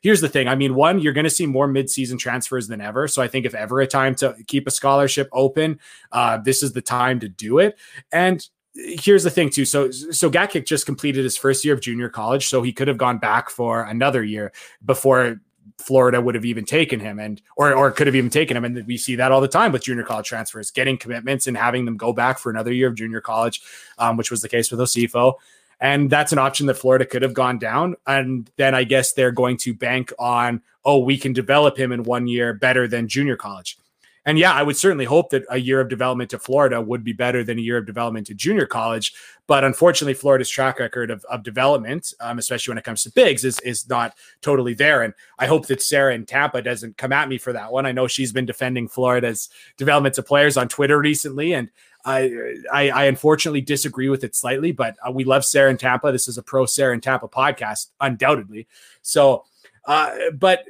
here's 0.02 0.20
the 0.20 0.28
thing. 0.28 0.48
I 0.48 0.54
mean, 0.54 0.74
one, 0.74 0.98
you're 0.98 1.14
going 1.14 1.24
to 1.24 1.30
see 1.30 1.46
more 1.46 1.66
midseason 1.66 2.18
transfers 2.18 2.68
than 2.68 2.80
ever. 2.80 3.08
So 3.08 3.22
I 3.22 3.28
think 3.28 3.46
if 3.46 3.54
ever 3.54 3.80
a 3.80 3.86
time 3.86 4.14
to 4.16 4.36
keep 4.46 4.66
a 4.66 4.70
scholarship 4.70 5.28
open, 5.32 5.80
uh, 6.12 6.38
this 6.38 6.62
is 6.62 6.72
the 6.72 6.82
time 6.82 7.20
to 7.20 7.28
do 7.28 7.58
it. 7.58 7.78
And 8.12 8.46
here's 8.74 9.24
the 9.24 9.30
thing 9.30 9.50
too. 9.50 9.64
So 9.64 9.90
so 9.90 10.30
Gatkick 10.30 10.66
just 10.66 10.86
completed 10.86 11.24
his 11.24 11.36
first 11.36 11.64
year 11.64 11.74
of 11.74 11.80
junior 11.80 12.08
college, 12.08 12.48
so 12.48 12.62
he 12.62 12.72
could 12.72 12.88
have 12.88 12.98
gone 12.98 13.18
back 13.18 13.50
for 13.50 13.82
another 13.82 14.22
year 14.22 14.52
before 14.84 15.40
Florida 15.78 16.20
would 16.20 16.34
have 16.34 16.44
even 16.44 16.64
taken 16.64 17.00
him 17.00 17.18
and 17.18 17.42
or 17.56 17.74
or 17.74 17.90
could 17.90 18.06
have 18.06 18.16
even 18.16 18.30
taken 18.30 18.56
him. 18.56 18.64
And 18.64 18.86
we 18.86 18.96
see 18.96 19.16
that 19.16 19.32
all 19.32 19.40
the 19.40 19.48
time 19.48 19.72
with 19.72 19.84
junior 19.84 20.04
college 20.04 20.26
transfers, 20.28 20.70
getting 20.70 20.96
commitments 20.96 21.46
and 21.46 21.56
having 21.56 21.84
them 21.84 21.96
go 21.96 22.12
back 22.12 22.38
for 22.38 22.50
another 22.50 22.72
year 22.72 22.88
of 22.88 22.94
junior 22.94 23.20
college, 23.20 23.62
um, 23.98 24.16
which 24.16 24.30
was 24.30 24.42
the 24.42 24.48
case 24.48 24.70
with 24.70 24.80
Osifo. 24.80 25.34
And 25.80 26.08
that's 26.08 26.32
an 26.32 26.38
option 26.38 26.66
that 26.66 26.74
Florida 26.74 27.04
could 27.04 27.22
have 27.22 27.34
gone 27.34 27.58
down. 27.58 27.96
And 28.06 28.48
then 28.56 28.72
I 28.72 28.84
guess 28.84 29.14
they're 29.14 29.32
going 29.32 29.56
to 29.58 29.74
bank 29.74 30.12
on, 30.16 30.62
oh, 30.84 31.00
we 31.00 31.18
can 31.18 31.32
develop 31.32 31.76
him 31.76 31.90
in 31.90 32.04
one 32.04 32.28
year 32.28 32.54
better 32.54 32.86
than 32.86 33.08
junior 33.08 33.36
college. 33.36 33.76
And 34.24 34.38
yeah, 34.38 34.52
I 34.52 34.62
would 34.62 34.76
certainly 34.76 35.04
hope 35.04 35.30
that 35.30 35.44
a 35.50 35.58
year 35.58 35.80
of 35.80 35.88
development 35.88 36.30
to 36.30 36.38
Florida 36.38 36.80
would 36.80 37.02
be 37.02 37.12
better 37.12 37.42
than 37.42 37.58
a 37.58 37.62
year 37.62 37.78
of 37.78 37.86
development 37.86 38.28
to 38.28 38.34
junior 38.34 38.66
college. 38.66 39.12
But 39.48 39.64
unfortunately, 39.64 40.14
Florida's 40.14 40.48
track 40.48 40.78
record 40.78 41.10
of, 41.10 41.24
of 41.24 41.42
development, 41.42 42.14
um, 42.20 42.38
especially 42.38 42.70
when 42.70 42.78
it 42.78 42.84
comes 42.84 43.02
to 43.02 43.10
bigs, 43.10 43.44
is 43.44 43.58
is 43.60 43.88
not 43.88 44.14
totally 44.40 44.74
there. 44.74 45.02
And 45.02 45.12
I 45.38 45.46
hope 45.46 45.66
that 45.66 45.82
Sarah 45.82 46.14
in 46.14 46.24
Tampa 46.24 46.62
doesn't 46.62 46.96
come 46.96 47.12
at 47.12 47.28
me 47.28 47.38
for 47.38 47.52
that 47.52 47.72
one. 47.72 47.84
I 47.84 47.92
know 47.92 48.06
she's 48.06 48.32
been 48.32 48.46
defending 48.46 48.86
Florida's 48.86 49.48
development 49.76 50.14
to 50.14 50.22
players 50.22 50.56
on 50.56 50.68
Twitter 50.68 50.98
recently, 50.98 51.54
and 51.54 51.68
I, 52.04 52.54
I, 52.72 52.90
I 52.90 53.04
unfortunately 53.04 53.60
disagree 53.60 54.08
with 54.08 54.22
it 54.22 54.36
slightly. 54.36 54.70
But 54.70 54.96
uh, 55.06 55.10
we 55.10 55.24
love 55.24 55.44
Sarah 55.44 55.70
in 55.70 55.78
Tampa. 55.78 56.12
This 56.12 56.28
is 56.28 56.38
a 56.38 56.42
pro 56.42 56.66
Sarah 56.66 56.94
in 56.94 57.00
Tampa 57.00 57.26
podcast, 57.26 57.88
undoubtedly. 58.00 58.68
So, 59.02 59.44
uh, 59.84 60.14
but 60.32 60.64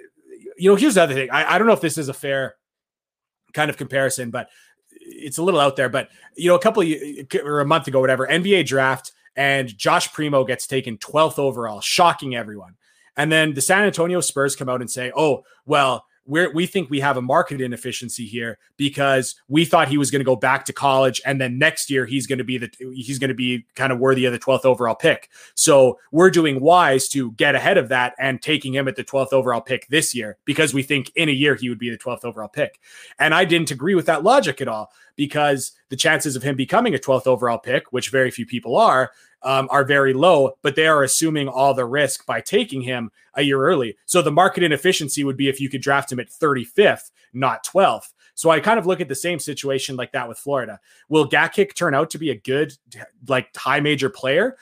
you 0.57 0.71
know, 0.71 0.77
here's 0.77 0.95
the 0.95 1.03
other 1.03 1.15
thing. 1.15 1.31
I, 1.31 1.55
I 1.55 1.59
don't 1.59 1.67
know 1.67 1.73
if 1.75 1.81
this 1.83 1.99
is 1.99 2.09
a 2.09 2.15
fair 2.15 2.57
kind 3.53 3.71
of 3.71 3.77
comparison, 3.77 4.31
but 4.31 4.49
it's 4.91 5.39
a 5.39 5.43
little 5.43 5.61
out 5.61 5.77
there. 5.77 5.89
But 5.89 6.09
you 6.37 6.49
know, 6.49 6.55
a 6.55 6.61
couple 6.61 6.83
of, 6.83 6.89
or 7.45 7.61
a 7.61 7.67
month 7.67 7.89
ago, 7.89 8.01
whatever, 8.01 8.27
NBA 8.27 8.67
draft, 8.67 9.13
and 9.37 9.77
Josh 9.77 10.13
Primo 10.13 10.45
gets 10.45 10.67
taken 10.67 10.99
12th 10.99 11.39
overall, 11.39 11.81
shocking 11.81 12.35
everyone. 12.35 12.75
And 13.17 13.31
then 13.31 13.55
the 13.55 13.61
San 13.61 13.85
Antonio 13.85 14.21
Spurs 14.21 14.57
come 14.57 14.69
out 14.69 14.81
and 14.81 14.91
say, 14.91 15.13
"Oh, 15.15 15.45
well, 15.67 16.07
we 16.25 16.47
we 16.49 16.67
think 16.67 16.89
we 16.89 17.01
have 17.01 17.17
a 17.17 17.23
market 17.23 17.61
inefficiency 17.61 18.27
here 18.27 18.59
because 18.77 19.35
we 19.49 19.65
thought 19.65 19.89
he 19.89 19.99
was 19.99 20.11
going 20.11 20.21
to 20.21 20.25
go 20.25 20.37
back 20.37 20.65
to 20.67 20.73
college 20.73 21.21
and 21.27 21.41
then 21.41 21.59
next 21.59 21.91
year 21.91 22.07
he's 22.07 22.27
going 22.27 22.39
to 22.39 22.45
be 22.45 22.59
the 22.59 22.71
he's 22.95 23.19
going 23.19 23.29
to 23.29 23.35
be 23.35 23.67
kind 23.75 23.93
of 23.93 23.99
worthy 23.99 24.25
of 24.25 24.33
the 24.33 24.39
12th 24.39 24.65
overall 24.65 24.95
pick. 24.95 25.29
So 25.55 25.99
we're 26.13 26.31
doing 26.31 26.61
wise 26.61 27.09
to 27.09 27.33
get 27.33 27.55
ahead 27.55 27.79
of 27.79 27.89
that 27.89 28.15
and 28.19 28.41
taking 28.41 28.75
him 28.75 28.89
at 28.89 28.97
the 28.97 29.05
12th 29.05 29.33
overall 29.33 29.61
pick 29.61 29.89
this 29.89 30.15
year 30.15 30.37
because 30.45 30.73
we 30.73 30.83
think 30.83 31.11
in 31.17 31.29
a 31.29 31.33
year 31.33 31.55
he 31.55 31.69
would 31.69 31.79
be 31.79 31.91
the 31.91 31.99
12th 31.99 32.25
overall 32.25 32.49
pick. 32.49 32.81
And 33.19 33.35
I 33.35 33.45
didn't 33.45 33.71
agree 33.71 33.95
with 33.95 34.07
that 34.07 34.23
logic 34.23 34.61
at 34.61 34.69
all 34.69 34.93
because 35.17 35.73
the 35.89 35.97
chances 35.97 36.37
of 36.37 36.43
him 36.43 36.57
becoming 36.57 36.95
a 36.95 36.99
12th 36.99 37.27
overall 37.27 37.59
pick, 37.59 37.93
which 37.93 38.11
very 38.11 38.31
few 38.31 38.47
people 38.47 38.77
are, 38.77 39.11
um, 39.45 39.69
are 39.71 39.85
very 39.85 40.13
low, 40.13 40.53
but 40.63 40.77
they 40.77 40.87
are 40.87 41.03
assuming 41.03 41.49
all 41.49 41.75
the 41.75 41.85
risk 41.85 42.27
by 42.27 42.41
taking 42.41 42.83
him 42.83 43.11
a 43.35 43.43
year 43.43 43.63
early. 43.63 43.97
So 44.07 44.23
the 44.23 44.31
market 44.31 44.63
inefficiency 44.63 45.25
would 45.25 45.37
be 45.37 45.49
if 45.49 45.61
you 45.61 45.69
could 45.69 45.83
draft 45.83 46.13
him 46.13 46.21
at 46.21 46.31
35th, 46.31 47.11
not 47.33 47.65
12th. 47.65 48.13
So 48.35 48.51
I 48.51 48.61
kind 48.61 48.79
of 48.79 48.87
look 48.87 49.01
at 49.01 49.09
the 49.09 49.15
same 49.15 49.39
situation 49.39 49.97
like 49.97 50.13
that 50.13 50.29
with 50.29 50.39
Florida. 50.39 50.81
Will 51.09 51.29
Gatkick 51.29 51.75
turn 51.75 51.95
out 51.95 52.11
to 52.11 52.19
be 52.19 52.31
a 52.31 52.41
good, 52.41 52.73
like 53.29 53.55
high 53.57 53.81
major 53.81 54.09
player? 54.09 54.57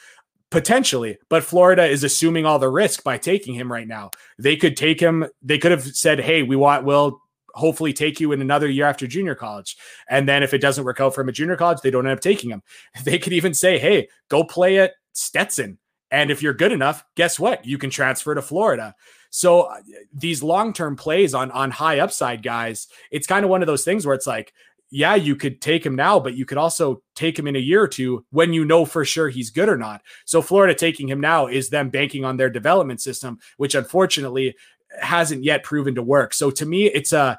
Potentially, 0.50 1.16
but 1.28 1.44
Florida 1.44 1.86
is 1.86 2.02
assuming 2.02 2.44
all 2.44 2.58
the 2.58 2.68
risk 2.68 3.04
by 3.04 3.16
taking 3.16 3.54
him 3.54 3.70
right 3.70 3.86
now. 3.86 4.10
They 4.36 4.56
could 4.56 4.76
take 4.76 4.98
him. 4.98 5.26
They 5.42 5.58
could 5.58 5.70
have 5.70 5.84
said, 5.84 6.18
"Hey, 6.18 6.42
we 6.42 6.56
want 6.56 6.84
Will 6.84 7.22
hopefully 7.54 7.92
take 7.92 8.20
you 8.20 8.32
in 8.32 8.40
another 8.40 8.68
year 8.68 8.86
after 8.86 9.06
junior 9.06 9.34
college. 9.34 9.76
And 10.08 10.28
then 10.28 10.42
if 10.42 10.54
it 10.54 10.60
doesn't 10.60 10.84
work 10.84 11.00
out 11.00 11.14
from 11.14 11.28
a 11.28 11.32
junior 11.32 11.56
college, 11.56 11.80
they 11.82 11.90
don't 11.90 12.06
end 12.06 12.16
up 12.18 12.20
taking 12.20 12.50
him. 12.50 12.62
They 13.04 13.18
could 13.18 13.32
even 13.32 13.54
say, 13.54 13.78
hey, 13.78 14.08
go 14.28 14.44
play 14.44 14.78
at 14.78 14.92
Stetson. 15.12 15.78
And 16.10 16.30
if 16.30 16.42
you're 16.42 16.54
good 16.54 16.72
enough, 16.72 17.04
guess 17.14 17.38
what? 17.38 17.64
You 17.64 17.78
can 17.78 17.90
transfer 17.90 18.34
to 18.34 18.42
Florida. 18.42 18.94
So 19.30 19.62
uh, 19.62 19.76
these 20.12 20.42
long-term 20.42 20.96
plays 20.96 21.34
on 21.34 21.50
on 21.52 21.70
high 21.70 22.00
upside 22.00 22.42
guys, 22.42 22.88
it's 23.10 23.26
kind 23.26 23.44
of 23.44 23.50
one 23.50 23.62
of 23.62 23.66
those 23.66 23.84
things 23.84 24.04
where 24.04 24.14
it's 24.14 24.26
like, 24.26 24.52
yeah, 24.90 25.14
you 25.14 25.36
could 25.36 25.60
take 25.60 25.86
him 25.86 25.94
now, 25.94 26.18
but 26.18 26.34
you 26.34 26.44
could 26.44 26.58
also 26.58 27.00
take 27.14 27.38
him 27.38 27.46
in 27.46 27.54
a 27.54 27.60
year 27.60 27.80
or 27.80 27.88
two 27.88 28.24
when 28.30 28.52
you 28.52 28.64
know 28.64 28.84
for 28.84 29.04
sure 29.04 29.28
he's 29.28 29.50
good 29.50 29.68
or 29.68 29.76
not. 29.76 30.02
So 30.24 30.42
Florida 30.42 30.74
taking 30.74 31.08
him 31.08 31.20
now 31.20 31.46
is 31.46 31.70
them 31.70 31.90
banking 31.90 32.24
on 32.24 32.36
their 32.36 32.50
development 32.50 33.00
system, 33.00 33.38
which 33.56 33.76
unfortunately 33.76 34.56
hasn't 34.98 35.44
yet 35.44 35.62
proven 35.62 35.94
to 35.96 36.02
work. 36.02 36.34
So 36.34 36.50
to 36.50 36.66
me, 36.66 36.86
it's 36.86 37.12
a 37.12 37.38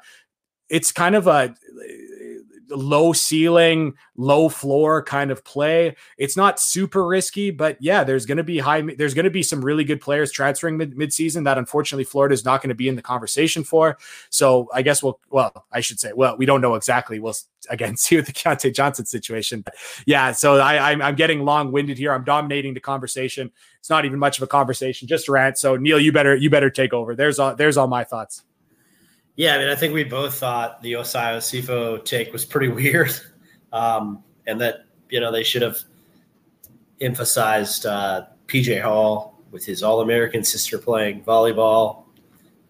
it's 0.68 0.92
kind 0.92 1.14
of 1.14 1.26
a 1.26 1.54
low 2.76 3.12
ceiling, 3.12 3.94
low 4.16 4.48
floor 4.48 5.02
kind 5.02 5.30
of 5.30 5.44
play. 5.44 5.96
It's 6.18 6.36
not 6.36 6.60
super 6.60 7.06
risky, 7.06 7.50
but 7.50 7.76
yeah, 7.80 8.04
there's 8.04 8.26
going 8.26 8.38
to 8.38 8.44
be 8.44 8.58
high. 8.58 8.82
There's 8.82 9.14
going 9.14 9.24
to 9.24 9.30
be 9.30 9.42
some 9.42 9.64
really 9.64 9.84
good 9.84 10.00
players 10.00 10.32
transferring 10.32 10.76
mid 10.76 10.94
midseason 10.94 11.44
that 11.44 11.58
unfortunately 11.58 12.04
Florida 12.04 12.32
is 12.32 12.44
not 12.44 12.62
going 12.62 12.68
to 12.68 12.74
be 12.74 12.88
in 12.88 12.96
the 12.96 13.02
conversation 13.02 13.64
for. 13.64 13.98
So 14.30 14.68
I 14.72 14.82
guess 14.82 15.02
we'll. 15.02 15.20
Well, 15.30 15.66
I 15.72 15.80
should 15.80 16.00
say. 16.00 16.12
Well, 16.14 16.36
we 16.36 16.46
don't 16.46 16.60
know 16.60 16.74
exactly. 16.74 17.18
We'll 17.18 17.34
again 17.70 17.96
see 17.98 18.16
with 18.16 18.26
the 18.26 18.32
Keyontae 18.32 18.74
Johnson 18.74 19.06
situation. 19.06 19.62
But 19.62 19.74
yeah, 20.06 20.32
so 20.32 20.58
I, 20.58 20.92
I'm, 20.92 21.02
I'm 21.02 21.14
getting 21.14 21.44
long 21.44 21.72
winded 21.72 21.98
here. 21.98 22.12
I'm 22.12 22.24
dominating 22.24 22.74
the 22.74 22.80
conversation. 22.80 23.50
It's 23.78 23.90
not 23.90 24.04
even 24.04 24.18
much 24.18 24.38
of 24.38 24.42
a 24.42 24.46
conversation, 24.46 25.08
just 25.08 25.28
rant. 25.28 25.58
So 25.58 25.76
Neil, 25.76 25.98
you 25.98 26.12
better 26.12 26.34
you 26.36 26.50
better 26.50 26.70
take 26.70 26.92
over. 26.92 27.14
There's 27.14 27.38
all 27.38 27.54
there's 27.54 27.76
all 27.76 27.88
my 27.88 28.04
thoughts. 28.04 28.44
Yeah, 29.36 29.54
I 29.54 29.58
mean, 29.58 29.68
I 29.68 29.74
think 29.74 29.94
we 29.94 30.04
both 30.04 30.34
thought 30.34 30.82
the 30.82 30.92
Osayi 30.92 31.36
Osifo 31.38 32.04
take 32.04 32.32
was 32.32 32.44
pretty 32.44 32.68
weird, 32.82 33.12
um, 33.72 34.22
and 34.46 34.60
that 34.60 34.84
you 35.08 35.20
know 35.20 35.32
they 35.32 35.42
should 35.42 35.62
have 35.62 35.78
emphasized 37.00 37.86
uh, 37.86 38.26
PJ 38.46 38.82
Hall 38.82 39.40
with 39.50 39.64
his 39.64 39.82
All 39.82 40.00
American 40.00 40.44
sister 40.44 40.78
playing 40.78 41.22
volleyball. 41.22 42.04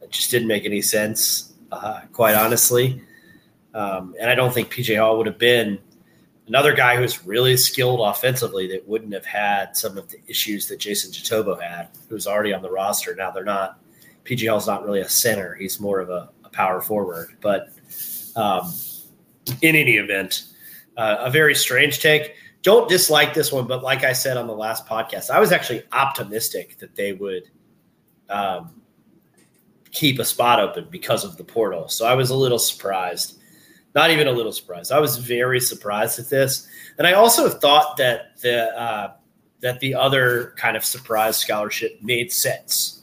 It 0.02 0.10
just 0.10 0.30
didn't 0.30 0.48
make 0.48 0.64
any 0.64 0.82
sense, 0.82 1.54
uh, 1.70 2.02
quite 2.12 2.34
honestly. 2.34 3.02
Um, 3.74 4.14
and 4.20 4.30
I 4.30 4.34
don't 4.34 4.52
think 4.52 4.72
PJ 4.72 4.98
Hall 4.98 5.16
would 5.16 5.26
have 5.26 5.38
been 5.38 5.78
another 6.46 6.74
guy 6.74 6.96
who's 6.96 7.24
really 7.24 7.56
skilled 7.56 8.00
offensively 8.00 8.66
that 8.68 8.86
wouldn't 8.86 9.14
have 9.14 9.24
had 9.24 9.76
some 9.76 9.96
of 9.96 10.08
the 10.08 10.18
issues 10.26 10.68
that 10.68 10.78
Jason 10.78 11.10
Jitoboh 11.10 11.60
had, 11.60 11.88
who's 12.08 12.26
already 12.26 12.52
on 12.52 12.62
the 12.62 12.70
roster. 12.70 13.14
Now 13.14 13.30
they're 13.30 13.44
not. 13.44 13.78
PJ 14.24 14.48
Hall's 14.48 14.68
not 14.68 14.84
really 14.84 15.00
a 15.00 15.08
center; 15.08 15.54
he's 15.54 15.80
more 15.80 15.98
of 15.98 16.10
a 16.10 16.28
power 16.52 16.80
forward. 16.80 17.36
But 17.40 17.70
um, 18.36 18.72
in 19.60 19.76
any 19.76 19.96
event, 19.96 20.44
uh, 20.96 21.16
a 21.20 21.30
very 21.30 21.54
strange 21.54 22.00
take. 22.00 22.34
Don't 22.62 22.88
dislike 22.88 23.34
this 23.34 23.50
one, 23.50 23.66
but 23.66 23.82
like 23.82 24.04
I 24.04 24.12
said 24.12 24.36
on 24.36 24.46
the 24.46 24.54
last 24.54 24.86
podcast, 24.86 25.30
I 25.30 25.40
was 25.40 25.50
actually 25.50 25.82
optimistic 25.90 26.78
that 26.78 26.94
they 26.94 27.12
would 27.12 27.44
um, 28.28 28.80
keep 29.90 30.18
a 30.18 30.24
spot 30.24 30.60
open 30.60 30.86
because 30.90 31.24
of 31.24 31.36
the 31.36 31.44
portal. 31.44 31.88
So 31.88 32.06
I 32.06 32.14
was 32.14 32.30
a 32.30 32.36
little 32.36 32.58
surprised. 32.58 33.38
Not 33.94 34.10
even 34.10 34.26
a 34.26 34.32
little 34.32 34.52
surprised. 34.52 34.90
I 34.90 35.00
was 35.00 35.18
very 35.18 35.60
surprised 35.60 36.18
at 36.18 36.30
this, 36.30 36.66
and 36.96 37.06
I 37.06 37.12
also 37.12 37.50
thought 37.50 37.98
that 37.98 38.40
the 38.40 38.74
uh, 38.78 39.12
that 39.60 39.80
the 39.80 39.94
other 39.94 40.54
kind 40.56 40.78
of 40.78 40.84
surprise 40.84 41.36
scholarship 41.36 41.98
made 42.02 42.32
sense. 42.32 43.02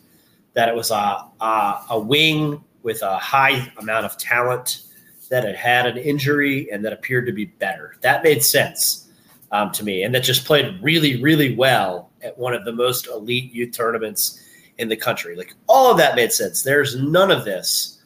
That 0.54 0.68
it 0.68 0.74
was 0.76 0.90
a, 0.90 1.26
a, 1.40 1.86
a 1.92 2.00
wing 2.00 2.64
with 2.84 3.02
a 3.02 3.18
high 3.18 3.72
amount 3.78 4.06
of 4.06 4.18
talent 4.18 4.84
that 5.30 5.44
had 5.44 5.56
had 5.56 5.86
an 5.86 5.98
injury 5.98 6.70
and 6.72 6.84
that 6.84 6.94
appeared 6.94 7.26
to 7.28 7.32
be 7.32 7.46
better. 7.46 7.96
That 8.02 8.24
made 8.24 8.44
sense 8.44 9.10
um, 9.52 9.72
to 9.72 9.84
me, 9.84 10.04
and 10.04 10.14
that 10.16 10.24
just 10.24 10.46
played 10.46 10.80
really, 10.82 11.22
really 11.22 11.56
well 11.56 12.12
at 12.22 12.38
one 12.38 12.54
of 12.54 12.66
the 12.66 12.74
most 12.74 13.08
elite 13.08 13.54
youth 13.54 13.76
tournaments 13.76 14.44
in 14.78 14.90
the 14.90 14.96
country. 14.96 15.36
Like 15.36 15.54
all 15.68 15.92
of 15.92 15.98
that 15.98 16.16
made 16.16 16.32
sense. 16.32 16.64
There's 16.64 16.96
none 16.96 17.32
of 17.32 17.46
this 17.46 18.02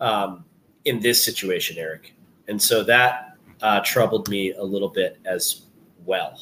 um, 0.00 0.44
in 0.84 1.00
this 1.00 1.22
situation, 1.22 1.78
Eric, 1.78 2.14
and 2.48 2.60
so 2.60 2.82
that 2.84 3.36
uh, 3.60 3.80
troubled 3.84 4.28
me 4.28 4.52
a 4.52 4.62
little 4.62 4.88
bit 4.88 5.18
as 5.24 5.62
well. 6.04 6.40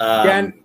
Um, 0.00 0.61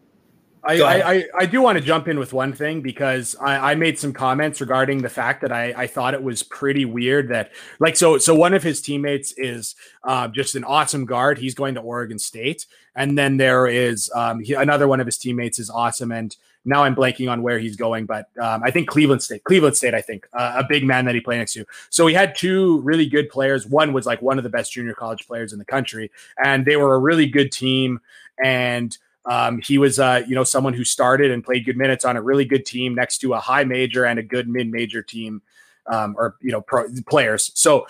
I, 0.68 1.14
I, 1.14 1.24
I, 1.40 1.46
do 1.46 1.62
want 1.62 1.78
to 1.78 1.84
jump 1.84 2.08
in 2.08 2.20
with 2.20 2.34
one 2.34 2.52
thing 2.52 2.82
because 2.82 3.36
I, 3.40 3.72
I 3.72 3.76
made 3.76 3.98
some 3.98 4.12
comments 4.12 4.60
regarding 4.60 5.02
the 5.02 5.10
fact 5.10 5.42
that 5.42 5.52
I, 5.52 5.74
I 5.76 5.88
thought 5.88 6.14
it 6.14 6.22
was 6.22 6.44
pretty 6.44 6.84
weird 6.84 7.30
that 7.30 7.52
like 7.80 7.96
so 7.96 8.18
so 8.18 8.36
one 8.36 8.54
of 8.54 8.64
his 8.64 8.82
teammates 8.82 9.34
is 9.38 9.76
uh, 10.04 10.28
just 10.28 10.56
an 10.56 10.64
awesome 10.64 11.06
guard. 11.06 11.38
He's 11.38 11.56
going 11.56 11.76
to 11.76 11.82
Oregon 11.82 12.20
State, 12.20 12.66
and 12.96 13.18
then 13.18 13.38
there 13.38 13.68
is 13.68 14.12
um, 14.14 14.42
he, 14.42 14.54
another 14.54 14.88
one 14.88 15.00
of 15.00 15.06
his 15.06 15.18
teammates 15.18 15.58
is 15.58 15.70
awesome, 15.70 16.12
and 16.12 16.36
now 16.66 16.84
I'm 16.84 16.96
blanking 16.96 17.32
on 17.32 17.42
where 17.42 17.60
he's 17.60 17.78
going, 17.78 18.06
but 18.06 18.28
um, 18.42 18.62
I 18.62 18.72
think 18.72 18.90
Cleveland 18.90 19.24
State, 19.24 19.46
Cleveland 19.46 19.78
State, 19.78 19.94
I 19.94 20.02
think 20.02 20.28
uh, 20.34 20.56
a 20.58 20.66
big 20.68 20.84
man 20.84 21.06
that 21.06 21.16
he 21.16 21.22
played 21.22 21.38
next 21.38 21.54
to. 21.54 21.66
So 21.90 22.08
he 22.08 22.14
had 22.14 22.36
two 22.36 22.82
really 22.82 23.06
good 23.06 23.30
players. 23.30 23.66
One 23.66 23.94
was 23.94 24.06
like 24.06 24.22
one 24.22 24.38
of 24.38 24.44
the 24.44 24.50
best 24.50 24.74
junior 24.74 24.94
college 24.94 25.26
players 25.26 25.54
in 25.54 25.60
the 25.60 25.66
country, 25.66 26.12
and 26.44 26.66
they 26.66 26.76
were 26.76 26.94
a 26.94 27.00
really 27.00 27.26
good 27.26 27.54
team 27.54 28.02
and 28.44 28.98
um, 29.28 29.62
he 29.62 29.78
was, 29.78 30.00
uh, 30.00 30.24
you 30.28 30.36
know, 30.36 30.44
someone 30.44 30.74
who 30.74 30.84
started 30.84 31.32
and 31.32 31.44
played 31.44 31.66
good 31.66 31.78
minutes 31.78 32.06
on 32.06 32.18
a 32.18 32.22
really 32.22 32.46
good 32.46 32.66
team 32.66 32.96
next 32.96 33.20
to 33.20 33.34
a 33.34 33.40
high 33.40 33.64
major 33.64 34.06
and 34.06 34.20
a 34.20 34.24
good 34.24 34.48
mid 34.48 34.72
major 34.72 35.02
team, 35.02 35.42
um, 35.88 36.16
or 36.18 36.38
you 36.42 36.52
know, 36.52 36.62
pro- 36.62 36.88
players. 37.08 37.52
So 37.54 37.88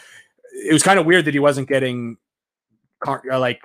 it 0.52 0.74
was 0.74 0.84
kind 0.84 1.00
of 1.00 1.06
weird 1.06 1.26
that 1.26 1.34
he 1.34 1.40
wasn't 1.40 1.70
getting, 1.70 2.18
uh, 3.06 3.40
like, 3.40 3.62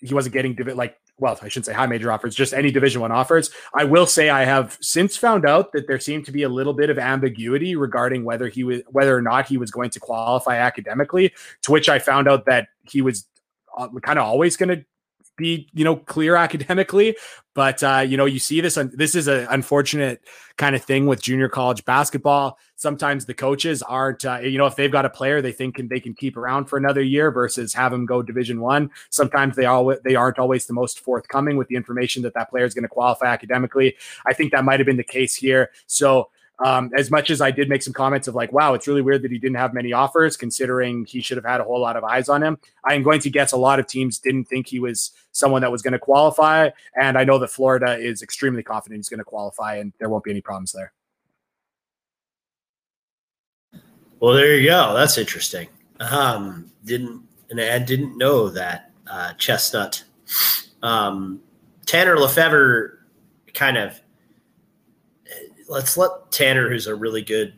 he 0.00 0.14
wasn't 0.14 0.32
getting 0.32 0.56
like 0.74 0.98
well, 1.18 1.38
I 1.42 1.48
shouldn't 1.48 1.66
say 1.66 1.72
high 1.72 1.86
major 1.86 2.10
offers, 2.10 2.34
just 2.34 2.52
any 2.52 2.72
Division 2.72 3.00
One 3.00 3.12
offers. 3.12 3.50
I 3.72 3.84
will 3.84 4.06
say 4.06 4.30
I 4.30 4.44
have 4.44 4.76
since 4.80 5.16
found 5.16 5.46
out 5.46 5.72
that 5.72 5.86
there 5.86 6.00
seemed 6.00 6.26
to 6.26 6.32
be 6.32 6.42
a 6.42 6.48
little 6.48 6.72
bit 6.72 6.90
of 6.90 6.98
ambiguity 6.98 7.76
regarding 7.76 8.24
whether 8.24 8.48
he 8.48 8.64
was 8.64 8.82
whether 8.88 9.16
or 9.16 9.22
not 9.22 9.46
he 9.46 9.56
was 9.56 9.70
going 9.70 9.90
to 9.90 10.00
qualify 10.00 10.56
academically. 10.56 11.32
To 11.62 11.72
which 11.72 11.88
I 11.88 12.00
found 12.00 12.28
out 12.28 12.46
that 12.46 12.68
he 12.82 13.00
was 13.00 13.26
uh, 13.78 13.88
kind 14.02 14.18
of 14.18 14.24
always 14.24 14.56
going 14.56 14.70
to 14.70 14.84
be 15.36 15.68
you 15.72 15.84
know 15.84 15.96
clear 15.96 16.36
academically 16.46 17.16
but 17.54 17.82
uh, 17.84 18.04
you 18.06 18.16
know 18.16 18.24
you 18.24 18.38
see 18.38 18.60
this 18.60 18.76
this 18.92 19.14
is 19.14 19.28
an 19.28 19.46
unfortunate 19.50 20.20
kind 20.56 20.74
of 20.76 20.82
thing 20.82 21.06
with 21.06 21.22
junior 21.22 21.48
college 21.48 21.84
basketball. 21.84 22.58
Sometimes 22.76 23.24
the 23.24 23.34
coaches 23.34 23.82
aren't 23.82 24.24
uh, 24.24 24.40
you 24.40 24.58
know 24.58 24.66
if 24.66 24.74
they've 24.76 24.90
got 24.90 25.04
a 25.04 25.10
player 25.10 25.40
they 25.40 25.52
think 25.52 25.76
can, 25.76 25.88
they 25.88 26.00
can 26.00 26.14
keep 26.14 26.36
around 26.36 26.66
for 26.66 26.76
another 26.76 27.02
year 27.02 27.30
versus 27.30 27.72
have 27.72 27.92
them 27.92 28.06
go 28.06 28.22
division 28.22 28.60
one 28.60 28.90
sometimes 29.10 29.54
they 29.56 29.64
all 29.64 29.94
they 30.04 30.16
aren't 30.16 30.38
always 30.38 30.66
the 30.66 30.72
most 30.72 31.00
forthcoming 31.00 31.56
with 31.56 31.68
the 31.68 31.76
information 31.76 32.22
that 32.22 32.34
that 32.34 32.50
player 32.50 32.64
is 32.64 32.74
going 32.74 32.82
to 32.82 32.88
qualify 32.88 33.26
academically. 33.26 33.96
I 34.26 34.32
think 34.32 34.50
that 34.52 34.64
might 34.64 34.80
have 34.80 34.86
been 34.86 34.96
the 34.96 35.04
case 35.04 35.36
here. 35.36 35.70
So 35.86 36.30
um, 36.58 36.90
as 36.96 37.10
much 37.10 37.30
as 37.30 37.40
I 37.40 37.50
did 37.50 37.68
make 37.68 37.82
some 37.82 37.92
comments 37.92 38.28
of 38.28 38.34
like, 38.34 38.52
wow, 38.52 38.74
it's 38.74 38.86
really 38.86 39.02
weird 39.02 39.22
that 39.22 39.30
he 39.30 39.38
didn't 39.38 39.56
have 39.56 39.74
many 39.74 39.92
offers, 39.92 40.36
considering 40.36 41.04
he 41.04 41.20
should 41.20 41.36
have 41.36 41.44
had 41.44 41.60
a 41.60 41.64
whole 41.64 41.80
lot 41.80 41.96
of 41.96 42.04
eyes 42.04 42.28
on 42.28 42.42
him. 42.42 42.58
I 42.84 42.94
am 42.94 43.02
going 43.02 43.20
to 43.20 43.30
guess 43.30 43.52
a 43.52 43.56
lot 43.56 43.80
of 43.80 43.86
teams 43.86 44.18
didn't 44.18 44.44
think 44.44 44.68
he 44.68 44.78
was 44.78 45.10
someone 45.32 45.62
that 45.62 45.72
was 45.72 45.82
going 45.82 45.92
to 45.92 45.98
qualify. 45.98 46.70
And 47.00 47.18
I 47.18 47.24
know 47.24 47.38
that 47.38 47.48
Florida 47.48 47.98
is 47.98 48.22
extremely 48.22 48.62
confident 48.62 48.98
he's 48.98 49.08
going 49.08 49.18
to 49.18 49.24
qualify, 49.24 49.76
and 49.76 49.92
there 49.98 50.08
won't 50.08 50.24
be 50.24 50.30
any 50.30 50.40
problems 50.40 50.72
there. 50.72 50.92
Well, 54.20 54.34
there 54.34 54.56
you 54.56 54.68
go. 54.68 54.94
That's 54.94 55.18
interesting. 55.18 55.68
Um, 56.00 56.70
didn't 56.84 57.22
and 57.50 57.60
I 57.60 57.78
didn't 57.78 58.16
know 58.16 58.48
that 58.48 58.90
uh, 59.06 59.34
Chestnut. 59.34 60.04
Um, 60.82 61.40
Tanner 61.86 62.18
Lefevre 62.18 63.00
kind 63.52 63.76
of 63.76 64.00
let's 65.68 65.96
let 65.96 66.10
Tanner, 66.30 66.68
who's 66.68 66.86
a 66.86 66.94
really 66.94 67.22
good 67.22 67.54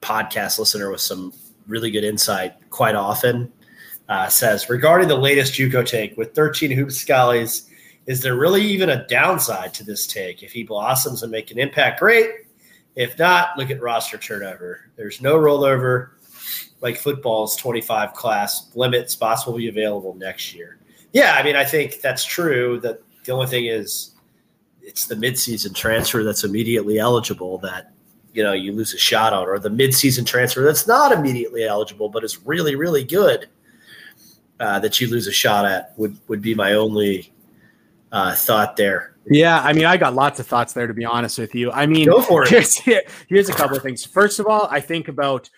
podcast 0.00 0.58
listener 0.58 0.90
with 0.90 1.00
some 1.00 1.32
really 1.66 1.90
good 1.90 2.04
insight, 2.04 2.54
quite 2.70 2.94
often 2.94 3.52
uh, 4.08 4.28
says 4.28 4.68
regarding 4.68 5.08
the 5.08 5.16
latest 5.16 5.54
JUCO 5.54 5.86
take 5.86 6.16
with 6.16 6.34
13 6.34 6.70
hoop 6.70 6.88
schollies, 6.88 7.68
is 8.06 8.20
there 8.20 8.36
really 8.36 8.62
even 8.62 8.90
a 8.90 9.06
downside 9.08 9.74
to 9.74 9.84
this 9.84 10.06
take? 10.06 10.42
If 10.42 10.52
he 10.52 10.62
blossoms 10.62 11.22
and 11.22 11.32
make 11.32 11.50
an 11.50 11.58
impact, 11.58 11.98
great. 11.98 12.30
If 12.94 13.18
not, 13.18 13.58
look 13.58 13.70
at 13.70 13.80
roster 13.80 14.16
turnover. 14.16 14.90
There's 14.96 15.20
no 15.20 15.36
rollover 15.36 16.10
like 16.80 16.96
football's 16.96 17.56
25 17.56 18.14
class 18.14 18.70
limit. 18.74 19.10
Spots 19.10 19.44
will 19.44 19.56
be 19.56 19.68
available 19.68 20.14
next 20.14 20.54
year. 20.54 20.78
Yeah, 21.12 21.34
I 21.34 21.42
mean, 21.42 21.56
I 21.56 21.64
think 21.64 22.00
that's 22.00 22.24
true. 22.24 22.78
That 22.80 23.02
the 23.24 23.32
only 23.32 23.48
thing 23.48 23.66
is 23.66 24.15
it's 24.86 25.06
the 25.06 25.16
midseason 25.16 25.74
transfer 25.74 26.22
that's 26.22 26.44
immediately 26.44 26.98
eligible 26.98 27.58
that 27.58 27.92
you 28.32 28.42
know 28.42 28.52
you 28.52 28.72
lose 28.72 28.94
a 28.94 28.98
shot 28.98 29.32
on, 29.32 29.46
or 29.46 29.58
the 29.58 29.68
midseason 29.68 30.24
transfer 30.24 30.62
that's 30.62 30.86
not 30.86 31.12
immediately 31.12 31.64
eligible 31.64 32.08
but 32.08 32.24
is 32.24 32.46
really 32.46 32.76
really 32.76 33.04
good 33.04 33.48
uh, 34.60 34.78
that 34.78 35.00
you 35.00 35.08
lose 35.08 35.26
a 35.26 35.32
shot 35.32 35.64
at 35.64 35.92
would 35.98 36.16
would 36.28 36.40
be 36.40 36.54
my 36.54 36.72
only 36.72 37.32
uh, 38.12 38.34
thought 38.34 38.76
there. 38.76 39.16
Yeah, 39.28 39.60
I 39.60 39.72
mean, 39.72 39.84
I 39.86 39.96
got 39.96 40.14
lots 40.14 40.38
of 40.38 40.46
thoughts 40.46 40.72
there 40.72 40.86
to 40.86 40.94
be 40.94 41.04
honest 41.04 41.38
with 41.38 41.54
you. 41.54 41.72
I 41.72 41.86
mean, 41.86 42.06
go 42.06 42.22
for 42.22 42.44
it. 42.44 42.48
Here's, 42.48 42.76
here's 43.28 43.48
a 43.48 43.52
couple 43.52 43.76
of 43.76 43.82
things. 43.82 44.04
First 44.04 44.38
of 44.38 44.46
all, 44.46 44.68
I 44.70 44.80
think 44.80 45.08
about 45.08 45.50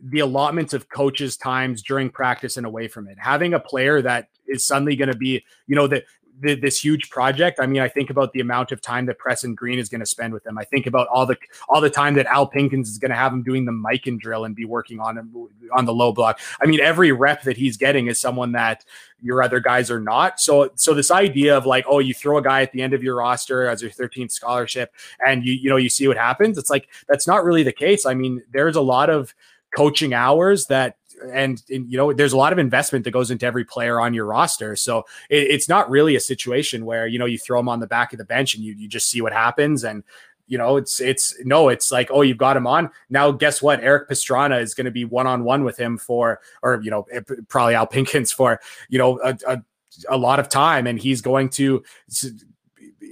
the 0.00 0.20
allotments 0.20 0.74
of 0.74 0.88
coaches' 0.88 1.36
times 1.36 1.82
during 1.82 2.10
practice 2.10 2.56
and 2.56 2.66
away 2.66 2.86
from 2.86 3.08
it. 3.08 3.16
Having 3.18 3.54
a 3.54 3.60
player 3.60 4.02
that 4.02 4.28
is 4.46 4.64
suddenly 4.64 4.94
going 4.94 5.10
to 5.10 5.16
be, 5.16 5.44
you 5.66 5.74
know, 5.74 5.86
that 5.86 6.04
the, 6.40 6.54
this 6.54 6.82
huge 6.82 7.10
project. 7.10 7.58
I 7.60 7.66
mean, 7.66 7.80
I 7.80 7.88
think 7.88 8.10
about 8.10 8.32
the 8.32 8.40
amount 8.40 8.72
of 8.72 8.80
time 8.80 9.06
that 9.06 9.18
Preston 9.18 9.54
Green 9.54 9.78
is 9.78 9.88
going 9.88 10.00
to 10.00 10.06
spend 10.06 10.32
with 10.32 10.44
them. 10.44 10.58
I 10.58 10.64
think 10.64 10.86
about 10.86 11.08
all 11.08 11.26
the 11.26 11.36
all 11.68 11.80
the 11.80 11.90
time 11.90 12.14
that 12.14 12.26
Al 12.26 12.48
Pinkins 12.48 12.88
is 12.88 12.98
going 12.98 13.10
to 13.10 13.16
have 13.16 13.32
him 13.32 13.42
doing 13.42 13.64
the 13.64 13.72
Mikan 13.72 14.18
drill 14.18 14.44
and 14.44 14.54
be 14.54 14.64
working 14.64 15.00
on 15.00 15.18
him 15.18 15.48
on 15.72 15.84
the 15.84 15.92
low 15.92 16.12
block. 16.12 16.40
I 16.60 16.66
mean, 16.66 16.80
every 16.80 17.12
rep 17.12 17.42
that 17.42 17.56
he's 17.56 17.76
getting 17.76 18.06
is 18.06 18.20
someone 18.20 18.52
that 18.52 18.84
your 19.20 19.42
other 19.42 19.60
guys 19.60 19.90
are 19.90 20.00
not. 20.00 20.40
So 20.40 20.70
so 20.74 20.94
this 20.94 21.10
idea 21.10 21.56
of 21.56 21.66
like, 21.66 21.84
oh, 21.88 21.98
you 21.98 22.14
throw 22.14 22.38
a 22.38 22.42
guy 22.42 22.62
at 22.62 22.72
the 22.72 22.82
end 22.82 22.94
of 22.94 23.02
your 23.02 23.16
roster 23.16 23.66
as 23.66 23.82
your 23.82 23.90
13th 23.90 24.30
scholarship 24.30 24.94
and 25.26 25.44
you 25.44 25.52
you 25.54 25.70
know 25.70 25.76
you 25.76 25.90
see 25.90 26.06
what 26.06 26.16
happens. 26.16 26.58
It's 26.58 26.70
like 26.70 26.88
that's 27.08 27.26
not 27.26 27.44
really 27.44 27.62
the 27.62 27.72
case. 27.72 28.06
I 28.06 28.14
mean, 28.14 28.42
there's 28.52 28.76
a 28.76 28.82
lot 28.82 29.10
of 29.10 29.34
coaching 29.74 30.14
hours 30.14 30.66
that 30.66 30.97
and, 31.32 31.62
and, 31.70 31.90
you 31.90 31.96
know 31.96 32.12
there's 32.12 32.32
a 32.32 32.36
lot 32.36 32.52
of 32.52 32.58
investment 32.58 33.04
that 33.04 33.10
goes 33.10 33.30
into 33.30 33.46
every 33.46 33.64
player 33.64 34.00
on 34.00 34.14
your 34.14 34.26
roster. 34.26 34.76
So 34.76 35.04
it, 35.28 35.50
it's 35.50 35.68
not 35.68 35.90
really 35.90 36.16
a 36.16 36.20
situation 36.20 36.84
where 36.84 37.06
you 37.06 37.18
know 37.18 37.26
you 37.26 37.38
throw 37.38 37.58
them 37.58 37.68
on 37.68 37.80
the 37.80 37.86
back 37.86 38.12
of 38.12 38.18
the 38.18 38.24
bench 38.24 38.54
and 38.54 38.64
you, 38.64 38.74
you 38.74 38.88
just 38.88 39.10
see 39.10 39.20
what 39.20 39.32
happens. 39.32 39.84
And 39.84 40.02
you 40.46 40.58
know 40.58 40.76
it's 40.76 41.00
it's 41.00 41.34
no 41.44 41.68
it's 41.68 41.92
like 41.92 42.10
oh 42.10 42.22
you've 42.22 42.38
got 42.38 42.56
him 42.56 42.66
on. 42.66 42.90
Now 43.10 43.30
guess 43.30 43.60
what? 43.62 43.80
Eric 43.80 44.08
pastrana 44.08 44.60
is 44.60 44.74
going 44.74 44.86
to 44.86 44.90
be 44.90 45.04
one-on-one 45.04 45.64
with 45.64 45.78
him 45.78 45.98
for 45.98 46.40
or 46.62 46.80
you 46.82 46.90
know 46.90 47.06
eh, 47.12 47.20
probably 47.48 47.74
al 47.74 47.86
pinkins 47.86 48.34
for 48.34 48.60
you 48.88 48.98
know 48.98 49.20
a, 49.22 49.36
a 49.46 49.62
a 50.08 50.16
lot 50.16 50.38
of 50.38 50.48
time. 50.48 50.86
And 50.86 50.98
he's 50.98 51.20
going 51.20 51.48
to 51.50 51.82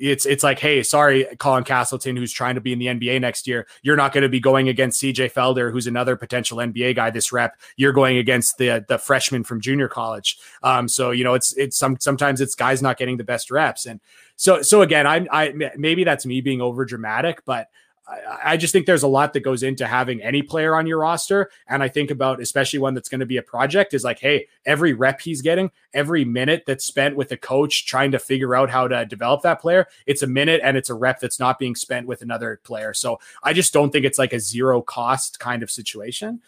it's 0.00 0.26
it's 0.26 0.42
like, 0.42 0.58
hey, 0.58 0.82
sorry, 0.82 1.26
Colin 1.38 1.64
Castleton, 1.64 2.16
who's 2.16 2.32
trying 2.32 2.54
to 2.54 2.60
be 2.60 2.72
in 2.72 2.78
the 2.78 2.86
NBA 2.86 3.20
next 3.20 3.46
year, 3.46 3.66
you're 3.82 3.96
not 3.96 4.12
going 4.12 4.22
to 4.22 4.28
be 4.28 4.40
going 4.40 4.68
against 4.68 5.02
CJ 5.02 5.32
Felder, 5.32 5.72
who's 5.72 5.86
another 5.86 6.16
potential 6.16 6.58
NBA 6.58 6.96
guy 6.96 7.10
this 7.10 7.32
rep. 7.32 7.58
You're 7.76 7.92
going 7.92 8.18
against 8.18 8.58
the 8.58 8.84
the 8.88 8.98
freshman 8.98 9.44
from 9.44 9.60
junior 9.60 9.88
college. 9.88 10.38
Um, 10.62 10.88
so 10.88 11.10
you 11.10 11.24
know, 11.24 11.34
it's 11.34 11.52
it's 11.56 11.76
some 11.76 11.98
sometimes 12.00 12.40
it's 12.40 12.54
guys 12.54 12.82
not 12.82 12.98
getting 12.98 13.16
the 13.16 13.24
best 13.24 13.50
reps, 13.50 13.86
and 13.86 14.00
so 14.36 14.62
so 14.62 14.82
again, 14.82 15.06
I 15.06 15.26
I 15.30 15.52
maybe 15.76 16.04
that's 16.04 16.26
me 16.26 16.40
being 16.40 16.60
over 16.60 16.84
dramatic, 16.84 17.44
but 17.44 17.68
I 18.08 18.56
just 18.56 18.72
think 18.72 18.86
there's 18.86 19.02
a 19.02 19.08
lot 19.08 19.32
that 19.32 19.40
goes 19.40 19.64
into 19.64 19.84
having 19.84 20.22
any 20.22 20.40
player 20.40 20.76
on 20.76 20.86
your 20.86 20.98
roster. 20.98 21.50
And 21.66 21.82
I 21.82 21.88
think 21.88 22.12
about, 22.12 22.40
especially 22.40 22.78
one 22.78 22.94
that's 22.94 23.08
going 23.08 23.20
to 23.20 23.26
be 23.26 23.38
a 23.38 23.42
project, 23.42 23.94
is 23.94 24.04
like, 24.04 24.20
hey, 24.20 24.46
every 24.64 24.92
rep 24.92 25.20
he's 25.20 25.42
getting, 25.42 25.72
every 25.92 26.24
minute 26.24 26.62
that's 26.66 26.84
spent 26.84 27.16
with 27.16 27.32
a 27.32 27.36
coach 27.36 27.84
trying 27.86 28.12
to 28.12 28.20
figure 28.20 28.54
out 28.54 28.70
how 28.70 28.86
to 28.86 29.04
develop 29.06 29.42
that 29.42 29.60
player, 29.60 29.88
it's 30.06 30.22
a 30.22 30.26
minute 30.26 30.60
and 30.62 30.76
it's 30.76 30.90
a 30.90 30.94
rep 30.94 31.18
that's 31.18 31.40
not 31.40 31.58
being 31.58 31.74
spent 31.74 32.06
with 32.06 32.22
another 32.22 32.60
player. 32.62 32.94
So 32.94 33.18
I 33.42 33.52
just 33.52 33.72
don't 33.72 33.90
think 33.90 34.04
it's 34.04 34.18
like 34.18 34.32
a 34.32 34.40
zero 34.40 34.82
cost 34.82 35.40
kind 35.40 35.64
of 35.64 35.70
situation. 35.70 36.40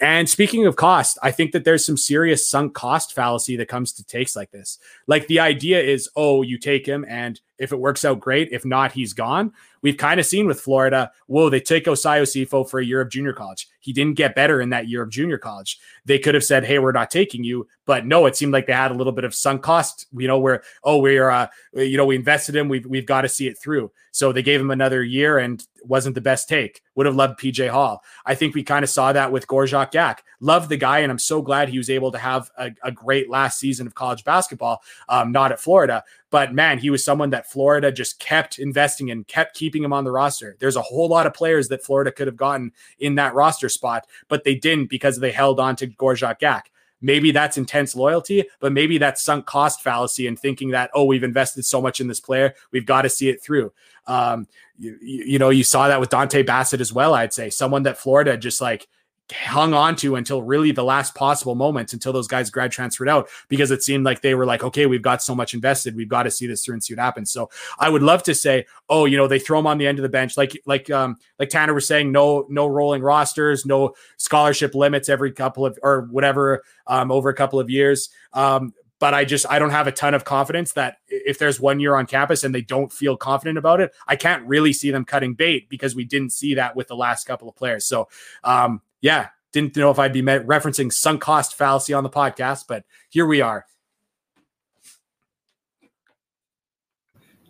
And 0.00 0.28
speaking 0.28 0.66
of 0.66 0.76
cost, 0.76 1.18
I 1.22 1.30
think 1.30 1.52
that 1.52 1.64
there's 1.64 1.86
some 1.86 1.96
serious 1.96 2.46
sunk 2.46 2.74
cost 2.74 3.14
fallacy 3.14 3.56
that 3.56 3.68
comes 3.68 3.92
to 3.92 4.04
takes 4.04 4.36
like 4.36 4.50
this. 4.50 4.78
Like 5.06 5.28
the 5.28 5.40
idea 5.40 5.80
is, 5.80 6.10
oh, 6.14 6.42
you 6.42 6.58
take 6.58 6.84
him 6.86 7.06
and 7.08 7.40
if 7.58 7.72
it 7.72 7.80
works 7.80 8.04
out, 8.04 8.20
great. 8.20 8.50
If 8.52 8.64
not, 8.64 8.92
he's 8.92 9.12
gone. 9.12 9.52
We've 9.82 9.96
kind 9.96 10.18
of 10.20 10.26
seen 10.26 10.46
with 10.46 10.60
Florida, 10.60 11.10
whoa, 11.26 11.50
they 11.50 11.60
take 11.60 11.84
Osayi 11.84 12.22
Osifo 12.22 12.68
for 12.68 12.80
a 12.80 12.84
year 12.84 13.00
of 13.00 13.10
junior 13.10 13.32
college. 13.32 13.68
He 13.80 13.92
didn't 13.92 14.16
get 14.16 14.34
better 14.34 14.60
in 14.60 14.70
that 14.70 14.88
year 14.88 15.02
of 15.02 15.10
junior 15.10 15.38
college. 15.38 15.78
They 16.04 16.18
could 16.18 16.34
have 16.34 16.44
said, 16.44 16.64
hey, 16.64 16.78
we're 16.78 16.92
not 16.92 17.10
taking 17.10 17.44
you. 17.44 17.68
But 17.84 18.04
no, 18.04 18.26
it 18.26 18.34
seemed 18.34 18.52
like 18.52 18.66
they 18.66 18.72
had 18.72 18.90
a 18.90 18.94
little 18.94 19.12
bit 19.12 19.24
of 19.24 19.34
sunk 19.34 19.62
cost, 19.62 20.06
you 20.16 20.26
know, 20.26 20.38
where, 20.38 20.62
oh, 20.82 20.98
we're, 20.98 21.30
uh, 21.30 21.46
you 21.72 21.96
know, 21.96 22.06
we 22.06 22.16
invested 22.16 22.56
in, 22.56 22.68
we've, 22.68 22.84
we've 22.86 23.06
got 23.06 23.22
to 23.22 23.28
see 23.28 23.46
it 23.46 23.58
through. 23.58 23.92
So 24.10 24.32
they 24.32 24.42
gave 24.42 24.60
him 24.60 24.70
another 24.70 25.04
year 25.04 25.38
and 25.38 25.64
wasn't 25.84 26.14
the 26.14 26.20
best 26.20 26.48
take. 26.48 26.82
Would 26.94 27.06
have 27.06 27.14
loved 27.14 27.38
PJ 27.38 27.68
Hall. 27.68 28.02
I 28.24 28.34
think 28.34 28.54
we 28.54 28.62
kind 28.62 28.82
of 28.82 28.88
saw 28.88 29.12
that 29.12 29.30
with 29.30 29.46
Gorjok 29.46 29.92
Gak. 29.92 30.20
Love 30.40 30.68
the 30.68 30.76
guy, 30.76 31.00
and 31.00 31.12
I'm 31.12 31.18
so 31.18 31.42
glad 31.42 31.68
he 31.68 31.78
was 31.78 31.90
able 31.90 32.10
to 32.12 32.18
have 32.18 32.50
a, 32.58 32.72
a 32.82 32.90
great 32.90 33.28
last 33.28 33.58
season 33.58 33.86
of 33.86 33.94
college 33.94 34.24
basketball, 34.24 34.82
um, 35.08 35.32
not 35.32 35.52
at 35.52 35.60
Florida. 35.60 36.02
But 36.30 36.54
man, 36.54 36.78
he 36.78 36.90
was 36.90 37.04
someone 37.04 37.30
that 37.30 37.50
Florida 37.50 37.92
just 37.92 38.18
kept 38.18 38.58
investing 38.58 39.08
in, 39.08 39.24
kept 39.24 39.54
keeping 39.54 39.65
him 39.82 39.92
on 39.92 40.04
the 40.04 40.10
roster. 40.10 40.56
There's 40.58 40.76
a 40.76 40.82
whole 40.82 41.08
lot 41.08 41.26
of 41.26 41.34
players 41.34 41.68
that 41.68 41.84
Florida 41.84 42.12
could 42.12 42.26
have 42.26 42.36
gotten 42.36 42.72
in 42.98 43.14
that 43.16 43.34
roster 43.34 43.68
spot, 43.68 44.06
but 44.28 44.44
they 44.44 44.54
didn't 44.54 44.90
because 44.90 45.18
they 45.18 45.32
held 45.32 45.60
on 45.60 45.76
to 45.76 45.86
Gorjok 45.86 46.40
Gak. 46.40 46.62
Maybe 47.02 47.30
that's 47.30 47.58
intense 47.58 47.94
loyalty, 47.94 48.44
but 48.58 48.72
maybe 48.72 48.96
that's 48.98 49.22
sunk 49.22 49.44
cost 49.44 49.82
fallacy 49.82 50.26
and 50.26 50.38
thinking 50.38 50.70
that, 50.70 50.90
oh, 50.94 51.04
we've 51.04 51.24
invested 51.24 51.64
so 51.64 51.80
much 51.80 52.00
in 52.00 52.08
this 52.08 52.20
player, 52.20 52.54
we've 52.72 52.86
got 52.86 53.02
to 53.02 53.10
see 53.10 53.28
it 53.28 53.42
through. 53.42 53.72
Um, 54.06 54.48
you, 54.78 54.96
you 55.00 55.38
know, 55.38 55.50
you 55.50 55.62
saw 55.62 55.88
that 55.88 56.00
with 56.00 56.10
Dontay 56.10 56.46
Bassett 56.46 56.80
as 56.80 56.92
well, 56.92 57.14
I'd 57.14 57.34
say. 57.34 57.50
Someone 57.50 57.82
that 57.82 57.98
Florida 57.98 58.36
just 58.36 58.60
like 58.60 58.88
hung 59.32 59.74
on 59.74 59.96
to 59.96 60.14
until 60.14 60.42
really 60.42 60.70
the 60.70 60.84
last 60.84 61.14
possible 61.14 61.54
moments 61.54 61.92
until 61.92 62.12
those 62.12 62.28
guys 62.28 62.50
grad 62.50 62.70
transferred 62.70 63.08
out 63.08 63.28
because 63.48 63.70
it 63.70 63.82
seemed 63.82 64.04
like 64.04 64.20
they 64.20 64.34
were 64.34 64.46
like, 64.46 64.62
okay, 64.62 64.86
we've 64.86 65.02
got 65.02 65.22
so 65.22 65.34
much 65.34 65.52
invested, 65.52 65.96
we've 65.96 66.08
got 66.08 66.24
to 66.24 66.30
see 66.30 66.46
this 66.46 66.64
through 66.64 66.74
and 66.74 66.84
see 66.84 66.94
what 66.94 67.02
happens. 67.02 67.30
So 67.30 67.50
I 67.78 67.88
would 67.88 68.02
love 68.02 68.22
to 68.24 68.34
say, 68.34 68.66
oh, 68.88 69.04
you 69.04 69.16
know, 69.16 69.26
they 69.26 69.38
throw 69.38 69.58
them 69.58 69.66
on 69.66 69.78
the 69.78 69.86
end 69.86 69.98
of 69.98 70.02
the 70.02 70.08
bench, 70.08 70.36
like 70.36 70.60
like 70.66 70.90
um 70.90 71.16
like 71.38 71.48
Tanner 71.48 71.74
was 71.74 71.86
saying, 71.86 72.12
no 72.12 72.46
no 72.48 72.66
rolling 72.66 73.02
rosters, 73.02 73.66
no 73.66 73.94
scholarship 74.16 74.74
limits 74.74 75.08
every 75.08 75.32
couple 75.32 75.66
of 75.66 75.78
or 75.82 76.02
whatever 76.10 76.62
um 76.86 77.10
over 77.10 77.28
a 77.28 77.34
couple 77.34 77.58
of 77.58 77.68
years. 77.68 78.10
Um, 78.32 78.74
but 78.98 79.12
I 79.12 79.24
just 79.24 79.46
I 79.50 79.58
don't 79.58 79.70
have 79.70 79.86
a 79.86 79.92
ton 79.92 80.14
of 80.14 80.24
confidence 80.24 80.72
that 80.72 80.98
if 81.08 81.38
there's 81.38 81.60
one 81.60 81.80
year 81.80 81.96
on 81.96 82.06
campus 82.06 82.44
and 82.44 82.54
they 82.54 82.62
don't 82.62 82.92
feel 82.92 83.16
confident 83.16 83.58
about 83.58 83.80
it, 83.80 83.92
I 84.06 84.16
can't 84.16 84.46
really 84.46 84.72
see 84.72 84.90
them 84.90 85.04
cutting 85.04 85.34
bait 85.34 85.68
because 85.68 85.94
we 85.94 86.04
didn't 86.04 86.30
see 86.30 86.54
that 86.54 86.76
with 86.76 86.88
the 86.88 86.96
last 86.96 87.24
couple 87.24 87.48
of 87.48 87.56
players. 87.56 87.84
So 87.84 88.08
um, 88.42 88.80
yeah, 89.00 89.28
didn't 89.52 89.76
know 89.76 89.90
if 89.90 89.98
I'd 89.98 90.12
be 90.12 90.22
referencing 90.22 90.92
sunk 90.92 91.22
cost 91.22 91.56
fallacy 91.56 91.94
on 91.94 92.04
the 92.04 92.10
podcast, 92.10 92.64
but 92.68 92.84
here 93.08 93.26
we 93.26 93.40
are. 93.40 93.64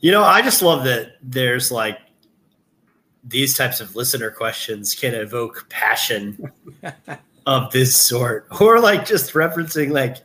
You 0.00 0.12
know, 0.12 0.22
I 0.22 0.42
just 0.42 0.62
love 0.62 0.84
that 0.84 1.12
there's 1.22 1.72
like 1.72 1.98
these 3.24 3.56
types 3.56 3.80
of 3.80 3.96
listener 3.96 4.30
questions 4.30 4.94
can 4.94 5.14
evoke 5.14 5.68
passion 5.68 6.52
of 7.46 7.72
this 7.72 7.96
sort, 7.96 8.46
or 8.60 8.78
like 8.78 9.04
just 9.04 9.32
referencing 9.32 9.90
like 9.90 10.18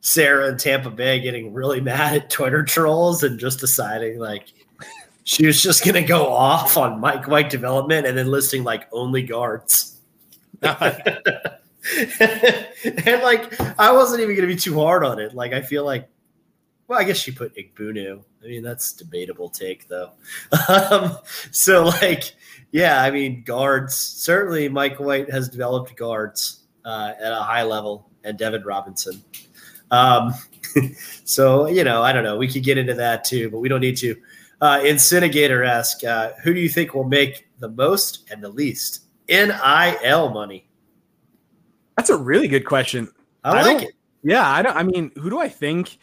Sarah 0.00 0.48
in 0.48 0.58
Tampa 0.58 0.90
Bay 0.90 1.20
getting 1.20 1.52
really 1.52 1.80
mad 1.80 2.14
at 2.14 2.30
Twitter 2.30 2.64
trolls 2.64 3.22
and 3.22 3.38
just 3.38 3.60
deciding 3.60 4.18
like 4.18 4.48
she 5.24 5.46
was 5.46 5.62
just 5.62 5.84
gonna 5.84 6.02
go 6.02 6.26
off 6.26 6.76
on 6.76 7.00
Mike 7.00 7.28
White 7.28 7.50
development 7.50 8.06
and 8.06 8.18
then 8.18 8.26
listing 8.26 8.64
like 8.64 8.88
only 8.92 9.22
guards. 9.22 9.91
and 10.62 11.58
like 13.22 13.60
I 13.78 13.90
wasn't 13.90 14.20
even 14.20 14.36
gonna 14.36 14.46
be 14.46 14.56
too 14.56 14.78
hard 14.78 15.04
on 15.04 15.18
it. 15.18 15.34
Like 15.34 15.52
I 15.52 15.60
feel 15.60 15.84
like 15.84 16.08
well, 16.86 17.00
I 17.00 17.04
guess 17.04 17.16
she 17.16 17.32
put 17.32 17.56
Egbunu. 17.56 18.22
I 18.42 18.46
mean, 18.46 18.62
that's 18.62 18.92
debatable 18.92 19.48
take 19.48 19.88
though. 19.88 20.12
Um, 20.68 21.18
so 21.50 21.84
like, 21.84 22.34
yeah, 22.70 23.02
I 23.02 23.10
mean, 23.10 23.42
guards 23.44 23.96
certainly 23.96 24.68
Mike 24.68 25.00
White 25.00 25.30
has 25.30 25.48
developed 25.48 25.96
guards 25.96 26.60
uh, 26.84 27.12
at 27.20 27.32
a 27.32 27.42
high 27.42 27.62
level, 27.62 28.10
and 28.24 28.38
Devin 28.38 28.62
Robinson. 28.62 29.22
Um, 29.90 30.34
so 31.24 31.66
you 31.66 31.82
know, 31.82 32.02
I 32.02 32.12
don't 32.12 32.24
know. 32.24 32.36
We 32.36 32.46
could 32.46 32.62
get 32.62 32.78
into 32.78 32.94
that 32.94 33.24
too, 33.24 33.50
but 33.50 33.58
we 33.58 33.68
don't 33.68 33.80
need 33.80 33.96
to. 33.98 34.14
Uh, 34.60 34.80
Incinerator 34.84 35.64
ask, 35.64 36.04
uh, 36.04 36.32
who 36.44 36.54
do 36.54 36.60
you 36.60 36.68
think 36.68 36.94
will 36.94 37.02
make 37.02 37.48
the 37.58 37.68
most 37.68 38.30
and 38.30 38.42
the 38.42 38.48
least 38.48 39.02
NIL 39.32 40.28
money? 40.30 40.68
That's 41.96 42.10
a 42.10 42.16
really 42.16 42.48
good 42.48 42.66
question. 42.66 43.10
I, 43.42 43.58
I 43.58 43.62
like 43.62 43.82
it. 43.82 43.94
Yeah, 44.22 44.48
I 44.48 44.62
don't. 44.62 44.76
I 44.76 44.82
mean, 44.82 45.10
who 45.16 45.30
do 45.30 45.38
I 45.38 45.48
think? 45.48 45.98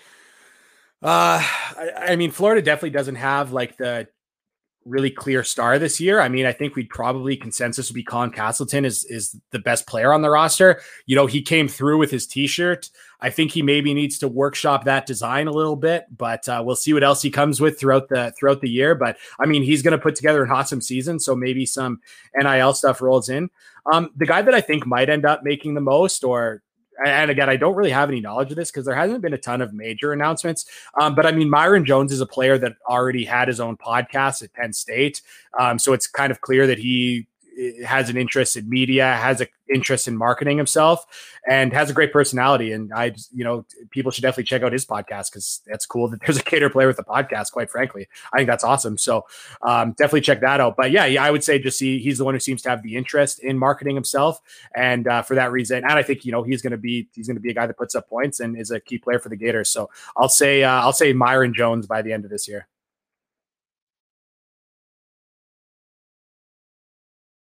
Uh, 1.02 1.40
I, 1.42 1.92
I 2.10 2.16
mean, 2.16 2.32
Florida 2.32 2.62
definitely 2.62 2.90
doesn't 2.90 3.16
have 3.16 3.54
like 3.54 3.78
the 3.78 4.08
really 4.86 5.12
clear 5.12 5.44
star 5.44 5.78
this 5.78 6.00
year. 6.00 6.20
I 6.20 6.30
mean, 6.30 6.46
I 6.46 6.52
think 6.52 6.76
we'd 6.76 6.90
probably 6.90 7.36
consensus 7.36 7.90
would 7.90 7.96
be 7.96 8.04
Colin 8.04 8.32
Castleton 8.32 8.86
is 8.86 9.06
is 9.06 9.36
the 9.52 9.60
best 9.60 9.88
player 9.88 10.14
on 10.14 10.22
the 10.22 10.30
roster. 10.30 10.82
You 11.06 11.16
know, 11.16 11.26
he 11.26 11.42
came 11.42 11.68
through 11.68 11.98
with 11.98 12.12
his 12.12 12.26
t-shirt. 12.26 12.90
I 13.22 13.30
think 13.30 13.52
he 13.52 13.62
maybe 13.62 13.94
needs 13.94 14.18
to 14.20 14.28
workshop 14.28 14.86
that 14.86 15.06
design 15.06 15.48
a 15.48 15.52
little 15.52 15.76
bit, 15.76 16.06
but 16.16 16.48
uh, 16.48 16.64
we'll 16.66 16.78
see 16.78 16.94
what 16.94 17.04
else 17.04 17.22
he 17.22 17.30
comes 17.30 17.60
with 17.60 17.80
throughout 17.80 18.10
the 18.10 18.34
throughout 18.38 18.62
the 18.62 18.70
year. 18.70 18.96
But 18.96 19.18
I 19.40 19.46
mean, 19.46 19.64
he's 19.64 19.82
going 19.82 19.92
to 19.92 20.02
put 20.02 20.16
together 20.16 20.44
an 20.44 20.52
awesome 20.52 20.82
season, 20.82 21.20
so 21.20 21.36
maybe 21.36 21.66
some 21.66 22.00
NIL 22.36 22.74
stuff 22.74 23.02
rolls 23.02 23.30
in. 23.30 23.50
Um, 23.92 24.12
the 24.16 24.26
guy 24.26 24.42
that 24.42 24.54
I 24.54 24.62
think 24.62 24.86
might 24.86 25.10
end 25.10 25.26
up 25.26 25.44
making 25.44 25.74
the 25.74 25.82
most, 25.82 26.24
or 26.24 26.62
and 27.06 27.32
again, 27.32 27.50
I 27.50 27.58
don't 27.58 27.76
really 27.76 27.92
have 27.92 28.10
any 28.10 28.20
knowledge 28.20 28.50
of 28.52 28.56
this 28.56 28.72
because 28.72 28.86
there 28.86 28.96
hasn't 28.96 29.22
been 29.22 29.34
a 29.34 29.38
ton 29.38 29.62
of 29.62 29.74
major 29.74 30.12
announcements. 30.12 30.66
Um, 31.00 31.16
but 31.16 31.26
I 31.26 31.32
mean, 31.32 31.50
Myreon 31.50 31.86
Jones 31.86 32.12
is 32.12 32.22
a 32.22 32.26
player 32.26 32.58
that 32.58 32.74
already 32.88 33.26
had 33.26 33.48
his 33.48 33.60
own 33.60 33.78
podcast 33.78 34.44
at 34.44 34.54
Penn 34.54 34.74
State. 34.74 35.22
Um, 35.60 35.80
so 35.80 35.94
it's 35.94 36.08
kind 36.08 36.32
of 36.32 36.42
clear 36.42 36.68
that 36.68 36.78
he 36.78 37.28
has 37.86 38.10
an 38.10 38.18
interest 38.18 38.56
in 38.56 38.70
media, 38.70 39.06
has 39.06 39.42
an 39.42 39.48
interest 39.74 40.08
in 40.08 40.18
marketing 40.18 40.58
himself, 40.58 41.06
and 41.48 41.74
has 41.74 41.90
a 41.90 41.94
great 41.94 42.12
personality. 42.12 42.72
And 42.72 42.92
I, 42.94 43.14
you 43.34 43.44
know, 43.44 43.66
people 43.92 44.12
should 44.12 44.22
definitely 44.22 44.46
check 44.46 44.64
out 44.64 44.72
his 44.72 44.86
podcast 44.86 45.32
because 45.32 45.62
that's 45.68 45.86
cool 45.86 46.08
that 46.10 46.22
there's 46.22 46.38
a 46.38 46.44
Gator 46.44 46.70
player 46.70 46.88
with 46.88 47.00
a 47.00 47.04
podcast. 47.04 47.52
Quite 47.52 47.70
frankly, 47.70 48.08
I 48.34 48.38
think 48.38 48.48
that's 48.48 48.64
awesome. 48.64 48.98
So 48.98 49.26
um, 49.62 49.92
definitely 49.92 50.22
check 50.22 50.42
that 50.42 50.60
out. 50.60 50.76
But 50.76 50.92
yeah, 50.92 51.06
yeah, 51.06 51.24
I 51.24 51.32
would 51.32 51.44
say 51.44 51.60
just 51.60 51.78
see 51.78 52.00
he's 52.00 52.18
the 52.18 52.26
one 52.26 52.34
who 52.34 52.40
seems 52.40 52.62
to 52.64 52.70
have 52.70 52.84
the 52.84 52.96
interest 52.96 53.40
in 53.40 53.58
marketing 53.58 53.96
himself, 53.96 54.42
and 54.76 55.08
uh, 55.08 55.22
for 55.22 55.36
that 55.36 55.52
reason, 55.52 55.78
and 55.78 55.94
I 55.94 56.04
think 56.04 56.26
you 56.26 56.32
know 56.32 56.44
he's 56.44 56.62
going 56.62 56.72
to 56.72 56.78
be 56.78 57.08
he's 57.14 57.28
going 57.28 57.38
to 57.38 57.42
be 57.42 57.52
a 57.52 57.54
guy 57.54 57.68
that 57.68 57.78
puts 57.78 57.96
up 57.96 58.10
points 58.10 58.40
and 58.40 58.60
is 58.60 58.72
a 58.72 58.80
key 58.80 58.98
player 58.98 59.20
for 59.20 59.30
the 59.30 59.38
Gators. 59.38 59.70
So 59.70 59.90
I'll 60.18 60.30
say 60.30 60.64
uh, 60.64 60.82
I'll 60.82 60.94
say 60.94 61.14
Myreon 61.14 61.54
Jones 61.54 61.88
by 61.88 62.02
the 62.02 62.14
end 62.14 62.26
of 62.26 62.32
this 62.32 62.48
year. 62.48 62.68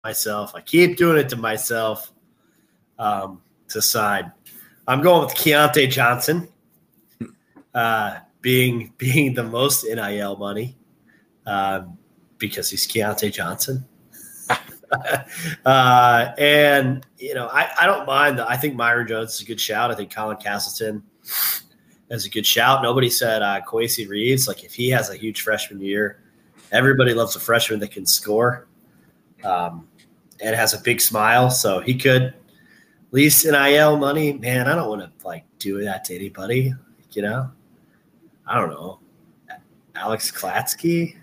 Myself. 0.04 0.54
I 0.54 0.60
keep 0.60 0.97
doing 0.97 1.18
it 1.18 1.30
to 1.30 1.38
myself 1.38 2.12
um, 2.99 3.41
to 3.70 3.82
side. 3.82 4.32
I'm 4.86 5.01
going 5.01 5.24
with 5.26 5.34
Keyontae 5.34 5.89
Johnson 5.89 6.49
uh, 7.74 8.18
being 8.41 8.91
being 8.97 9.34
the 9.34 9.43
most 9.43 9.86
NIL 9.86 10.36
money 10.36 10.76
um, 11.45 11.97
because 12.38 12.70
he's 12.70 12.86
Keyontae 12.86 13.32
Johnson. 13.32 13.86
uh, 15.66 16.32
and 16.38 17.06
you 17.18 17.34
know, 17.34 17.47
I, 17.47 17.70
I 17.80 17.86
don't 17.86 18.06
mind. 18.06 18.39
The, 18.39 18.45
I 18.45 18.58
think 18.58 18.76
Myreon 18.76 19.08
Jones 19.08 19.36
is 19.36 19.41
a 19.41 19.45
good 19.45 19.62
shout. 19.62 19.89
I 19.89 19.95
think 19.95 20.14
Colin 20.14 20.36
Castleton 20.36 21.01
is 22.10 22.26
a 22.26 22.30
good 22.30 22.45
shout. 22.45 22.84
Nobody 22.84 23.10
said 23.10 23.41
uh, 23.41 23.62
Reeves. 23.72 24.49
Like 24.49 24.66
if 24.66 24.74
he 24.74 24.89
has 24.89 25.10
a 25.10 25.16
huge 25.16 25.41
freshman 25.41 25.80
year, 25.80 26.22
everybody 26.74 27.14
loves 27.14 27.38
a 27.38 27.39
freshman 27.39 27.80
that 27.80 27.91
can 27.91 28.06
score. 28.06 28.68
Um, 29.45 29.88
and 30.41 30.55
has 30.55 30.73
a 30.73 30.81
big 30.81 31.01
smile, 31.01 31.49
so 31.49 31.79
he 31.79 31.95
could 31.95 32.34
lease 33.11 33.45
NIL 33.45 33.97
money. 33.97 34.34
Man, 34.34 34.67
I 34.67 34.75
don't 34.75 34.89
want 34.89 35.01
to 35.01 35.27
like 35.27 35.45
do 35.59 35.84
that 35.84 36.03
to 36.05 36.15
anybody. 36.15 36.73
You 37.11 37.21
know, 37.21 37.51
I 38.47 38.59
don't 38.59 38.69
know. 38.69 38.99
Alex 39.95 40.31
Klatsky. 40.31 41.15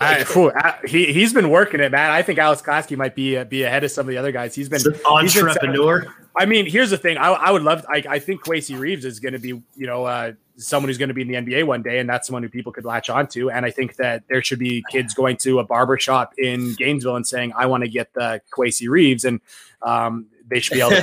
I, 0.00 0.78
he 0.86 1.12
he's 1.12 1.34
been 1.34 1.50
working 1.50 1.80
it, 1.80 1.92
man. 1.92 2.10
I 2.10 2.22
think 2.22 2.38
Alex 2.38 2.62
Klatsky 2.62 2.96
might 2.96 3.14
be 3.14 3.36
uh, 3.36 3.44
be 3.44 3.64
ahead 3.64 3.84
of 3.84 3.90
some 3.90 4.06
of 4.06 4.08
the 4.08 4.16
other 4.16 4.32
guys. 4.32 4.54
He's 4.54 4.68
been 4.68 4.80
entrepreneur. 5.04 6.06
I 6.36 6.46
mean, 6.46 6.66
here's 6.66 6.90
the 6.90 6.96
thing. 6.96 7.18
I, 7.18 7.28
I 7.30 7.50
would 7.50 7.62
love. 7.62 7.84
I, 7.88 8.04
I 8.08 8.18
think 8.18 8.44
Kowacie 8.44 8.78
Reeves 8.78 9.04
is 9.04 9.20
going 9.20 9.32
to 9.32 9.38
be, 9.38 9.48
you 9.48 9.86
know, 9.86 10.04
uh, 10.04 10.32
someone 10.56 10.88
who's 10.88 10.98
going 10.98 11.08
to 11.08 11.14
be 11.14 11.22
in 11.22 11.28
the 11.28 11.34
NBA 11.34 11.64
one 11.64 11.82
day, 11.82 11.98
and 11.98 12.08
that's 12.08 12.26
someone 12.26 12.42
who 12.42 12.48
people 12.48 12.72
could 12.72 12.84
latch 12.84 13.10
onto. 13.10 13.50
And 13.50 13.66
I 13.66 13.70
think 13.70 13.96
that 13.96 14.22
there 14.28 14.42
should 14.42 14.58
be 14.58 14.84
kids 14.90 15.14
going 15.14 15.36
to 15.38 15.58
a 15.58 15.64
barber 15.64 15.98
shop 15.98 16.34
in 16.38 16.74
Gainesville 16.74 17.16
and 17.16 17.26
saying, 17.26 17.52
"I 17.56 17.66
want 17.66 17.82
to 17.84 17.88
get 17.88 18.12
the 18.14 18.40
Kowacie 18.52 18.88
Reeves," 18.88 19.24
and 19.24 19.40
um, 19.82 20.26
they 20.48 20.60
should 20.60 20.74
be 20.74 20.80
able 20.80 20.90
to 20.90 21.02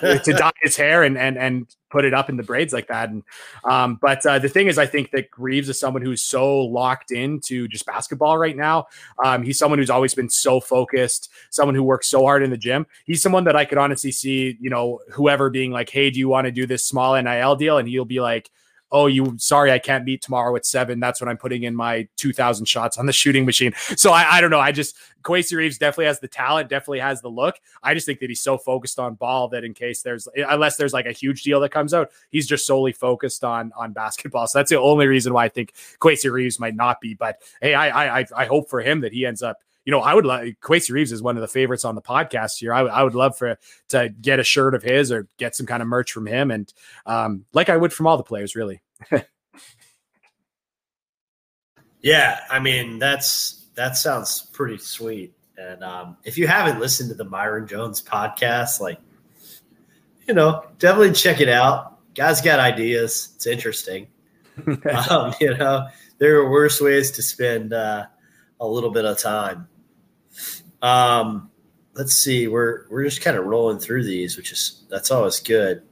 put 0.00 0.24
to 0.24 0.32
dye 0.32 0.52
his 0.62 0.76
hair 0.76 1.02
and 1.02 1.16
and 1.16 1.38
and 1.38 1.66
put 1.96 2.04
it 2.04 2.12
up 2.12 2.28
in 2.28 2.36
the 2.36 2.42
braids 2.42 2.74
like 2.74 2.88
that. 2.88 3.08
And 3.08 3.22
um, 3.64 3.98
but 4.02 4.24
uh, 4.26 4.38
the 4.38 4.50
thing 4.50 4.66
is, 4.66 4.76
I 4.76 4.84
think 4.84 5.12
that 5.12 5.28
Reeves 5.38 5.70
is 5.70 5.80
someone 5.80 6.02
who's 6.02 6.20
so 6.20 6.58
locked 6.60 7.10
into 7.10 7.68
just 7.68 7.86
basketball 7.86 8.36
right 8.36 8.56
now. 8.56 8.88
Um, 9.24 9.42
he's 9.42 9.58
someone 9.58 9.78
who's 9.78 9.88
always 9.88 10.14
been 10.14 10.28
so 10.28 10.60
focused, 10.60 11.30
someone 11.48 11.74
who 11.74 11.82
works 11.82 12.08
so 12.08 12.22
hard 12.22 12.42
in 12.42 12.50
the 12.50 12.58
gym. 12.58 12.86
He's 13.06 13.22
someone 13.22 13.44
that 13.44 13.56
I 13.56 13.64
could 13.64 13.78
honestly 13.78 14.12
see, 14.12 14.58
you 14.60 14.68
know, 14.68 15.00
whoever 15.12 15.48
being 15.48 15.70
like, 15.70 15.88
"Hey, 15.88 16.10
do 16.10 16.18
you 16.18 16.28
want 16.28 16.44
to 16.44 16.50
do 16.50 16.66
this 16.66 16.84
small 16.84 17.20
NIL 17.20 17.56
deal?" 17.56 17.78
And 17.78 17.88
he'll 17.88 18.04
be 18.04 18.20
like 18.20 18.50
oh, 18.92 19.06
you 19.06 19.34
sorry, 19.38 19.72
I 19.72 19.78
can't 19.78 20.04
meet 20.04 20.22
tomorrow 20.22 20.54
at 20.56 20.64
seven. 20.64 21.00
That's 21.00 21.20
when 21.20 21.28
I'm 21.28 21.36
putting 21.36 21.64
in 21.64 21.74
my 21.74 22.08
2,000 22.16 22.66
shots 22.66 22.98
on 22.98 23.06
the 23.06 23.12
shooting 23.12 23.44
machine. 23.44 23.72
So 23.96 24.12
I, 24.12 24.36
I 24.36 24.40
don't 24.40 24.50
know. 24.50 24.60
I 24.60 24.72
just, 24.72 24.96
Kowacie 25.22 25.56
Reeves 25.56 25.78
definitely 25.78 26.06
has 26.06 26.20
the 26.20 26.28
talent, 26.28 26.68
definitely 26.68 27.00
has 27.00 27.20
the 27.20 27.28
look. 27.28 27.56
I 27.82 27.94
just 27.94 28.06
think 28.06 28.20
that 28.20 28.28
he's 28.30 28.40
so 28.40 28.56
focused 28.58 28.98
on 28.98 29.14
ball 29.14 29.48
that 29.48 29.64
in 29.64 29.74
case 29.74 30.02
there's, 30.02 30.28
unless 30.36 30.76
there's 30.76 30.92
like 30.92 31.06
a 31.06 31.12
huge 31.12 31.42
deal 31.42 31.58
that 31.60 31.70
comes 31.70 31.92
out, 31.92 32.10
he's 32.30 32.46
just 32.46 32.66
solely 32.66 32.92
focused 32.92 33.42
on 33.42 33.72
on 33.76 33.92
basketball. 33.92 34.46
So 34.46 34.58
that's 34.58 34.70
the 34.70 34.78
only 34.78 35.06
reason 35.06 35.32
why 35.32 35.46
I 35.46 35.48
think 35.48 35.72
Kowacie 35.98 36.30
Reeves 36.30 36.60
might 36.60 36.76
not 36.76 37.00
be. 37.00 37.14
But 37.14 37.42
hey, 37.60 37.74
I 37.74 38.20
I 38.20 38.26
I 38.36 38.44
hope 38.46 38.70
for 38.70 38.80
him 38.80 39.00
that 39.00 39.12
he 39.12 39.26
ends 39.26 39.42
up 39.42 39.58
you 39.86 39.92
know, 39.92 40.00
I 40.00 40.12
would 40.12 40.26
like 40.26 40.58
Kowacie 40.60 40.90
Reeves 40.90 41.12
is 41.12 41.22
one 41.22 41.36
of 41.36 41.40
the 41.40 41.48
favorites 41.48 41.84
on 41.84 41.94
the 41.94 42.02
podcast 42.02 42.58
here. 42.58 42.74
I, 42.74 42.80
I 42.80 43.04
would 43.04 43.14
love 43.14 43.38
for 43.38 43.56
to 43.90 44.08
get 44.20 44.40
a 44.40 44.44
shirt 44.44 44.74
of 44.74 44.82
his 44.82 45.12
or 45.12 45.28
get 45.38 45.54
some 45.54 45.64
kind 45.64 45.80
of 45.80 45.88
merch 45.88 46.10
from 46.10 46.26
him, 46.26 46.50
and 46.50 46.70
um, 47.06 47.44
like 47.54 47.68
I 47.68 47.76
would 47.76 47.92
from 47.92 48.08
all 48.08 48.16
the 48.16 48.24
players, 48.24 48.56
really. 48.56 48.82
yeah, 52.02 52.40
I 52.50 52.58
mean 52.58 52.98
that's 52.98 53.68
that 53.76 53.96
sounds 53.96 54.50
pretty 54.52 54.78
sweet. 54.78 55.32
And 55.56 55.84
um, 55.84 56.16
if 56.24 56.36
you 56.36 56.48
haven't 56.48 56.80
listened 56.80 57.08
to 57.10 57.14
the 57.14 57.24
Myreon 57.24 57.68
Jones 57.68 58.02
podcast, 58.02 58.80
like 58.80 58.98
you 60.26 60.34
know, 60.34 60.64
definitely 60.78 61.12
check 61.12 61.40
it 61.40 61.48
out. 61.48 61.98
Guys 62.16 62.40
got 62.40 62.58
ideas. 62.58 63.34
It's 63.36 63.46
interesting. 63.46 64.08
um, 65.10 65.32
you 65.40 65.56
know, 65.56 65.86
there 66.18 66.38
are 66.38 66.50
worse 66.50 66.80
ways 66.80 67.12
to 67.12 67.22
spend 67.22 67.72
uh, 67.72 68.06
a 68.58 68.66
little 68.66 68.90
bit 68.90 69.04
of 69.04 69.16
time. 69.16 69.68
Um, 70.82 71.50
let's 71.94 72.16
see. 72.16 72.48
We're 72.48 72.86
we're 72.88 73.04
just 73.04 73.22
kind 73.22 73.36
of 73.36 73.46
rolling 73.46 73.78
through 73.78 74.04
these, 74.04 74.36
which 74.36 74.52
is 74.52 74.84
that's 74.88 75.10
always 75.10 75.40
good. 75.40 75.82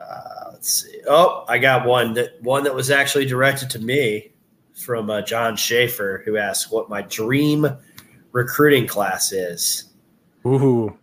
Uh, 0.00 0.50
let's 0.52 0.82
see. 0.82 1.00
Oh, 1.08 1.44
I 1.48 1.58
got 1.58 1.86
one 1.86 2.14
that 2.14 2.42
one 2.42 2.64
that 2.64 2.74
was 2.74 2.90
actually 2.90 3.26
directed 3.26 3.70
to 3.70 3.78
me 3.78 4.32
from 4.74 5.10
uh, 5.10 5.22
John 5.22 5.56
Schaefer, 5.56 6.22
who 6.24 6.36
asked 6.36 6.70
what 6.70 6.88
my 6.88 7.02
dream 7.02 7.66
recruiting 8.32 8.86
class 8.86 9.32
is. 9.32 9.84
Ooh. 10.46 10.96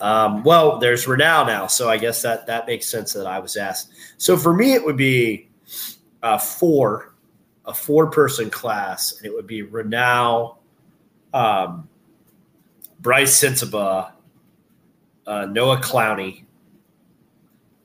Um, 0.00 0.42
well, 0.42 0.78
there's 0.78 1.06
Renal 1.06 1.46
now, 1.46 1.66
so 1.66 1.88
I 1.88 1.96
guess 1.96 2.22
that 2.22 2.46
that 2.46 2.66
makes 2.66 2.86
sense 2.86 3.12
that 3.12 3.26
I 3.26 3.38
was 3.38 3.56
asked. 3.56 3.92
So 4.18 4.36
for 4.36 4.52
me, 4.52 4.72
it 4.72 4.84
would 4.84 4.96
be 4.96 5.48
uh, 6.22 6.38
four, 6.38 7.14
a 7.64 7.72
four 7.72 8.10
person 8.10 8.50
class, 8.50 9.16
and 9.16 9.26
it 9.26 9.32
would 9.32 9.46
be 9.46 9.62
Renal, 9.62 10.60
um, 11.34 11.88
Brice 13.00 13.38
Sensabaugh, 13.38 14.12
uh, 15.26 15.44
Noah 15.46 15.78
Clowney, 15.78 16.44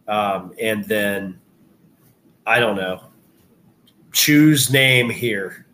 um, 0.07 0.53
and 0.61 0.85
then 0.85 1.39
I 2.45 2.59
don't 2.59 2.77
know, 2.77 3.03
choose 4.13 4.71
name 4.71 5.09
here, 5.09 5.65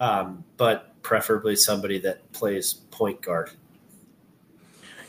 um, 0.00 0.42
but 0.56 1.00
preferably 1.02 1.54
somebody 1.54 1.98
that 2.00 2.32
plays 2.32 2.72
point 2.90 3.20
guard. 3.22 3.50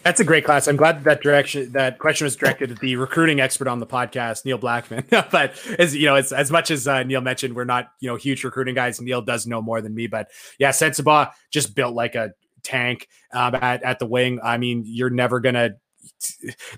That's 0.04 0.20
a 0.20 0.24
great 0.24 0.46
class. 0.46 0.68
I'm 0.68 0.78
glad 0.78 0.98
that, 0.98 1.04
that 1.04 1.22
direction 1.22 1.72
that 1.74 2.00
question 2.00 2.26
was 2.26 2.36
directed 2.36 2.72
at 2.72 2.80
the 2.80 2.96
recruiting 2.96 3.40
expert 3.40 3.68
on 3.68 3.80
the 3.80 3.86
podcast, 3.86 4.46
Neil 4.46 4.58
Blackman. 4.58 5.06
but 5.10 5.54
as 5.78 5.96
you 5.96 6.06
know, 6.06 6.16
as, 6.16 6.32
as 6.32 6.52
much 6.52 6.72
as 6.72 6.88
uh, 6.88 7.04
Neil 7.04 7.22
mentioned, 7.22 7.56
we're 7.56 7.66
not 7.66 7.92
you 8.00 8.10
know 8.10 8.16
huge 8.16 8.44
recruiting 8.44 8.76
guys. 8.76 9.02
Neil 9.02 9.22
does 9.22 9.46
know 9.46 9.62
more 9.62 9.82
than 9.82 9.94
me, 9.94 10.08
but 10.08 10.30
yeah, 10.60 10.70
Sensabaugh 10.70 11.32
just 11.52 11.76
built 11.76 11.94
like 11.94 12.16
a 12.16 12.34
tank 12.64 13.08
um, 13.34 13.56
at 13.56 13.84
at 13.84 14.00
the 14.00 14.06
wing. 14.06 14.40
I 14.44 14.58
mean, 14.58 14.84
you're 14.86 15.10
never 15.10 15.40
gonna 15.40 15.76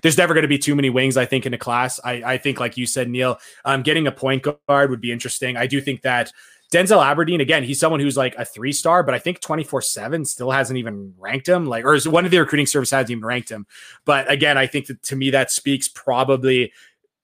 there's 0.02 0.18
never 0.18 0.34
going 0.34 0.42
to 0.42 0.48
be 0.48 0.58
too 0.58 0.74
many 0.74 0.90
wings, 0.90 1.16
I 1.16 1.24
think, 1.24 1.46
in 1.46 1.54
a 1.54 1.58
class. 1.58 2.00
I, 2.04 2.22
I 2.24 2.38
think, 2.38 2.60
like 2.60 2.76
you 2.76 2.86
said, 2.86 3.08
Neil, 3.08 3.38
um, 3.64 3.82
getting 3.82 4.06
a 4.06 4.12
point 4.12 4.46
guard 4.66 4.90
would 4.90 5.00
be 5.00 5.12
interesting. 5.12 5.56
I 5.56 5.66
do 5.66 5.80
think 5.80 6.02
that 6.02 6.32
Denzel 6.70 7.04
Aberdeen, 7.04 7.40
again, 7.40 7.64
he's 7.64 7.80
someone 7.80 7.98
who's 7.98 8.16
like 8.16 8.34
a 8.36 8.44
three 8.44 8.72
star, 8.72 9.02
but 9.02 9.12
I 9.12 9.18
think 9.18 9.40
24 9.40 9.82
7 9.82 10.24
still 10.24 10.50
hasn't 10.50 10.78
even 10.78 11.14
ranked 11.18 11.48
him. 11.48 11.66
Like, 11.66 11.84
or 11.84 11.98
one 12.02 12.24
of 12.24 12.30
the 12.30 12.38
recruiting 12.38 12.66
service 12.66 12.90
hasn't 12.90 13.10
even 13.10 13.24
ranked 13.24 13.50
him. 13.50 13.66
But 14.04 14.30
again, 14.30 14.56
I 14.56 14.66
think 14.66 14.86
that 14.86 15.02
to 15.04 15.16
me, 15.16 15.30
that 15.30 15.50
speaks 15.50 15.88
probably 15.88 16.72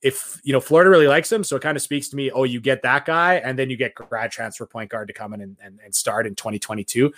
if 0.03 0.41
you 0.45 0.53
know 0.53 0.61
Florida 0.61 0.91
really 0.91 1.09
likes 1.09 1.31
him, 1.33 1.43
so 1.43 1.57
it 1.57 1.63
kind 1.63 1.77
of 1.77 1.83
speaks 1.83 2.09
to 2.09 2.17
me. 2.17 2.31
Oh, 2.31 2.45
you 2.45 2.61
get 2.61 2.83
that 2.83 3.07
guy, 3.07 3.37
and 3.37 3.59
then 3.59 3.71
you 3.71 3.77
get 3.77 3.95
grad 3.95 4.31
transfer 4.31 4.67
point 4.67 4.91
guard 4.91 5.09
to 5.09 5.15
come 5.15 5.33
in 5.33 5.41
and, 5.41 5.57
and, 5.63 5.81
and 5.85 5.95
start 5.95 6.27
in 6.27 6.35
2022. 6.35 7.13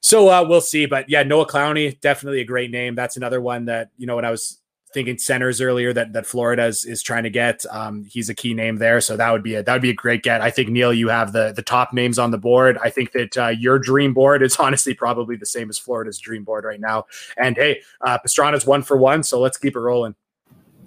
So 0.00 0.28
uh, 0.28 0.44
we'll 0.48 0.62
see. 0.62 0.86
But 0.86 1.08
yeah, 1.10 1.22
Noah 1.22 1.46
Clowney, 1.46 2.00
definitely 2.00 2.40
a 2.40 2.44
great 2.44 2.70
name. 2.70 2.94
That's 2.94 3.16
another 3.16 3.40
one 3.40 3.66
that 3.66 3.90
you 3.98 4.06
know 4.06 4.16
when 4.16 4.24
I 4.24 4.30
was 4.30 4.59
thinking 4.92 5.18
centers 5.18 5.60
earlier 5.60 5.92
that 5.92 6.12
that 6.12 6.26
Florida 6.26 6.66
is, 6.66 6.84
is 6.84 7.02
trying 7.02 7.22
to 7.24 7.30
get. 7.30 7.64
Um, 7.70 8.04
he's 8.04 8.28
a 8.28 8.34
key 8.34 8.54
name 8.54 8.76
there, 8.76 9.00
so 9.00 9.16
that 9.16 9.30
would 9.30 9.42
be 9.42 9.54
a 9.54 9.62
that 9.62 9.72
would 9.72 9.82
be 9.82 9.90
a 9.90 9.94
great 9.94 10.22
get. 10.22 10.40
I 10.40 10.50
think 10.50 10.68
Neil, 10.68 10.92
you 10.92 11.08
have 11.08 11.32
the 11.32 11.52
the 11.52 11.62
top 11.62 11.92
names 11.92 12.18
on 12.18 12.30
the 12.30 12.38
board. 12.38 12.78
I 12.82 12.90
think 12.90 13.12
that 13.12 13.36
uh, 13.36 13.48
your 13.48 13.78
dream 13.78 14.14
board 14.14 14.42
is 14.42 14.56
honestly 14.58 14.94
probably 14.94 15.36
the 15.36 15.46
same 15.46 15.70
as 15.70 15.78
Florida's 15.78 16.18
dream 16.18 16.44
board 16.44 16.64
right 16.64 16.80
now. 16.80 17.06
And 17.36 17.56
hey, 17.56 17.82
uh, 18.00 18.18
Pastrana's 18.18 18.66
one 18.66 18.82
for 18.82 18.96
one, 18.96 19.22
so 19.22 19.40
let's 19.40 19.56
keep 19.56 19.76
it 19.76 19.80
rolling. 19.80 20.14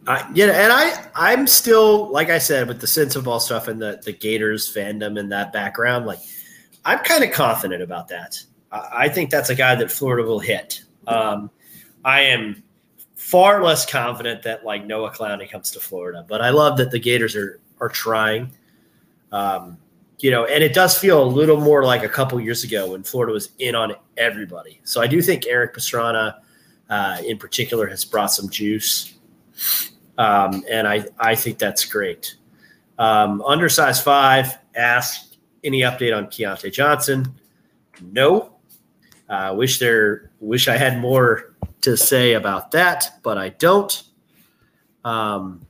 Uh, 0.05 0.27
yeah, 0.33 0.47
and 0.47 0.73
I 0.73 1.07
I'm 1.15 1.47
still 1.47 2.09
like 2.09 2.29
I 2.29 2.37
said 2.37 2.67
with 2.67 2.81
the 2.81 2.87
Sensabaugh 2.87 3.39
stuff 3.39 3.67
and 3.67 3.81
the 3.81 4.01
the 4.03 4.11
Gators 4.11 4.71
fandom 4.73 5.19
and 5.19 5.31
that 5.31 5.53
background, 5.53 6.05
like 6.05 6.19
I'm 6.83 6.99
kind 6.99 7.23
of 7.23 7.31
confident 7.31 7.81
about 7.81 8.09
that. 8.09 8.43
I, 8.71 8.89
I 8.93 9.09
think 9.09 9.29
that's 9.29 9.49
a 9.49 9.55
guy 9.55 9.75
that 9.75 9.91
Florida 9.91 10.27
will 10.27 10.39
hit. 10.39 10.83
Um, 11.07 11.49
I 12.03 12.21
am 12.21 12.63
far 13.23 13.63
less 13.63 13.89
confident 13.89 14.43
that 14.43 14.65
like 14.65 14.85
Noah 14.85 15.09
Clowney 15.09 15.49
comes 15.49 15.71
to 15.71 15.79
Florida, 15.79 16.25
but 16.27 16.41
I 16.41 16.49
love 16.49 16.77
that 16.77 16.91
the 16.91 16.99
Gators 16.99 17.37
are 17.37 17.61
are 17.79 17.87
trying. 17.87 18.51
Um, 19.31 19.77
you 20.19 20.29
know, 20.29 20.45
and 20.45 20.61
it 20.61 20.73
does 20.73 20.97
feel 20.97 21.23
a 21.23 21.25
little 21.25 21.59
more 21.59 21.85
like 21.85 22.03
a 22.03 22.09
couple 22.09 22.39
years 22.39 22.63
ago 22.65 22.91
when 22.91 23.03
Florida 23.03 23.33
was 23.33 23.49
in 23.59 23.75
on 23.75 23.95
everybody. 24.17 24.81
So 24.83 25.01
I 25.01 25.07
do 25.07 25.21
think 25.21 25.47
Eric 25.47 25.73
Pastrana, 25.73 26.39
uh, 26.89 27.17
in 27.25 27.37
particular, 27.37 27.87
has 27.87 28.03
brought 28.03 28.27
some 28.27 28.49
juice, 28.49 29.13
um, 30.17 30.63
and 30.69 30.85
I 30.85 31.05
I 31.17 31.35
think 31.35 31.57
that's 31.59 31.85
great. 31.85 32.35
Um, 32.99 33.41
undersized 33.43 34.03
five 34.03 34.57
asked 34.75 35.37
any 35.63 35.79
update 35.79 36.15
on 36.15 36.25
Keyontae 36.25 36.73
Johnson. 36.73 37.33
No. 38.01 38.49
Uh, 39.29 39.55
wish 39.57 39.79
there 39.79 40.31
wish 40.41 40.67
I 40.67 40.75
had 40.75 40.99
more 40.99 41.52
to 41.83 41.95
say 41.97 42.33
about 42.33 42.71
that, 42.71 43.19
but 43.23 43.37
I 43.37 43.49
don't. 43.49 44.03
Um, 45.05 45.65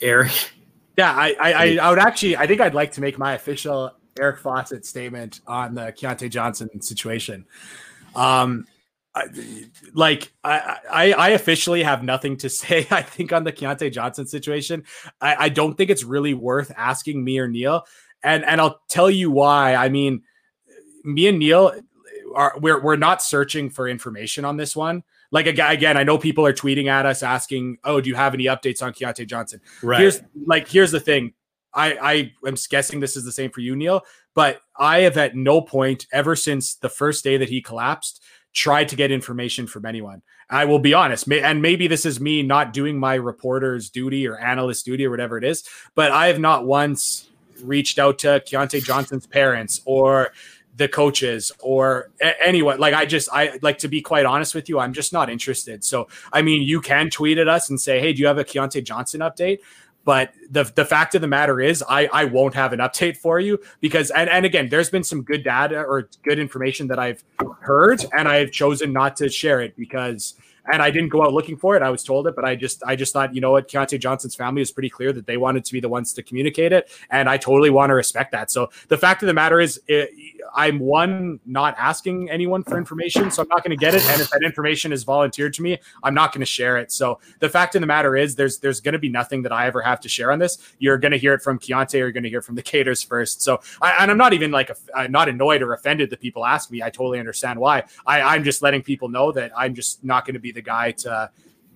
Eric. 0.00 0.52
Yeah, 0.96 1.12
I, 1.12 1.34
I, 1.40 1.78
I 1.78 1.90
would 1.90 1.98
actually, 1.98 2.36
I 2.36 2.46
think 2.46 2.60
I'd 2.60 2.74
like 2.74 2.92
to 2.92 3.00
make 3.00 3.18
my 3.18 3.32
official 3.32 3.92
Eric 4.18 4.40
Fawcett 4.40 4.84
statement 4.84 5.40
on 5.46 5.74
the 5.74 5.92
Keyontae 5.92 6.30
Johnson 6.30 6.82
situation. 6.82 7.46
Um, 8.14 8.66
I, 9.14 9.24
like 9.94 10.32
I, 10.44 10.78
I, 10.90 11.12
I 11.12 11.28
officially 11.30 11.82
have 11.82 12.02
nothing 12.02 12.36
to 12.38 12.48
say. 12.50 12.86
I 12.90 13.02
think 13.02 13.32
on 13.32 13.44
the 13.44 13.52
Keyontae 13.52 13.92
Johnson 13.92 14.26
situation, 14.26 14.84
I, 15.20 15.36
I 15.46 15.48
don't 15.48 15.76
think 15.76 15.90
it's 15.90 16.04
really 16.04 16.34
worth 16.34 16.72
asking 16.76 17.24
me 17.24 17.38
or 17.38 17.48
Neil, 17.48 17.84
and 18.22 18.44
and 18.44 18.60
I'll 18.60 18.80
tell 18.88 19.10
you 19.10 19.30
why. 19.30 19.74
I 19.74 19.88
mean, 19.88 20.22
me 21.04 21.26
and 21.28 21.38
Neil 21.38 21.72
are 22.34 22.54
we're 22.60 22.80
we're 22.80 22.96
not 22.96 23.22
searching 23.22 23.70
for 23.70 23.88
information 23.88 24.44
on 24.44 24.56
this 24.56 24.76
one. 24.76 25.02
Like 25.30 25.46
again, 25.46 25.96
I 25.96 26.02
know 26.02 26.18
people 26.18 26.46
are 26.46 26.52
tweeting 26.52 26.88
at 26.88 27.06
us 27.06 27.22
asking, 27.22 27.78
"Oh, 27.84 28.00
do 28.00 28.08
you 28.08 28.14
have 28.14 28.34
any 28.34 28.44
updates 28.44 28.82
on 28.82 28.92
Keyontae 28.92 29.26
Johnson?" 29.26 29.60
Right. 29.82 30.00
Here's 30.00 30.22
like 30.46 30.68
here's 30.68 30.90
the 30.90 31.00
thing. 31.00 31.32
I 31.74 32.32
I 32.44 32.48
am 32.48 32.56
guessing 32.68 33.00
this 33.00 33.16
is 33.16 33.24
the 33.24 33.32
same 33.32 33.50
for 33.50 33.60
you, 33.60 33.74
Neil. 33.74 34.04
But 34.34 34.60
I 34.76 35.00
have 35.00 35.16
at 35.16 35.36
no 35.36 35.60
point 35.60 36.06
ever 36.12 36.36
since 36.36 36.74
the 36.74 36.88
first 36.88 37.24
day 37.24 37.36
that 37.36 37.48
he 37.48 37.60
collapsed 37.60 38.22
tried 38.54 38.88
to 38.88 38.96
get 38.96 39.10
information 39.10 39.66
from 39.66 39.86
anyone. 39.86 40.22
I 40.50 40.66
will 40.66 40.78
be 40.78 40.92
honest, 40.92 41.30
and 41.32 41.62
maybe 41.62 41.86
this 41.86 42.04
is 42.04 42.20
me 42.20 42.42
not 42.42 42.74
doing 42.74 42.98
my 42.98 43.14
reporter's 43.14 43.88
duty 43.88 44.28
or 44.28 44.36
analyst 44.36 44.84
duty 44.84 45.06
or 45.06 45.10
whatever 45.10 45.38
it 45.38 45.44
is, 45.44 45.64
but 45.94 46.12
I 46.12 46.26
have 46.26 46.38
not 46.38 46.66
once 46.66 47.30
reached 47.62 47.98
out 47.98 48.18
to 48.20 48.42
Keyontae 48.46 48.84
Johnson's 48.84 49.26
parents 49.26 49.80
or 49.86 50.32
the 50.76 50.88
coaches 50.88 51.52
or 51.60 52.10
a- 52.20 52.46
anyone. 52.46 52.78
Like 52.78 52.94
I 52.94 53.04
just 53.04 53.28
I 53.32 53.58
like 53.62 53.78
to 53.78 53.88
be 53.88 54.00
quite 54.00 54.26
honest 54.26 54.54
with 54.54 54.68
you, 54.68 54.78
I'm 54.78 54.92
just 54.92 55.12
not 55.12 55.30
interested. 55.30 55.84
So 55.84 56.08
I 56.32 56.42
mean, 56.42 56.62
you 56.62 56.80
can 56.80 57.10
tweet 57.10 57.38
at 57.38 57.48
us 57.48 57.70
and 57.70 57.80
say, 57.80 58.00
"Hey, 58.00 58.12
do 58.12 58.20
you 58.20 58.26
have 58.26 58.38
a 58.38 58.44
Keyontae 58.44 58.84
Johnson 58.84 59.20
update?" 59.20 59.58
But 60.04 60.32
the 60.50 60.64
the 60.64 60.84
fact 60.84 61.14
of 61.14 61.20
the 61.20 61.28
matter 61.28 61.60
is, 61.60 61.82
I 61.88 62.06
I 62.12 62.24
won't 62.24 62.54
have 62.54 62.72
an 62.72 62.80
update 62.80 63.16
for 63.16 63.38
you 63.38 63.60
because 63.80 64.10
and 64.10 64.28
and 64.28 64.44
again, 64.44 64.68
there's 64.68 64.90
been 64.90 65.04
some 65.04 65.22
good 65.22 65.44
data 65.44 65.80
or 65.80 66.08
good 66.24 66.38
information 66.38 66.88
that 66.88 66.98
I've 66.98 67.22
heard, 67.60 68.04
and 68.16 68.26
I've 68.26 68.50
chosen 68.50 68.92
not 68.92 69.16
to 69.16 69.28
share 69.28 69.60
it 69.60 69.76
because 69.76 70.34
and 70.70 70.82
I 70.82 70.90
didn't 70.90 71.08
go 71.08 71.22
out 71.22 71.32
looking 71.32 71.56
for 71.56 71.76
it. 71.76 71.82
I 71.82 71.90
was 71.90 72.04
told 72.04 72.26
it, 72.26 72.36
but 72.36 72.44
I 72.44 72.54
just 72.54 72.82
I 72.84 72.96
just 72.96 73.12
thought, 73.12 73.34
you 73.34 73.40
know 73.40 73.52
what, 73.52 73.68
Keyontae 73.68 73.98
Johnson's 73.98 74.34
family 74.34 74.62
is 74.62 74.70
pretty 74.70 74.90
clear 74.90 75.12
that 75.12 75.26
they 75.26 75.36
wanted 75.36 75.64
to 75.64 75.72
be 75.72 75.80
the 75.80 75.88
ones 75.88 76.12
to 76.14 76.22
communicate 76.22 76.72
it, 76.72 76.90
and 77.10 77.28
I 77.28 77.36
totally 77.36 77.70
want 77.70 77.90
to 77.90 77.94
respect 77.94 78.32
that. 78.32 78.50
So 78.50 78.70
the 78.88 78.98
fact 78.98 79.22
of 79.22 79.26
the 79.26 79.34
matter 79.34 79.60
is, 79.60 79.80
it, 79.88 80.10
I'm 80.54 80.78
one 80.78 81.40
not 81.46 81.74
asking 81.78 82.30
anyone 82.30 82.62
for 82.62 82.78
information, 82.78 83.30
so 83.30 83.42
I'm 83.42 83.48
not 83.48 83.64
going 83.64 83.76
to 83.76 83.80
get 83.80 83.94
it. 83.94 84.04
And 84.10 84.20
if 84.20 84.30
that 84.30 84.42
information 84.42 84.92
is 84.92 85.04
volunteered 85.04 85.54
to 85.54 85.62
me, 85.62 85.78
I'm 86.02 86.14
not 86.14 86.32
going 86.32 86.40
to 86.40 86.46
share 86.46 86.76
it. 86.76 86.92
So 86.92 87.20
the 87.40 87.48
fact 87.48 87.74
of 87.74 87.80
the 87.80 87.86
matter 87.86 88.16
is, 88.16 88.36
there's 88.36 88.58
there's 88.58 88.80
going 88.80 88.92
to 88.92 88.98
be 88.98 89.08
nothing 89.08 89.42
that 89.42 89.52
I 89.52 89.66
ever 89.66 89.82
have 89.82 90.00
to 90.00 90.08
share 90.08 90.30
on 90.30 90.38
this. 90.38 90.58
You're 90.78 90.98
going 90.98 91.12
to 91.12 91.18
hear 91.18 91.34
it 91.34 91.42
from 91.42 91.58
Keyontae, 91.58 91.94
or 91.94 91.98
you're 91.98 92.12
going 92.12 92.22
to 92.22 92.30
hear 92.30 92.42
from 92.42 92.54
the 92.54 92.62
Gators 92.62 93.02
first. 93.02 93.42
So 93.42 93.60
I, 93.80 94.02
and 94.02 94.10
I'm 94.10 94.18
not 94.18 94.32
even 94.32 94.50
like 94.50 94.70
a, 94.70 94.76
uh, 94.94 95.06
not 95.08 95.28
annoyed 95.28 95.62
or 95.62 95.72
offended 95.72 96.10
that 96.10 96.20
people 96.20 96.44
ask 96.44 96.70
me. 96.70 96.82
I 96.82 96.90
totally 96.90 97.18
understand 97.18 97.58
why. 97.58 97.84
I, 98.06 98.20
I'm 98.20 98.44
just 98.44 98.62
letting 98.62 98.82
people 98.82 99.08
know 99.08 99.32
that 99.32 99.52
I'm 99.56 99.74
just 99.74 100.04
not 100.04 100.24
going 100.24 100.34
to 100.34 100.40
be 100.40 100.51
the 100.52 100.62
guy 100.62 100.92
to 100.92 101.30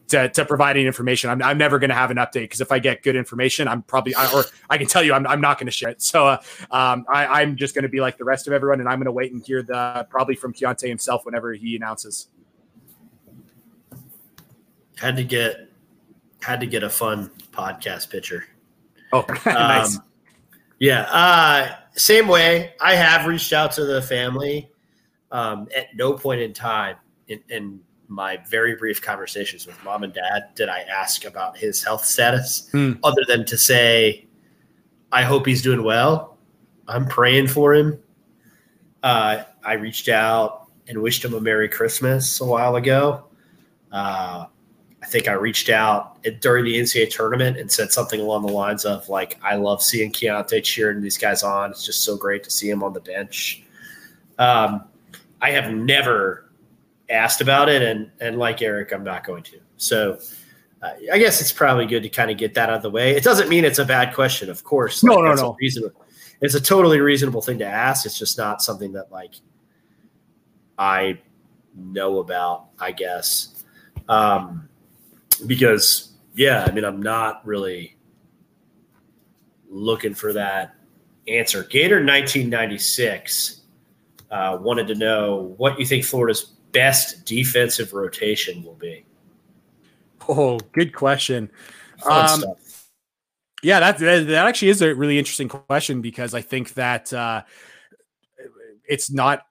to, 0.09 0.29
to 0.29 0.45
provide 0.45 0.77
any 0.77 0.87
information. 0.87 1.31
I'm, 1.31 1.43
I'm 1.43 1.59
never 1.59 1.79
going 1.79 1.91
to 1.91 1.97
have 1.97 2.11
an 2.11 2.17
update 2.17 2.43
because 2.43 2.61
if 2.61 2.71
I 2.71 2.79
get 2.79 3.03
good 3.03 3.17
information, 3.17 3.67
I'm 3.67 3.83
probably, 3.83 4.15
or 4.15 4.45
I 4.71 4.79
can 4.79 4.87
tell 4.87 5.03
you, 5.03 5.13
I'm, 5.13 5.27
I'm 5.27 5.41
not 5.41 5.59
going 5.59 5.67
to 5.67 5.73
share 5.73 5.91
it. 5.91 6.03
So 6.03 6.27
uh, 6.27 6.43
um, 6.71 7.05
I, 7.09 7.43
am 7.43 7.57
just 7.57 7.75
going 7.75 7.83
to 7.83 7.89
be 7.89 8.01
like 8.01 8.17
the 8.17 8.25
rest 8.25 8.47
of 8.47 8.53
everyone, 8.53 8.81
and 8.81 8.89
I'm 8.89 8.99
going 8.99 9.07
to 9.07 9.13
wait 9.13 9.33
and 9.33 9.45
hear 9.45 9.63
the 9.63 10.07
probably 10.09 10.37
from 10.37 10.53
Keyontae 10.53 10.89
himself 10.89 11.27
whenever 11.27 11.53
he 11.53 11.75
announces. 11.77 12.29
Had 14.97 15.17
to 15.17 15.25
get, 15.25 15.69
had 16.41 16.61
to 16.61 16.67
get 16.67 16.83
a 16.83 16.91
fun 16.91 17.31
podcast 17.51 18.11
picture. 18.11 18.45
Oh, 19.13 19.25
nice. 19.47 19.97
Um, 19.97 20.05
yeah. 20.79 21.03
Uh, 21.11 21.77
same 21.93 22.29
way. 22.29 22.75
I 22.81 22.95
have 22.95 23.27
reached 23.27 23.53
out 23.53 23.73
to 23.73 23.85
the 23.85 24.01
family 24.01 24.71
um, 25.33 25.69
at 25.75 25.87
no 25.97 26.13
point 26.13 26.41
in 26.41 26.53
time, 26.53 26.97
and 27.51 27.81
my 28.09 28.39
very 28.49 28.77
brief 28.77 29.03
conversations 29.03 29.67
with 29.67 29.83
mom 29.85 30.05
and 30.05 30.13
dad 30.13 30.51
did 30.55 30.69
I 30.69 30.81
ask 30.83 31.25
about 31.25 31.57
his 31.57 31.83
health 31.83 32.05
status, 32.05 32.69
hmm. 32.71 32.93
other 33.03 33.23
than 33.27 33.45
to 33.47 33.59
say, 33.59 34.27
I 35.13 35.23
hope 35.23 35.47
he's 35.47 35.63
doing 35.63 35.83
well. 35.83 36.37
I'm 36.89 37.07
praying 37.07 37.49
for 37.49 37.75
him. 37.75 37.99
Uh, 39.03 39.43
I 39.65 39.75
reached 39.75 40.09
out 40.09 40.71
and 40.89 41.01
wished 41.03 41.25
him 41.25 41.35
a 41.35 41.41
Merry 41.41 41.69
Christmas 41.69 42.41
a 42.41 42.45
while 42.45 42.77
ago. 42.77 43.25
Uh, 43.91 44.47
I 45.03 45.07
think 45.07 45.29
I 45.29 45.33
reached 45.33 45.69
out 45.69 46.23
during 46.41 46.65
the 46.65 46.75
NCAA 46.75 47.11
tournament 47.11 47.59
and 47.59 47.71
said 47.71 47.93
something 47.93 48.21
along 48.21 48.47
the 48.47 48.53
lines 48.53 48.85
of 48.85 49.09
like, 49.09 49.39
"I 49.43 49.57
love 49.57 49.83
seeing 49.83 50.11
Keyontae 50.11 50.65
cheering 50.65 51.01
these 51.01 51.19
guys 51.19 51.43
on. 51.43 51.71
It's 51.71 51.85
just 51.85 52.03
so 52.03 52.17
great 52.17 52.43
to 52.45 52.51
see 52.51 52.69
him 52.69 52.83
on 52.83 52.93
the 52.93 53.01
bench." 53.01 53.63
Um, 54.39 54.85
I 55.41 55.51
have 55.51 55.73
never 55.73 56.46
asked 57.09 57.41
about 57.41 57.69
it, 57.69 57.83
and 57.83 58.11
and 58.21 58.39
like 58.39 58.63
Eric, 58.63 58.93
I'm 58.93 59.05
not 59.05 59.25
going 59.25 59.43
to. 59.45 59.61
So 59.77 60.19
uh, 60.83 60.91
I 61.13 61.19
guess 61.19 61.41
it's 61.41 61.53
probably 61.53 61.87
good 61.87 62.03
to 62.03 62.09
kind 62.09 62.31
of 62.31 62.37
get 62.37 62.55
that 62.55 62.69
out 62.69 62.77
of 62.77 62.83
the 62.83 62.91
way. 62.91 63.17
It 63.17 63.25
doesn't 63.25 63.49
mean 63.49 63.65
it's 63.65 63.79
a 63.79 63.85
bad 63.85 64.15
question, 64.15 64.51
of 64.51 64.65
course. 64.65 65.03
Like, 65.03 65.17
no, 65.17 65.23
no, 65.23 65.35
no. 65.35 65.57
Reasonable, 65.61 66.05
it's 66.41 66.55
a 66.55 66.61
totally 66.61 67.01
reasonable 67.01 67.43
thing 67.43 67.59
to 67.59 67.67
ask. 67.67 68.07
It's 68.07 68.19
just 68.19 68.39
not 68.39 68.63
something 68.63 68.93
that 68.93 69.11
like 69.11 69.35
I 70.79 71.19
know 71.75 72.19
about, 72.19 72.67
I 72.79 72.93
guess, 72.93 73.65
um, 74.09 74.69
because 75.47 76.13
yeah, 76.35 76.65
I 76.69 76.73
mean, 76.73 76.85
I'm 76.85 77.01
not 77.01 77.47
really 77.47 77.97
looking 79.69 80.15
for 80.15 80.33
that 80.35 80.75
answer. 81.29 81.65
Gator 81.65 81.97
1996 81.97 83.63
uh, 84.31 84.59
wanted 84.61 84.87
to 84.89 84.95
know 84.95 85.55
what 85.57 85.79
you 85.79 85.87
think 85.87 86.05
Florida's 86.05 86.56
best 86.77 87.25
defensive 87.25 87.93
rotation 87.95 88.63
will 88.63 88.75
be? 88.75 89.05
Oh, 90.29 90.59
good 90.73 90.95
question. 90.95 91.51
Um, 92.05 92.45
yeah, 93.63 93.81
that, 93.81 93.99
that 93.99 94.47
actually 94.47 94.69
is 94.69 94.83
a 94.83 94.95
really 94.95 95.19
interesting 95.19 95.49
question 95.49 96.03
because 96.03 96.35
I 96.35 96.43
think 96.43 96.75
that 96.75 97.13
uh, 97.13 97.43
it's 98.87 99.11
not 99.11 99.43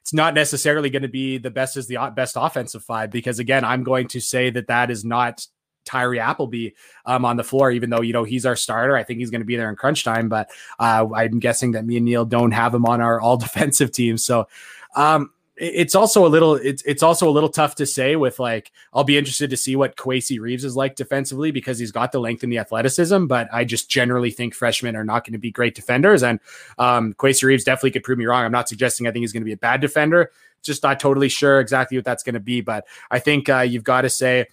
it's 0.00 0.14
not 0.14 0.34
necessarily 0.34 0.90
going 0.90 1.02
to 1.02 1.08
be 1.08 1.38
the 1.38 1.50
best 1.50 1.76
as 1.76 1.86
the 1.86 1.98
best 2.14 2.36
offensive 2.38 2.84
five 2.84 3.10
because 3.10 3.38
again, 3.38 3.64
I'm 3.64 3.82
going 3.82 4.08
to 4.08 4.20
say 4.20 4.50
that 4.50 4.68
that 4.68 4.90
is 4.90 5.04
not 5.04 5.46
Tyree 5.84 6.20
Appleby 6.20 6.70
um, 7.04 7.24
on 7.24 7.36
the 7.36 7.44
floor, 7.44 7.70
even 7.70 7.90
though 7.90 8.02
you 8.02 8.12
know 8.12 8.24
he's 8.24 8.46
our 8.46 8.56
starter. 8.56 8.96
I 8.96 9.02
think 9.02 9.18
he's 9.18 9.30
going 9.30 9.40
to 9.40 9.46
be 9.46 9.56
there 9.56 9.68
in 9.68 9.76
crunch 9.76 10.04
time, 10.04 10.28
but 10.28 10.48
uh, 10.78 11.06
I'm 11.14 11.40
guessing 11.40 11.72
that 11.72 11.84
me 11.84 11.96
and 11.96 12.04
Neil 12.04 12.24
don't 12.24 12.52
have 12.52 12.72
him 12.72 12.86
on 12.86 13.00
our 13.00 13.20
all 13.20 13.36
defensive 13.48 13.90
team. 13.90 14.16
So 14.16 14.46
um, 14.94 15.32
it's 15.60 15.94
also 15.94 16.26
a 16.26 16.28
little 16.28 16.54
it's 16.54 16.82
it's 16.86 17.02
also 17.02 17.28
a 17.28 17.30
little 17.30 17.50
tough 17.50 17.74
to 17.74 17.84
say 17.84 18.16
with 18.16 18.38
like 18.38 18.72
I'll 18.94 19.04
be 19.04 19.18
interested 19.18 19.50
to 19.50 19.58
see 19.58 19.76
what 19.76 19.94
Kowacie 19.96 20.40
Reeves 20.40 20.64
is 20.64 20.74
like 20.74 20.96
defensively 20.96 21.50
because 21.50 21.78
he's 21.78 21.92
got 21.92 22.12
the 22.12 22.18
length 22.18 22.42
and 22.42 22.50
the 22.50 22.56
athleticism, 22.58 23.26
but 23.26 23.46
I 23.52 23.64
just 23.64 23.90
generally 23.90 24.30
think 24.30 24.54
freshmen 24.54 24.96
are 24.96 25.04
not 25.04 25.24
going 25.24 25.34
to 25.34 25.38
be 25.38 25.50
great 25.50 25.74
defenders. 25.74 26.22
And 26.22 26.40
um 26.78 27.14
Reeves 27.20 27.64
definitely 27.64 27.90
could 27.90 28.04
prove 28.04 28.18
me 28.18 28.24
wrong. 28.24 28.44
I'm 28.44 28.52
not 28.52 28.70
suggesting 28.70 29.06
I 29.06 29.10
think 29.10 29.22
he's 29.22 29.32
going 29.32 29.42
to 29.42 29.46
be 29.46 29.52
a 29.52 29.58
bad 29.58 29.82
defender. 29.82 30.32
Just 30.62 30.82
not 30.82 30.98
totally 30.98 31.28
sure 31.28 31.60
exactly 31.60 31.98
what 31.98 32.06
that's 32.06 32.22
going 32.22 32.34
to 32.34 32.40
be, 32.40 32.62
but 32.62 32.86
I 33.10 33.18
think 33.18 33.48
uh, 33.48 33.60
you've 33.60 33.84
got 33.84 34.02
to 34.02 34.10
say 34.10 34.46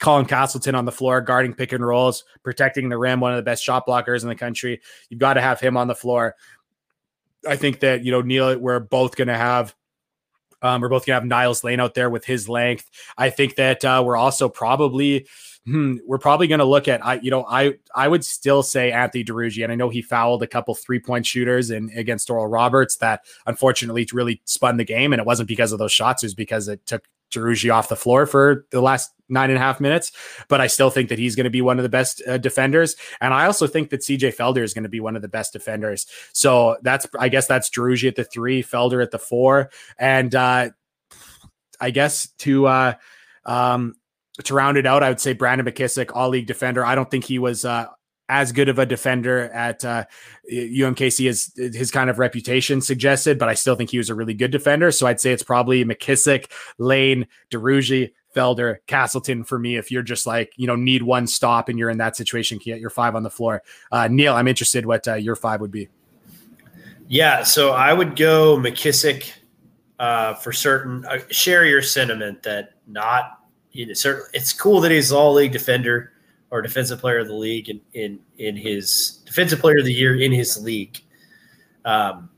Colin 0.00 0.26
Castleton 0.26 0.74
on 0.74 0.84
the 0.84 0.92
floor, 0.92 1.20
guarding 1.20 1.54
pick 1.54 1.72
and 1.72 1.84
rolls, 1.84 2.24
protecting 2.42 2.88
the 2.88 2.98
rim, 2.98 3.20
one 3.20 3.32
of 3.32 3.36
the 3.36 3.42
best 3.42 3.62
shot 3.62 3.86
blockers 3.86 4.22
in 4.22 4.28
the 4.28 4.34
country. 4.34 4.80
You've 5.08 5.20
got 5.20 5.34
to 5.34 5.40
have 5.40 5.60
him 5.60 5.76
on 5.76 5.86
the 5.86 5.94
floor. 5.94 6.34
I 7.48 7.56
think 7.56 7.80
that, 7.80 8.04
you 8.04 8.10
know, 8.10 8.20
Neil, 8.20 8.58
we're 8.58 8.80
both 8.80 9.16
going 9.16 9.28
to 9.28 9.36
have 9.36 9.74
um, 10.62 10.80
we're 10.80 10.88
both 10.88 11.04
to 11.06 11.12
have 11.12 11.24
Niels 11.24 11.64
Lane 11.64 11.80
out 11.80 11.94
there 11.94 12.10
with 12.10 12.24
his 12.24 12.48
length. 12.48 12.90
I 13.16 13.30
think 13.30 13.56
that 13.56 13.84
uh, 13.84 14.02
we're 14.04 14.16
also 14.16 14.48
probably 14.48 15.26
hmm, 15.68 15.98
we're 16.06 16.18
probably 16.18 16.46
to 16.58 16.64
look 16.64 16.88
at 16.88 17.04
I 17.04 17.14
you 17.20 17.30
know 17.30 17.44
I 17.48 17.74
I 17.94 18.08
would 18.08 18.24
still 18.24 18.62
say 18.62 18.90
Anthony 18.90 19.24
Duruji 19.24 19.62
and 19.62 19.70
I 19.70 19.74
know 19.74 19.90
he 19.90 20.02
fouled 20.02 20.42
a 20.42 20.46
couple 20.46 20.74
three 20.74 20.98
point 20.98 21.26
shooters 21.26 21.70
in 21.70 21.90
against 21.94 22.30
Oral 22.30 22.46
Roberts 22.46 22.96
that 22.96 23.24
unfortunately 23.46 24.08
really 24.12 24.40
spun 24.44 24.78
the 24.78 24.84
game 24.84 25.12
and 25.12 25.20
it 25.20 25.26
wasn't 25.26 25.48
because 25.48 25.72
of 25.72 25.78
those 25.78 25.92
shots 25.92 26.22
it 26.22 26.26
was 26.26 26.34
because 26.34 26.68
it 26.68 26.84
took 26.86 27.06
Duruji 27.30 27.72
off 27.72 27.90
the 27.90 27.96
floor 27.96 28.24
for 28.26 28.66
the 28.70 28.80
last 28.80 29.12
nine 29.28 29.50
and 29.50 29.58
a 29.58 29.60
half 29.60 29.80
minutes, 29.80 30.12
but 30.48 30.60
I 30.60 30.66
still 30.66 30.90
think 30.90 31.08
that 31.10 31.18
he's 31.18 31.36
going 31.36 31.44
to 31.44 31.50
be 31.50 31.62
one 31.62 31.78
of 31.78 31.82
the 31.82 31.88
best 31.88 32.22
uh, 32.26 32.38
defenders. 32.38 32.96
And 33.20 33.34
I 33.34 33.46
also 33.46 33.66
think 33.66 33.90
that 33.90 34.00
CJ 34.00 34.36
Felder 34.36 34.62
is 34.62 34.74
going 34.74 34.84
to 34.84 34.88
be 34.88 35.00
one 35.00 35.16
of 35.16 35.22
the 35.22 35.28
best 35.28 35.52
defenders. 35.52 36.06
So 36.32 36.76
that's, 36.82 37.06
I 37.18 37.28
guess 37.28 37.46
that's 37.46 37.70
Duruji 37.70 38.08
at 38.08 38.16
the 38.16 38.24
three, 38.24 38.62
Felder 38.62 39.02
at 39.02 39.10
the 39.10 39.18
four. 39.18 39.70
And 39.98 40.34
uh, 40.34 40.70
I 41.80 41.90
guess 41.90 42.28
to, 42.38 42.66
uh, 42.66 42.94
um, 43.44 43.94
to 44.44 44.54
round 44.54 44.78
it 44.78 44.86
out, 44.86 45.02
I 45.02 45.08
would 45.08 45.20
say 45.20 45.32
Brandon 45.32 45.66
McKissic, 45.66 46.10
all 46.14 46.28
league 46.28 46.46
defender. 46.46 46.84
I 46.84 46.94
don't 46.94 47.10
think 47.10 47.24
he 47.24 47.38
was 47.38 47.64
uh, 47.64 47.86
as 48.28 48.52
good 48.52 48.68
of 48.68 48.78
a 48.78 48.86
defender 48.86 49.50
at 49.50 49.84
uh, 49.84 50.04
UMKC 50.52 51.28
as 51.28 51.52
his 51.56 51.90
kind 51.90 52.10
of 52.10 52.18
reputation 52.18 52.80
suggested, 52.80 53.38
but 53.38 53.48
I 53.48 53.54
still 53.54 53.74
think 53.74 53.90
he 53.90 53.98
was 53.98 54.10
a 54.10 54.14
really 54.14 54.34
good 54.34 54.50
defender. 54.50 54.90
So 54.90 55.06
I'd 55.06 55.20
say 55.20 55.32
it's 55.32 55.42
probably 55.42 55.84
McKissic, 55.84 56.50
Lane, 56.78 57.26
Duruji, 57.50 58.12
Felder, 58.38 58.76
Castleton 58.86 59.42
for 59.42 59.58
me. 59.58 59.76
If 59.76 59.90
you're 59.90 60.02
just 60.02 60.26
like, 60.26 60.52
you 60.56 60.66
know, 60.66 60.76
need 60.76 61.02
one 61.02 61.26
stop 61.26 61.68
and 61.68 61.78
you're 61.78 61.90
in 61.90 61.98
that 61.98 62.16
situation, 62.16 62.60
can 62.60 62.72
get 62.72 62.80
your 62.80 62.90
five 62.90 63.16
on 63.16 63.24
the 63.24 63.30
floor. 63.30 63.62
Uh, 63.90 64.06
Neil, 64.08 64.34
I'm 64.34 64.46
interested 64.46 64.86
what 64.86 65.08
uh, 65.08 65.14
your 65.14 65.34
five 65.34 65.60
would 65.60 65.72
be. 65.72 65.88
Yeah, 67.08 67.42
so 67.42 67.72
I 67.72 67.92
would 67.92 68.14
go 68.14 68.56
McKissic 68.56 69.32
uh, 69.98 70.34
for 70.34 70.52
certain. 70.52 71.04
Uh, 71.06 71.18
share 71.30 71.64
your 71.64 71.82
sentiment 71.82 72.42
that 72.44 72.74
not, 72.86 73.40
you 73.72 73.86
know, 73.86 73.94
certain, 73.94 74.26
it's 74.32 74.52
cool 74.52 74.80
that 74.82 74.92
he's 74.92 75.10
all 75.10 75.32
league 75.32 75.52
defender 75.52 76.12
or 76.50 76.62
defensive 76.62 77.00
player 77.00 77.18
of 77.18 77.26
the 77.26 77.34
league 77.34 77.68
in 77.68 77.80
in, 77.94 78.20
in 78.38 78.56
his 78.56 79.20
defensive 79.26 79.58
player 79.58 79.78
of 79.78 79.84
the 79.84 79.92
year 79.92 80.20
in 80.20 80.30
his 80.30 80.62
league. 80.62 81.00
Um, 81.84 82.30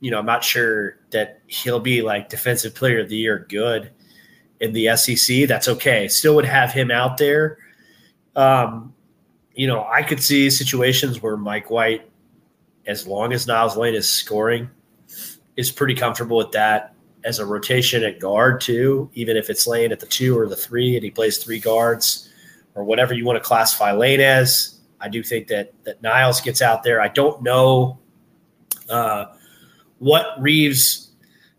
you 0.00 0.10
know, 0.10 0.18
I'm 0.18 0.26
not 0.26 0.44
sure 0.44 0.98
that 1.10 1.40
he'll 1.46 1.80
be 1.80 2.02
like 2.02 2.28
defensive 2.28 2.74
player 2.74 3.00
of 3.00 3.08
the 3.08 3.16
year 3.16 3.46
good 3.48 3.92
in 4.62 4.72
the 4.72 4.96
SEC. 4.96 5.48
That's 5.48 5.68
okay. 5.68 6.08
Still 6.08 6.36
would 6.36 6.46
have 6.46 6.72
him 6.72 6.90
out 6.90 7.18
there. 7.18 7.58
Um, 8.36 8.94
you 9.54 9.66
know, 9.66 9.84
I 9.84 10.02
could 10.02 10.22
see 10.22 10.48
situations 10.48 11.20
where 11.20 11.36
Mike 11.36 11.68
White, 11.68 12.08
as 12.86 13.06
long 13.06 13.32
as 13.32 13.46
Niels 13.46 13.76
Lane 13.76 13.94
is 13.94 14.08
scoring, 14.08 14.70
is 15.56 15.70
pretty 15.70 15.94
comfortable 15.94 16.38
with 16.38 16.52
that 16.52 16.94
as 17.24 17.40
a 17.40 17.44
rotation 17.44 18.04
at 18.04 18.20
guard 18.20 18.60
too, 18.60 19.10
even 19.14 19.36
if 19.36 19.50
it's 19.50 19.66
Lane 19.66 19.92
at 19.92 20.00
the 20.00 20.06
two 20.06 20.38
or 20.38 20.48
the 20.48 20.56
three 20.56 20.94
and 20.94 21.04
he 21.04 21.10
plays 21.10 21.38
three 21.38 21.58
guards 21.58 22.30
or 22.74 22.84
whatever 22.84 23.12
you 23.12 23.24
want 23.24 23.36
to 23.36 23.46
classify 23.46 23.92
Lane 23.92 24.20
as. 24.20 24.78
I 25.00 25.08
do 25.08 25.22
think 25.22 25.48
that 25.48 25.72
that 25.82 26.00
Niels 26.02 26.40
gets 26.40 26.62
out 26.62 26.84
there. 26.84 27.00
I 27.00 27.08
don't 27.08 27.42
know 27.42 27.98
uh, 28.88 29.26
what 29.98 30.40
Reeves 30.40 31.10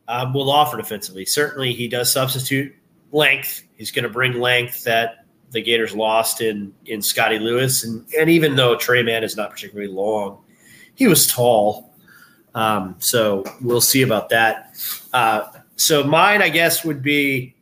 um, 0.08 0.34
will 0.34 0.49
offer 0.49 0.78
defensively. 0.78 1.26
Certainly, 1.26 1.74
he 1.74 1.89
does 1.89 2.12
substitute 2.12 2.74
length. 3.14 3.64
He's 3.78 3.91
going 3.91 4.03
to 4.03 4.09
bring 4.09 4.34
length 4.34 4.84
that 4.84 5.26
the 5.51 5.61
Gators 5.61 5.95
lost 5.95 6.41
in 6.41 6.74
in 6.86 7.01
Scottie 7.01 7.39
Lewis, 7.39 7.86
and 7.86 8.05
and 8.20 8.30
even 8.30 8.55
though 8.55 8.76
Tre 8.76 9.03
Mann 9.03 9.24
is 9.24 9.38
not 9.38 9.51
particularly 9.51 9.91
long, 9.91 10.43
he 10.95 11.07
was 11.07 11.28
tall. 11.28 11.93
Um, 12.55 12.95
so 12.99 13.43
we'll 13.61 13.82
see 13.82 14.01
about 14.01 14.30
that. 14.30 14.76
Uh, 15.14 15.47
so 15.76 16.03
mine, 16.03 16.41
I 16.41 16.49
guess, 16.49 16.84
would 16.84 17.01
be 17.01 17.55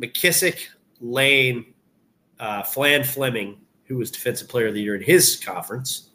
McKissic, 0.00 0.66
Lane, 1.00 1.72
uh, 2.38 2.62
Flan 2.62 3.04
Fleming, 3.04 3.58
who 3.84 3.96
was 3.96 4.10
Defensive 4.10 4.48
Player 4.48 4.68
of 4.68 4.74
the 4.74 4.82
Year 4.82 4.94
in 4.94 5.02
his 5.02 5.36
conference, 5.36 6.10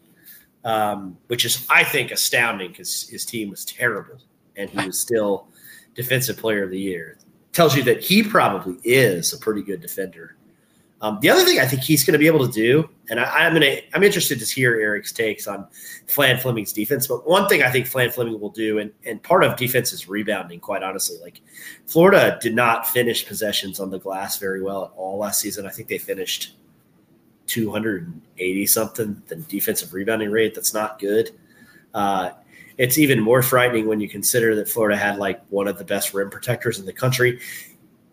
um, 0.63 1.17
which 1.27 1.45
is, 1.45 1.65
I 1.69 1.83
think, 1.83 2.11
astounding 2.11 2.69
because 2.69 3.09
his 3.09 3.25
team 3.25 3.49
was 3.49 3.65
terrible 3.65 4.21
and 4.55 4.69
he 4.69 4.85
was 4.85 4.99
still 4.99 5.47
Defensive 5.95 6.37
Player 6.37 6.63
of 6.63 6.69
the 6.69 6.79
Year. 6.79 7.17
Tells 7.53 7.75
you 7.75 7.83
that 7.83 8.03
he 8.03 8.23
probably 8.23 8.77
is 8.83 9.31
a 9.31 9.37
pretty 9.37 9.61
good 9.61 9.79
defender. 9.79 10.35
Um, 11.03 11.19
the 11.21 11.29
other 11.29 11.43
thing 11.43 11.59
I 11.59 11.65
think 11.65 11.81
he's 11.81 12.05
going 12.05 12.13
to 12.13 12.17
be 12.17 12.27
able 12.27 12.47
to 12.47 12.51
do, 12.51 12.89
and 13.09 13.19
I, 13.19 13.45
am 13.45 13.59
to, 13.59 13.81
I'm 13.93 14.03
interested 14.03 14.39
to 14.39 14.45
hear 14.45 14.79
Eric's 14.79 15.11
takes 15.11 15.47
on 15.47 15.67
Flan 16.07 16.39
Fleming's 16.39 16.71
defense. 16.71 17.07
But 17.07 17.27
one 17.27 17.49
thing 17.49 17.61
I 17.61 17.69
think 17.69 17.87
Flan 17.87 18.09
Fleming 18.09 18.39
will 18.39 18.51
do, 18.51 18.79
and 18.79 18.89
and 19.05 19.21
part 19.21 19.43
of 19.43 19.57
defense 19.57 19.91
is 19.91 20.07
rebounding. 20.07 20.61
Quite 20.61 20.81
honestly, 20.81 21.17
like 21.21 21.41
Florida 21.87 22.39
did 22.41 22.55
not 22.55 22.87
finish 22.87 23.27
possessions 23.27 23.81
on 23.81 23.89
the 23.89 23.99
glass 23.99 24.39
very 24.39 24.63
well 24.63 24.85
at 24.85 24.91
all 24.95 25.17
last 25.17 25.41
season. 25.41 25.65
I 25.65 25.71
think 25.71 25.89
they 25.89 25.97
finished 25.97 26.55
280 27.47 28.65
something 28.65 29.21
the 29.27 29.35
defensive 29.35 29.93
rebounding 29.93 30.31
rate. 30.31 30.55
That's 30.55 30.73
not 30.73 30.99
good. 30.99 31.31
Uh, 31.93 32.29
it's 32.77 32.97
even 32.97 33.19
more 33.19 33.41
frightening 33.41 33.87
when 33.87 33.99
you 33.99 34.09
consider 34.09 34.55
that 34.55 34.67
Florida 34.67 34.97
had 34.97 35.17
like 35.17 35.41
one 35.49 35.67
of 35.67 35.77
the 35.77 35.83
best 35.83 36.13
rim 36.13 36.29
protectors 36.29 36.79
in 36.79 36.85
the 36.85 36.93
country 36.93 37.39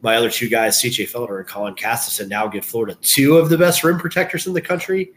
my 0.02 0.16
other 0.16 0.30
two 0.30 0.48
guys, 0.48 0.80
CJ 0.80 1.10
Felder 1.10 1.38
and 1.38 1.48
Colin 1.48 1.74
Castleton, 1.74 2.28
now 2.28 2.46
give 2.46 2.64
Florida 2.64 2.96
two 3.02 3.36
of 3.36 3.48
the 3.48 3.58
best 3.58 3.84
rim 3.84 3.98
protectors 3.98 4.46
in 4.46 4.52
the 4.52 4.60
country. 4.60 5.12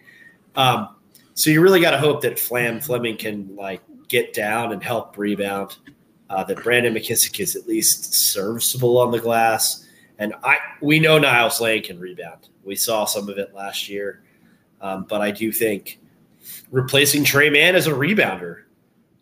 Um, 0.56 0.90
so 1.36 1.50
you 1.50 1.62
really 1.62 1.82
got 1.82 1.92
to 1.92 1.98
hope 1.98 2.22
that 2.22 2.38
Flan 2.38 2.82
Fleming 2.82 3.18
can 3.18 3.56
like 3.56 3.82
get 4.08 4.34
down 4.34 4.74
and 4.74 4.84
help 4.84 5.18
rebound. 5.18 5.78
Uh, 6.30 6.44
that 6.44 6.64
Brandon 6.64 6.94
McKissic 6.94 7.40
is 7.40 7.56
at 7.56 7.68
least 7.68 8.14
serviceable 8.14 8.98
on 8.98 9.12
the 9.12 9.20
glass, 9.20 9.88
and 10.18 10.34
I 10.44 10.58
we 10.82 11.00
know 11.00 11.20
Niels 11.20 11.62
Lane 11.62 11.84
can 11.84 12.00
rebound. 12.00 12.50
We 12.64 12.76
saw 12.76 13.06
some 13.06 13.30
of 13.30 13.38
it 13.38 13.54
last 13.54 13.88
year, 13.88 14.24
um, 14.82 15.06
but 15.08 15.22
I 15.22 15.30
do 15.30 15.52
think 15.52 16.00
replacing 16.72 17.24
Tre 17.24 17.52
Mann 17.52 17.76
as 17.76 17.86
a 17.86 17.92
rebounder 17.92 18.64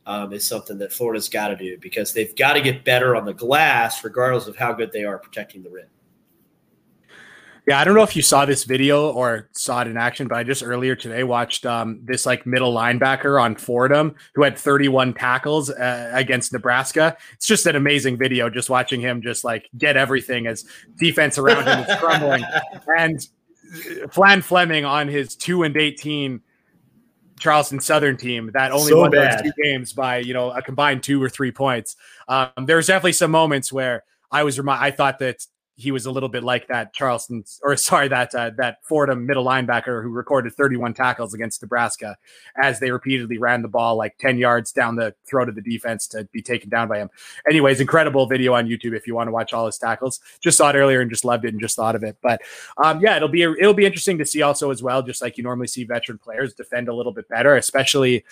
um, 0.06 0.34
is 0.34 0.48
something 0.48 0.78
that 0.80 0.92
Florida's 0.92 1.30
got 1.30 1.50
to 1.50 1.56
do 1.56 1.78
because 1.80 2.14
they've 2.14 2.36
got 2.36 2.54
to 2.54 2.62
get 2.62 2.84
better 2.84 3.16
on 3.16 3.26
the 3.26 3.34
glass, 3.34 4.04
regardless 4.04 4.48
of 4.48 4.56
how 4.56 4.74
good 4.74 4.92
they 4.92 5.04
are 5.04 5.18
protecting 5.18 5.64
the 5.64 5.70
rim. 5.70 5.88
Yeah, 7.68 7.80
I 7.80 7.84
don't 7.84 7.94
know 7.94 8.02
if 8.02 8.16
you 8.16 8.24
saw 8.24 8.44
this 8.46 8.64
video 8.64 9.12
or 9.12 9.48
saw 9.52 9.82
it 9.82 9.88
in 9.88 9.96
action, 9.96 10.28
but 10.28 10.36
I 10.36 10.44
just 10.44 10.64
earlier 10.64 10.96
today 10.96 11.24
watched 11.24 11.64
um, 11.66 12.00
this 12.04 12.26
like 12.26 12.48
middle 12.48 12.74
linebacker 12.74 13.40
on 13.40 13.56
Fordham 13.56 14.16
who 14.34 14.42
had 14.42 14.58
31 14.58 15.14
tackles 15.14 15.70
uh, 15.70 16.10
against 16.12 16.52
Nebraska. 16.54 17.16
It's 17.34 17.46
just 17.46 17.68
an 17.68 17.76
amazing 17.76 18.18
video, 18.18 18.50
just 18.50 18.72
watching 18.72 19.00
him 19.00 19.22
just 19.22 19.44
like 19.44 19.70
get 19.78 19.96
everything 19.96 20.48
as 20.48 20.66
defense 20.98 21.38
around 21.38 21.68
him 21.68 21.88
is 21.88 22.00
crumbling. 22.00 22.44
and 22.98 23.28
Flan 24.12 24.42
Fleming 24.42 24.84
on 24.84 25.08
his 25.08 25.36
two 25.36 25.62
and 25.62 25.78
18 25.78 26.42
Charleston 27.42 27.80
Southern 27.80 28.16
team 28.16 28.52
that 28.54 28.72
only 28.72 28.92
so 28.92 29.00
won 29.00 29.12
bad. 29.12 29.40
those 29.40 29.52
two 29.52 29.64
games 29.64 29.92
by 29.92 30.18
you 30.18 30.34
know 30.34 30.52
a 30.52 30.62
combined 30.62 31.04
two 31.04 31.22
or 31.22 31.28
three 31.28 31.52
points. 31.52 31.96
Um, 32.28 32.50
there's 32.66 32.88
definitely 32.88 33.14
some 33.14 33.32
moments 33.32 33.74
where 33.74 34.04
I 34.32 34.44
was 34.44 34.58
remi- 34.58 34.78
I 34.80 34.92
thought 34.92 35.20
that 35.20 35.46
he 35.82 35.92
was 35.92 36.06
a 36.06 36.12
little 36.12 36.30
bit 36.30 36.44
like 36.44 36.68
that 36.68 36.94
Charleston 36.94 37.44
or 37.64 37.76
sorry 37.76 38.08
that 38.08 38.34
uh, 38.36 38.52
that 38.58 38.78
Fordham 38.84 39.26
middle 39.26 39.44
linebacker 39.44 40.04
who 40.04 40.10
recorded 40.10 40.54
31 40.54 40.94
tackles 40.94 41.34
against 41.34 41.62
Nebraska 41.62 42.18
as 42.62 42.80
they 42.80 42.92
repeatedly 42.92 43.38
ran 43.38 43.62
the 43.62 43.68
ball 43.68 43.96
like 43.96 44.18
10 44.20 44.38
yards 44.38 44.72
down 44.72 44.96
the 44.96 45.16
throat 45.26 45.50
of 45.50 45.56
the 45.56 45.62
defense 45.62 46.08
to 46.08 46.26
be 46.26 46.42
taken 46.42 46.70
down 46.70 46.88
by 46.88 47.00
him. 47.00 47.10
Anyways, 47.50 47.82
incredible 47.82 48.28
video 48.28 48.54
on 48.54 48.68
YouTube 48.68 48.96
if 48.96 49.08
you 49.08 49.16
want 49.16 49.28
to 49.28 49.32
watch 49.32 49.54
all 49.54 49.66
his 49.66 49.78
tackles. 49.78 50.20
Just 50.40 50.58
saw 50.58 50.70
it 50.70 50.76
earlier 50.76 51.02
and 51.02 51.10
just 51.10 51.26
loved 51.26 51.46
it 51.46 51.50
and 51.50 51.60
just 51.60 51.76
thought 51.76 51.96
of 51.96 52.04
it. 52.04 52.18
But 52.22 52.42
um, 52.78 53.02
yeah, 53.02 53.16
it'll 53.16 53.28
be 53.28 53.42
it'll 53.42 53.74
be 53.74 53.86
interesting 53.86 54.18
to 54.20 54.26
see 54.26 54.42
also 54.42 54.70
as 54.70 54.84
well, 54.84 55.02
just 55.02 55.22
like 55.22 55.38
you 55.38 55.44
normally 55.44 55.68
see 55.68 55.84
veteran 55.84 56.20
players 56.20 56.54
defend 56.54 56.88
a 56.88 56.94
little 56.94 57.12
bit 57.12 57.28
better, 57.28 57.56
especially 57.56 58.24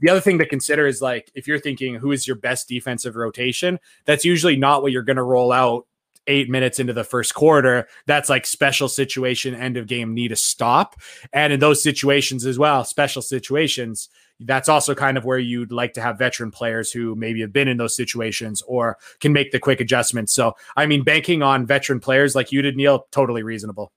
the 0.00 0.10
other 0.10 0.20
thing 0.20 0.38
to 0.38 0.46
consider 0.46 0.86
is 0.86 1.02
like 1.02 1.30
if 1.34 1.48
you're 1.48 1.58
thinking 1.58 1.96
who 1.96 2.12
is 2.12 2.26
your 2.26 2.36
best 2.36 2.68
defensive 2.68 3.16
rotation, 3.16 3.80
that's 4.04 4.24
usually 4.24 4.56
not 4.56 4.82
what 4.82 4.92
you're 4.92 5.02
going 5.02 5.16
to 5.16 5.22
roll 5.22 5.50
out 5.50 5.86
eight 6.28 6.48
minutes 6.48 6.78
into 6.78 6.92
the 6.92 7.02
first 7.02 7.34
quarter, 7.34 7.88
that's 8.06 8.28
like 8.28 8.46
special 8.46 8.88
situation, 8.88 9.54
end 9.54 9.76
of 9.76 9.86
game, 9.86 10.14
need 10.14 10.30
a 10.30 10.36
stop. 10.36 10.94
And 11.32 11.52
in 11.52 11.60
those 11.60 11.82
situations 11.82 12.46
as 12.46 12.58
well, 12.58 12.84
special 12.84 13.22
situations, 13.22 14.08
that's 14.40 14.68
also 14.68 14.94
kind 14.94 15.18
of 15.18 15.24
where 15.24 15.38
you'd 15.38 15.72
like 15.72 15.94
to 15.94 16.00
have 16.00 16.18
veteran 16.18 16.50
players 16.50 16.92
who 16.92 17.16
maybe 17.16 17.40
have 17.40 17.52
been 17.52 17.66
in 17.66 17.76
those 17.76 17.96
situations 17.96 18.62
or 18.68 18.96
can 19.20 19.32
make 19.32 19.50
the 19.50 19.58
quick 19.58 19.80
adjustments. 19.80 20.32
So, 20.32 20.54
I 20.76 20.86
mean, 20.86 21.02
banking 21.02 21.42
on 21.42 21.66
veteran 21.66 21.98
players 21.98 22.36
like 22.36 22.52
you 22.52 22.62
did, 22.62 22.76
Neil, 22.76 23.06
totally 23.10 23.42
reasonable. 23.42 23.90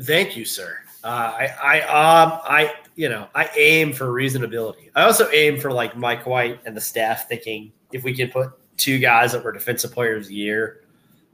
Thank 0.00 0.36
you, 0.36 0.44
sir. 0.44 0.78
Uh, 1.04 1.06
I, 1.06 1.54
I, 1.62 1.80
um, 1.82 2.40
I, 2.44 2.74
you 2.96 3.08
know, 3.08 3.28
I 3.34 3.48
aim 3.56 3.92
for 3.92 4.06
reasonability. 4.06 4.90
I 4.96 5.04
also 5.04 5.28
aim 5.30 5.58
for 5.58 5.70
like 5.70 5.96
Mike 5.96 6.26
White 6.26 6.60
and 6.66 6.76
the 6.76 6.80
staff 6.80 7.28
thinking 7.28 7.72
if 7.92 8.02
we 8.02 8.14
can 8.14 8.30
put 8.30 8.50
two 8.76 8.98
guys 8.98 9.32
that 9.32 9.44
were 9.44 9.52
defensive 9.52 9.92
players 9.92 10.26
of 10.26 10.28
the 10.28 10.34
year 10.34 10.84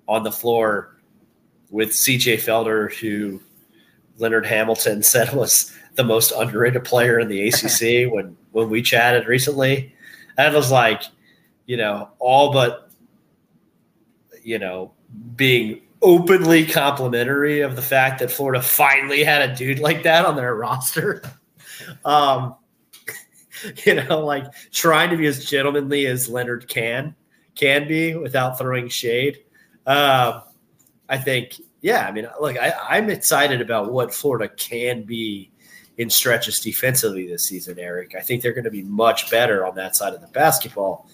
on 0.06 0.22
the 0.22 0.32
floor 0.32 0.96
with 1.70 1.90
CJ 1.90 2.36
Felder, 2.36 2.92
who 2.94 3.40
Leonard 4.18 4.46
Hamilton 4.46 5.02
said 5.02 5.32
was 5.32 5.72
the 5.94 6.04
most 6.04 6.32
underrated 6.32 6.84
player 6.84 7.18
in 7.18 7.28
the 7.28 7.48
ACC 7.48 8.12
when 8.12 8.36
when 8.52 8.68
we 8.68 8.82
chatted 8.82 9.26
recently. 9.26 9.94
That 10.36 10.52
was 10.52 10.70
like, 10.70 11.02
you 11.66 11.76
know, 11.76 12.10
all 12.18 12.52
but 12.52 12.90
you 14.42 14.58
know 14.58 14.92
being 15.36 15.80
openly 16.04 16.66
complimentary 16.66 17.62
of 17.62 17.74
the 17.74 17.82
fact 17.82 18.20
that 18.20 18.30
Florida 18.30 18.62
finally 18.62 19.24
had 19.24 19.50
a 19.50 19.56
dude 19.56 19.80
like 19.80 20.04
that 20.04 20.24
on 20.24 20.36
their 20.36 20.54
roster. 20.54 21.22
Um, 22.04 22.54
you 23.84 23.94
know, 23.94 24.24
like 24.24 24.44
trying 24.70 25.10
to 25.10 25.16
be 25.16 25.26
as 25.26 25.44
gentlemanly 25.44 26.06
as 26.06 26.28
Leonard 26.28 26.68
can 26.68 27.14
can 27.56 27.86
be 27.88 28.14
without 28.14 28.58
throwing 28.58 28.88
shade. 28.88 29.40
Um, 29.86 30.42
I 31.08 31.18
think, 31.18 31.60
yeah. 31.80 32.06
I 32.06 32.12
mean, 32.12 32.26
look, 32.40 32.56
I, 32.56 32.72
I'm 32.88 33.10
excited 33.10 33.60
about 33.60 33.92
what 33.92 34.14
Florida 34.14 34.48
can 34.48 35.02
be 35.02 35.50
in 35.98 36.10
stretches 36.10 36.60
defensively 36.60 37.26
this 37.26 37.44
season, 37.44 37.78
Eric. 37.78 38.14
I 38.16 38.20
think 38.20 38.42
they're 38.42 38.52
going 38.52 38.64
to 38.64 38.70
be 38.70 38.82
much 38.82 39.30
better 39.30 39.66
on 39.66 39.74
that 39.76 39.94
side 39.94 40.14
of 40.14 40.20
the 40.20 40.28
basketball. 40.28 41.08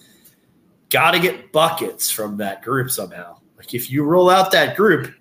Got 0.89 1.11
to 1.11 1.19
get 1.19 1.51
buckets 1.51 2.09
from 2.09 2.37
that 2.37 2.61
group 2.61 2.91
somehow. 2.91 3.40
Like 3.61 3.75
if 3.75 3.91
you 3.91 4.03
roll 4.03 4.31
out 4.31 4.51
that 4.53 4.75
group, 4.75 5.13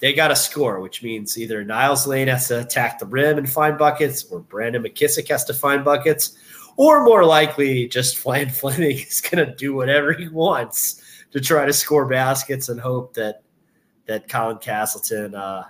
they 0.00 0.12
got 0.12 0.28
to 0.28 0.36
score, 0.36 0.80
which 0.80 1.04
means 1.04 1.38
either 1.38 1.62
Niels 1.62 2.04
Lane 2.04 2.26
has 2.26 2.48
to 2.48 2.58
attack 2.58 2.98
the 2.98 3.06
rim 3.06 3.38
and 3.38 3.48
find 3.48 3.78
buckets, 3.78 4.24
or 4.24 4.40
Brandon 4.40 4.82
McKissic 4.82 5.28
has 5.28 5.44
to 5.44 5.54
find 5.54 5.84
buckets, 5.84 6.36
or 6.76 7.04
more 7.04 7.24
likely, 7.24 7.86
just 7.86 8.18
Flan 8.18 8.48
Fleming 8.50 8.98
is 8.98 9.20
going 9.20 9.46
to 9.46 9.54
do 9.54 9.72
whatever 9.72 10.12
he 10.12 10.26
wants 10.26 11.00
to 11.30 11.40
try 11.40 11.64
to 11.64 11.72
score 11.72 12.06
baskets 12.06 12.68
and 12.68 12.80
hope 12.80 13.14
that 13.14 13.42
that 14.06 14.28
Colin 14.28 14.58
Castleton 14.58 15.36
uh, 15.36 15.62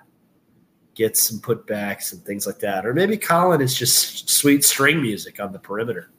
gets 0.94 1.20
some 1.20 1.38
putbacks 1.40 2.14
and 2.14 2.22
things 2.22 2.46
like 2.46 2.61
that, 2.61 2.86
or 2.86 2.94
maybe 2.94 3.18
Colin 3.18 3.61
is 3.61 3.74
just 3.74 4.30
sweet 4.30 4.64
string 4.64 5.03
music 5.03 5.38
on 5.38 5.53
the 5.53 5.59
perimeter. 5.59 6.11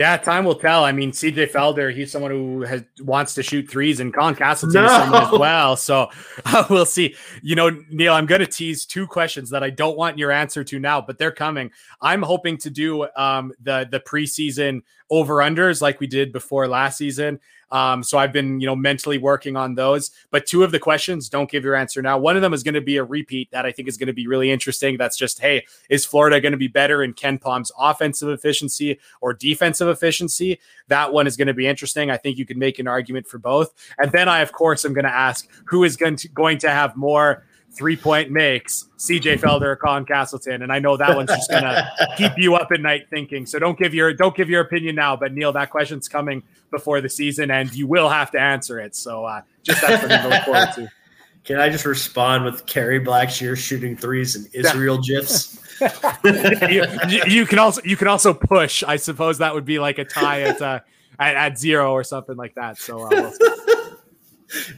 Yeah, 0.00 0.16
time 0.16 0.44
will 0.44 0.56
tell. 0.56 0.84
I 0.84 0.90
mean, 0.90 1.12
CJ 1.12 1.52
Felder, 1.52 1.94
he's 1.94 2.10
someone 2.10 2.32
who 2.32 2.62
has 2.62 2.82
wants 3.00 3.34
to 3.34 3.44
shoot 3.44 3.70
threes, 3.70 4.00
and 4.00 4.12
Colin 4.12 4.34
Castleton 4.34 4.82
no. 4.82 4.86
is 4.86 4.92
someone 4.92 5.22
as 5.22 5.38
well. 5.38 5.76
So 5.84 6.08
uh, 6.46 6.64
we'll 6.70 6.86
see. 6.86 7.14
You 7.42 7.54
know, 7.56 7.70
Neil, 7.90 8.14
I'm 8.14 8.26
going 8.26 8.40
to 8.40 8.46
tease 8.46 8.86
two 8.86 9.06
questions 9.06 9.50
that 9.50 9.62
I 9.62 9.70
don't 9.70 9.96
want 9.98 10.18
your 10.18 10.32
answer 10.32 10.64
to 10.64 10.78
now, 10.78 11.00
but 11.00 11.18
they're 11.18 11.30
coming. 11.30 11.70
I'm 12.00 12.22
hoping 12.22 12.56
to 12.58 12.70
do 12.70 13.06
um, 13.16 13.52
the 13.62 13.86
the 13.90 14.00
preseason 14.00 14.82
over 15.10 15.36
unders 15.36 15.82
like 15.82 16.00
we 16.00 16.06
did 16.06 16.32
before 16.32 16.66
last 16.66 16.98
season. 16.98 17.38
Um, 17.74 18.04
so 18.04 18.18
I've 18.18 18.32
been, 18.32 18.60
you 18.60 18.66
know, 18.68 18.76
mentally 18.76 19.18
working 19.18 19.56
on 19.56 19.74
those. 19.74 20.12
But 20.30 20.46
two 20.46 20.62
of 20.62 20.70
the 20.70 20.78
questions, 20.78 21.28
don't 21.28 21.50
give 21.50 21.64
your 21.64 21.74
answer 21.74 22.00
now. 22.00 22.16
One 22.16 22.36
of 22.36 22.42
them 22.42 22.54
is 22.54 22.62
going 22.62 22.74
to 22.74 22.80
be 22.80 22.98
a 22.98 23.04
repeat 23.04 23.50
that 23.50 23.66
I 23.66 23.72
think 23.72 23.88
is 23.88 23.96
going 23.96 24.06
to 24.06 24.12
be 24.12 24.28
really 24.28 24.52
interesting. 24.52 24.96
That's 24.96 25.16
just, 25.16 25.40
hey, 25.40 25.66
is 25.90 26.04
Florida 26.04 26.40
going 26.40 26.52
to 26.52 26.58
be 26.58 26.68
better 26.68 27.02
in 27.02 27.14
KenPom's 27.14 27.72
offensive 27.76 28.28
efficiency 28.28 29.00
or 29.20 29.34
defensive 29.34 29.88
efficiency? 29.88 30.60
That 30.86 31.12
one 31.12 31.26
is 31.26 31.36
going 31.36 31.48
to 31.48 31.54
be 31.54 31.66
interesting. 31.66 32.12
I 32.12 32.16
think 32.16 32.38
you 32.38 32.46
can 32.46 32.60
make 32.60 32.78
an 32.78 32.86
argument 32.86 33.26
for 33.26 33.38
both. 33.38 33.74
And 33.98 34.12
then 34.12 34.28
I, 34.28 34.38
of 34.38 34.52
course, 34.52 34.84
am 34.84 34.94
going 34.94 35.06
to 35.06 35.12
ask 35.12 35.48
who 35.64 35.82
is 35.82 35.96
going 35.96 36.14
to 36.14 36.28
going 36.28 36.58
to 36.58 36.70
have 36.70 36.96
more 36.96 37.42
three 37.74 37.96
point 37.96 38.30
makes 38.30 38.88
CJ 38.98 39.40
Felder 39.40 39.78
Colin 39.78 40.04
Castleton. 40.04 40.62
And 40.62 40.72
I 40.72 40.78
know 40.78 40.96
that 40.96 41.14
one's 41.14 41.30
just 41.30 41.50
gonna 41.50 41.90
keep 42.16 42.32
you 42.36 42.54
up 42.54 42.70
at 42.72 42.80
night 42.80 43.08
thinking. 43.10 43.46
So 43.46 43.58
don't 43.58 43.78
give 43.78 43.94
your 43.94 44.12
don't 44.12 44.36
give 44.36 44.48
your 44.48 44.62
opinion 44.62 44.94
now. 44.94 45.16
But 45.16 45.32
Neil, 45.32 45.52
that 45.52 45.70
question's 45.70 46.08
coming 46.08 46.42
before 46.70 47.00
the 47.00 47.08
season, 47.08 47.50
and 47.50 47.72
you 47.74 47.86
will 47.86 48.08
have 48.08 48.30
to 48.32 48.40
answer 48.40 48.78
it. 48.80 48.94
So 48.94 49.24
uh, 49.24 49.42
just 49.62 49.80
that's 49.80 50.00
something 50.00 50.22
to 50.22 50.28
look 50.28 50.44
forward 50.44 50.68
to. 50.76 50.92
Can 51.44 51.58
I 51.58 51.68
just 51.68 51.84
respond 51.84 52.46
with 52.46 52.64
Kerry 52.64 52.98
Blackshear 52.98 53.54
shooting 53.54 53.98
threes 53.98 54.34
and 54.34 54.48
Israel 54.54 54.98
gifs? 54.98 55.60
you, 56.24 57.22
you, 57.26 57.44
can 57.44 57.58
also 57.58 57.82
you 57.84 57.98
can 57.98 58.08
also 58.08 58.32
push. 58.32 58.82
I 58.82 58.96
suppose 58.96 59.38
that 59.38 59.52
would 59.52 59.66
be 59.66 59.78
like 59.78 59.98
a 59.98 60.06
tie 60.06 60.42
at 60.42 60.62
uh, 60.62 60.80
at, 61.18 61.36
at, 61.36 61.58
zero 61.58 61.92
or 61.92 62.02
something 62.02 62.36
like 62.36 62.54
that. 62.54 62.78
So, 62.78 63.02
uh, 63.02 63.30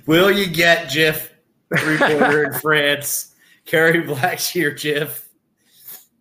we'll 0.06 0.26
will 0.26 0.36
you 0.36 0.48
get 0.48 0.88
Jiff 0.88 1.35
three 1.78 1.98
pointer 1.98 2.44
in 2.44 2.52
France? 2.60 3.34
Kerry 3.64 4.02
Blackshear 4.02 4.76
Jiff 4.76 5.26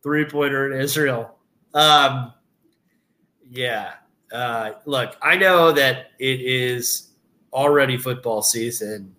three 0.06 0.26
pointer 0.26 0.72
in 0.72 0.80
Israel. 0.80 1.36
Um, 1.74 2.32
yeah. 3.50 3.94
Uh, 4.32 4.74
look, 4.86 5.18
I 5.22 5.36
know 5.36 5.72
that 5.72 6.12
it 6.20 6.42
is 6.42 7.10
already 7.52 7.98
football 7.98 8.44
season 8.44 9.16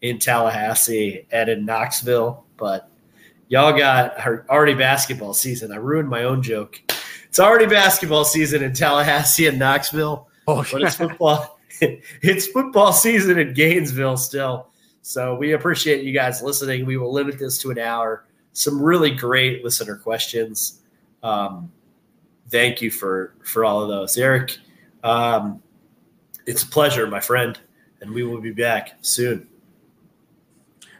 in 0.00 0.18
Tallahassee 0.18 1.26
and 1.30 1.50
in 1.50 1.66
Knoxville, 1.66 2.44
but 2.56 2.90
y'all 3.48 3.76
got 3.76 4.18
already 4.48 4.74
basketball 4.74 5.34
season. 5.34 5.72
I 5.72 5.76
ruined 5.76 6.08
my 6.08 6.24
own 6.24 6.42
joke. 6.42 6.80
It's 7.28 7.38
already 7.38 7.66
basketball 7.66 8.24
season 8.24 8.62
in 8.62 8.72
Tallahassee 8.72 9.46
and 9.46 9.58
Knoxville, 9.58 10.26
oh, 10.48 10.64
but 10.72 10.82
it's 10.82 10.94
football. 10.94 11.58
it's 11.80 12.46
football 12.46 12.92
season 12.92 13.38
in 13.38 13.52
Gainesville 13.52 14.16
still. 14.16 14.69
So 15.02 15.34
we 15.34 15.52
appreciate 15.52 16.04
you 16.04 16.12
guys 16.12 16.42
listening. 16.42 16.86
We 16.86 16.96
will 16.96 17.12
limit 17.12 17.38
this 17.38 17.58
to 17.58 17.70
an 17.70 17.78
hour. 17.78 18.24
Some 18.52 18.80
really 18.80 19.10
great 19.10 19.64
listener 19.64 19.96
questions. 19.96 20.80
Um, 21.22 21.70
thank 22.48 22.82
you 22.82 22.90
for 22.90 23.34
for 23.44 23.64
all 23.64 23.82
of 23.82 23.88
those, 23.88 24.16
Eric. 24.18 24.58
Um, 25.02 25.62
it's 26.46 26.62
a 26.62 26.66
pleasure, 26.66 27.06
my 27.06 27.20
friend, 27.20 27.58
and 28.00 28.10
we 28.10 28.22
will 28.24 28.40
be 28.40 28.52
back 28.52 28.94
soon. 29.00 29.49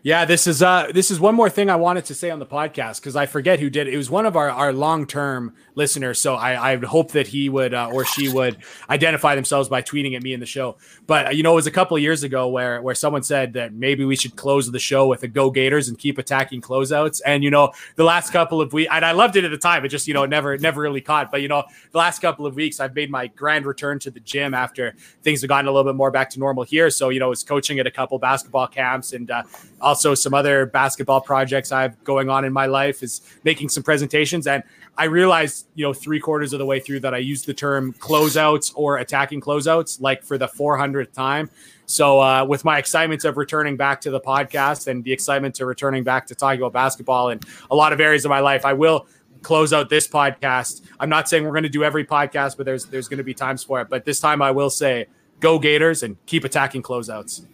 Yeah, 0.02 0.24
this 0.24 0.46
is 0.46 0.62
uh 0.62 0.90
this 0.94 1.10
is 1.10 1.20
one 1.20 1.34
more 1.34 1.50
thing 1.50 1.68
I 1.68 1.76
wanted 1.76 2.06
to 2.06 2.14
say 2.14 2.30
on 2.30 2.38
the 2.38 2.46
podcast 2.46 3.00
because 3.00 3.16
I 3.16 3.26
forget 3.26 3.60
who 3.60 3.68
did 3.68 3.86
it. 3.86 3.92
It 3.92 3.98
was 3.98 4.08
one 4.08 4.24
of 4.24 4.34
our, 4.34 4.48
our 4.48 4.72
long 4.72 5.06
term 5.06 5.52
listeners, 5.74 6.18
so 6.18 6.36
I 6.36 6.72
I 6.72 6.76
hope 6.76 7.12
that 7.12 7.26
he 7.26 7.50
would 7.50 7.74
uh, 7.74 7.90
or 7.92 8.06
she 8.06 8.30
would 8.32 8.56
identify 8.88 9.34
themselves 9.34 9.68
by 9.68 9.82
tweeting 9.82 10.16
at 10.16 10.22
me 10.22 10.32
in 10.32 10.40
the 10.40 10.46
show. 10.46 10.78
But 11.06 11.26
uh, 11.26 11.30
you 11.30 11.42
know, 11.42 11.52
it 11.52 11.56
was 11.56 11.66
a 11.66 11.70
couple 11.70 11.98
years 11.98 12.22
ago 12.22 12.48
where 12.48 12.80
where 12.80 12.94
someone 12.94 13.22
said 13.22 13.52
that 13.54 13.74
maybe 13.74 14.06
we 14.06 14.16
should 14.16 14.36
close 14.36 14.70
the 14.70 14.78
show 14.78 15.06
with 15.06 15.22
a 15.22 15.28
Go 15.28 15.50
Gators 15.50 15.88
and 15.88 15.98
keep 15.98 16.16
attacking 16.16 16.62
closeouts. 16.62 17.20
And 17.26 17.44
you 17.44 17.50
know, 17.50 17.72
the 17.96 18.04
last 18.04 18.32
couple 18.32 18.62
of 18.62 18.72
weeks, 18.72 18.90
and 18.90 19.04
I 19.04 19.12
loved 19.12 19.36
it 19.36 19.44
at 19.44 19.50
the 19.50 19.58
time, 19.58 19.84
it 19.84 19.88
just 19.88 20.08
you 20.08 20.14
know 20.14 20.24
never 20.24 20.56
never 20.56 20.80
really 20.80 21.02
caught. 21.02 21.30
But 21.30 21.42
you 21.42 21.48
know, 21.48 21.64
the 21.92 21.98
last 21.98 22.20
couple 22.20 22.46
of 22.46 22.54
weeks, 22.54 22.80
I've 22.80 22.94
made 22.94 23.10
my 23.10 23.26
grand 23.26 23.66
return 23.66 23.98
to 23.98 24.10
the 24.10 24.20
gym 24.20 24.54
after 24.54 24.94
things 25.22 25.42
have 25.42 25.48
gotten 25.48 25.68
a 25.68 25.70
little 25.70 25.92
bit 25.92 25.96
more 25.96 26.10
back 26.10 26.30
to 26.30 26.38
normal 26.38 26.64
here. 26.64 26.88
So 26.88 27.10
you 27.10 27.20
know, 27.20 27.26
I 27.26 27.28
was 27.28 27.44
coaching 27.44 27.78
at 27.80 27.86
a 27.86 27.90
couple 27.90 28.18
basketball 28.18 28.66
camps 28.66 29.12
and. 29.12 29.30
Uh, 29.30 29.42
also 29.90 30.14
some 30.14 30.34
other 30.34 30.66
basketball 30.66 31.20
projects 31.20 31.72
I 31.72 31.82
have 31.82 32.04
going 32.04 32.30
on 32.30 32.44
in 32.44 32.52
my 32.52 32.66
life 32.66 33.02
is 33.02 33.22
making 33.42 33.70
some 33.70 33.82
presentations. 33.82 34.46
And 34.46 34.62
I 34.96 35.04
realized, 35.06 35.66
you 35.74 35.84
know, 35.84 35.92
three 35.92 36.20
quarters 36.20 36.52
of 36.52 36.60
the 36.60 36.66
way 36.66 36.78
through 36.78 37.00
that 37.00 37.12
I 37.12 37.18
used 37.18 37.46
the 37.46 37.54
term 37.54 37.92
closeouts 37.94 38.70
or 38.76 38.98
attacking 38.98 39.40
closeouts 39.40 40.00
like 40.00 40.22
for 40.22 40.38
the 40.38 40.46
400th 40.46 41.12
time. 41.12 41.50
So, 41.86 42.20
uh, 42.20 42.44
with 42.44 42.64
my 42.64 42.78
excitement 42.78 43.24
of 43.24 43.36
returning 43.36 43.76
back 43.76 44.00
to 44.02 44.10
the 44.10 44.20
podcast 44.20 44.86
and 44.86 45.02
the 45.02 45.12
excitement 45.12 45.56
to 45.56 45.66
returning 45.66 46.04
back 46.04 46.28
to 46.28 46.36
talking 46.36 46.60
about 46.60 46.72
basketball 46.72 47.30
in 47.30 47.40
a 47.68 47.74
lot 47.74 47.92
of 47.92 48.00
areas 48.00 48.24
of 48.24 48.28
my 48.28 48.38
life, 48.38 48.64
I 48.64 48.74
will 48.74 49.08
close 49.42 49.72
out 49.72 49.88
this 49.90 50.06
podcast. 50.06 50.82
I'm 51.00 51.08
not 51.08 51.28
saying 51.28 51.42
we're 51.42 51.50
going 51.50 51.64
to 51.64 51.68
do 51.68 51.82
every 51.82 52.04
podcast, 52.04 52.56
but 52.56 52.64
there's 52.64 52.84
there's 52.84 53.08
going 53.08 53.18
to 53.18 53.24
be 53.24 53.34
times 53.34 53.64
for 53.64 53.80
it. 53.80 53.88
But 53.88 54.04
this 54.04 54.20
time, 54.20 54.40
I 54.40 54.52
will 54.52 54.70
say, 54.70 55.06
go 55.40 55.58
Gators 55.58 56.04
and 56.04 56.16
keep 56.26 56.44
attacking 56.44 56.84
closeouts. 56.84 57.44